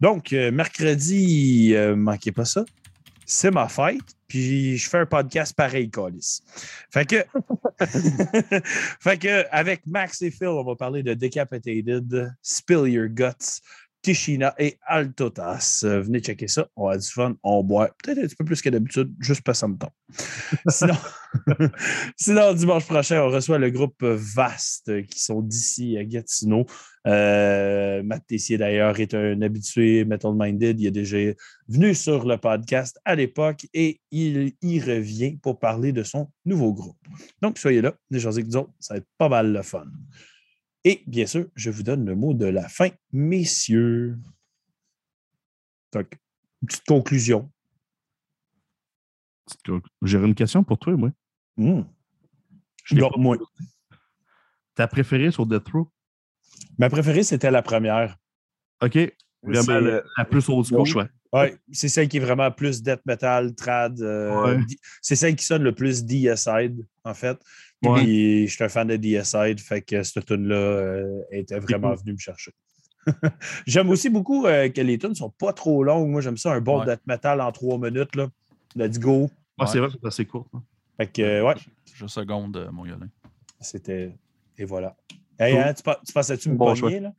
[0.00, 2.64] Donc, mercredi, manquez pas ça.
[3.28, 6.42] C'est ma fête, puis je fais un podcast pareil, Colis.
[6.90, 7.16] Fait que,
[9.00, 13.60] fait que, avec Max et Phil, on va parler de Decapitated, Spill Your Guts,
[14.06, 15.82] Tishina et Altotas.
[15.82, 16.68] Euh, venez checker ça.
[16.76, 17.34] On a du fun.
[17.42, 19.90] On boit peut-être un petit peu plus que d'habitude, juste que ça me tombe.
[20.68, 20.94] Sinon,
[22.16, 26.66] sinon, dimanche prochain, on reçoit le groupe Vast qui sont d'ici à Gatineau.
[27.08, 30.80] Euh, Matt Tessier, d'ailleurs, est un habitué Metal Minded.
[30.80, 31.18] Il est déjà
[31.66, 36.72] venu sur le podcast à l'époque et il y revient pour parler de son nouveau
[36.72, 36.96] groupe.
[37.42, 39.86] Donc, soyez là, déjà avec nous autres, ça va être pas mal le fun.
[40.88, 44.16] Et bien sûr, je vous donne le mot de la fin, messieurs.
[45.92, 46.16] Donc,
[46.62, 47.50] une petite conclusion.
[50.00, 51.10] J'aurais une question pour toi, moi.
[51.56, 51.82] Hmm.
[52.84, 53.36] Je pas moi,
[54.76, 55.90] Ta préférée sur Death Row?
[56.78, 58.16] ma préférée, c'était la première.
[58.80, 58.96] OK.
[59.42, 60.86] Vraiment la, la plus old Bon school.
[60.86, 61.08] choix.
[61.32, 64.00] Ouais, c'est celle qui est vraiment plus death metal, trad.
[64.00, 64.64] euh, Ouais.
[65.02, 67.38] C'est celle qui sonne le plus DSide, en fait.
[67.84, 68.02] Ouais.
[68.02, 72.12] Puis je suis un fan de DSide, fait que cette tune-là euh, était vraiment venue
[72.12, 72.52] me chercher.
[73.66, 76.08] J'aime aussi beaucoup euh, que les tunes ne sont pas trop longues.
[76.08, 76.86] Moi, j'aime ça, un bon Ouais.
[76.86, 78.16] death metal en trois minutes.
[78.16, 78.28] Là.
[78.74, 79.30] Let's go.
[79.58, 80.48] Ah, C'est vrai que c'est assez court.
[80.54, 80.62] hein.
[80.96, 81.54] Fait que, euh, ouais,
[81.94, 82.98] Je seconde, euh, mon gars.
[83.60, 84.16] c'était.
[84.58, 84.96] Et voilà.
[85.38, 87.10] Hey, hein, tu, tu pensais-tu me Bon pogner, là?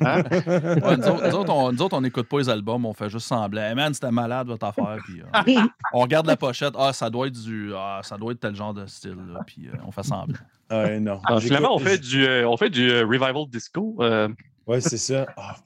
[0.00, 0.22] Hein?
[0.46, 3.10] Ouais, nous, autres, nous autres, on nous autres, on n'écoute pas les albums, on fait
[3.10, 3.60] juste sembler.
[3.62, 4.98] Hey man, c'était malade votre affaire.
[5.04, 5.60] Puis, euh,
[5.92, 6.74] on regarde la pochette.
[6.78, 7.72] Ah, ça doit être du.
[7.74, 9.16] Ah, ça doit être tel genre de style.
[9.32, 10.38] là, Puis euh, on fait semblant.
[10.70, 11.20] Ouais, non.
[11.26, 13.96] Ah, finalement, on fait du, euh, on fait du euh, revival disco.
[14.00, 14.28] euh,
[14.64, 15.26] Ouais, c'est ça.
[15.36, 15.56] Ah.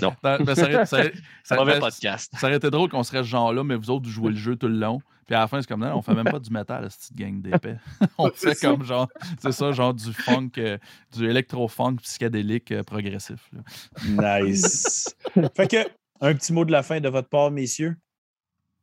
[0.00, 0.14] Non.
[0.22, 1.12] Ben, ben, ça, aurait, ça aurait-
[1.44, 2.32] ça- Mauvais podcast.
[2.38, 4.56] ça aurait été drôle qu'on serait ce genre-là, mais vous autres, vous jouez le jeu
[4.56, 5.02] tout le long.
[5.30, 7.16] Puis à la fin, c'est comme, non, on fait même pas du métal, cette petite
[7.16, 7.76] gang d'épais.
[8.18, 9.06] on C'est fait comme genre,
[9.38, 10.76] c'est ça, genre du funk, euh,
[11.16, 13.48] du électro-funk psychédélique euh, progressif.
[13.52, 14.40] là.
[14.40, 15.14] Nice.
[15.56, 15.88] fait que,
[16.20, 17.96] un petit mot de la fin de votre part, messieurs.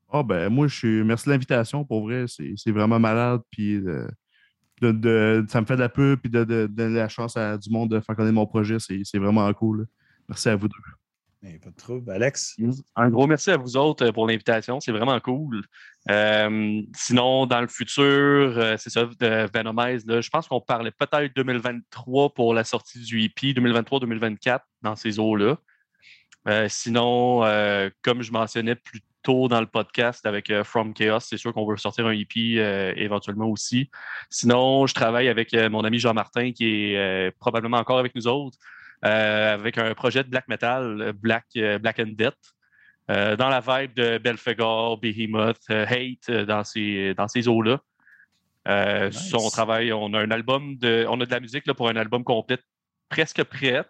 [0.10, 1.04] Ah ben moi, je suis.
[1.04, 2.24] Merci de l'invitation, pour vrai.
[2.30, 3.42] C'est c'est vraiment malade.
[3.52, 4.08] Puis euh,
[4.82, 7.36] de, de- ça me fait de la pub puis de, de- de donner la chance
[7.36, 8.78] à du monde de faire connaître mon projet.
[8.80, 9.80] C'est c'est vraiment cool.
[9.82, 9.86] là.
[10.30, 10.78] Merci à vous deux.
[11.64, 12.12] Pas de trouble.
[12.12, 12.56] Alex?
[12.96, 14.80] Un gros merci à vous autres euh, pour l'invitation.
[14.80, 15.64] C'est vraiment cool.
[16.10, 20.92] Euh, sinon, dans le futur, euh, c'est ça, de Venomize, là, je pense qu'on parlait
[20.92, 25.58] peut-être 2023 pour la sortie du EP, 2023-2024 dans ces eaux-là.
[26.70, 27.42] Sinon,
[28.04, 31.76] comme je mentionnais plus tôt dans le podcast avec From Chaos, c'est sûr qu'on veut
[31.76, 32.56] sortir un EP
[32.96, 33.90] éventuellement aussi.
[34.30, 38.58] Sinon, je travaille avec mon ami Jean-Martin qui est probablement encore avec nous autres.
[39.06, 42.34] Euh, avec un projet de black metal, euh, Black, euh, black and Death,
[43.10, 47.80] dans la vibe de Belphegor, Behemoth, Hate, dans ces, dans ces eaux-là.
[48.68, 49.34] Euh, Nice.
[49.34, 51.96] on travaille, on a un album de, on a de la musique là, pour un
[51.96, 52.58] album complet
[53.08, 53.86] presque prêt.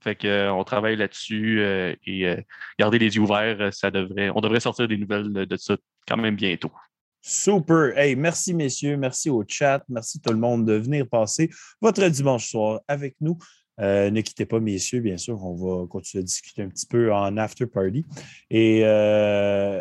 [0.00, 2.34] Fait que, euh, on travaille là-dessus euh, et
[2.78, 5.76] gardez les yeux ouverts, ça devrait, on devrait sortir des nouvelles de ça
[6.08, 6.72] quand même bientôt.
[7.20, 7.96] Super.
[7.96, 8.96] Hey, merci, messieurs.
[8.96, 9.84] Merci au chat.
[9.88, 13.38] Merci tout le monde de venir passer votre dimanche soir avec nous.
[13.82, 15.44] Euh, ne quittez pas, messieurs, bien sûr.
[15.44, 18.06] On va continuer à discuter un petit peu en after party.
[18.50, 19.80] Et euh,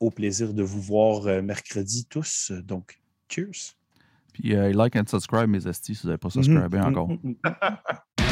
[0.00, 2.52] au plaisir de vous voir euh, mercredi tous.
[2.52, 3.74] Donc, cheers.
[4.34, 6.84] Puis like and subscribe, mes estis, si vous n'avez pas subscribé Mhm.
[6.86, 7.08] encore.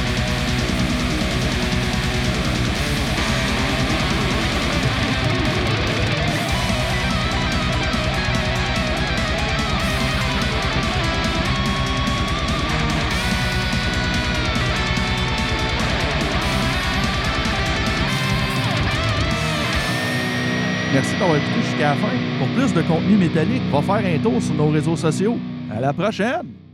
[20.96, 22.08] Merci d'avoir écouté jusqu'à la fin.
[22.38, 25.36] Pour plus de contenu métallique, va faire un tour sur nos réseaux sociaux.
[25.70, 26.65] À la prochaine!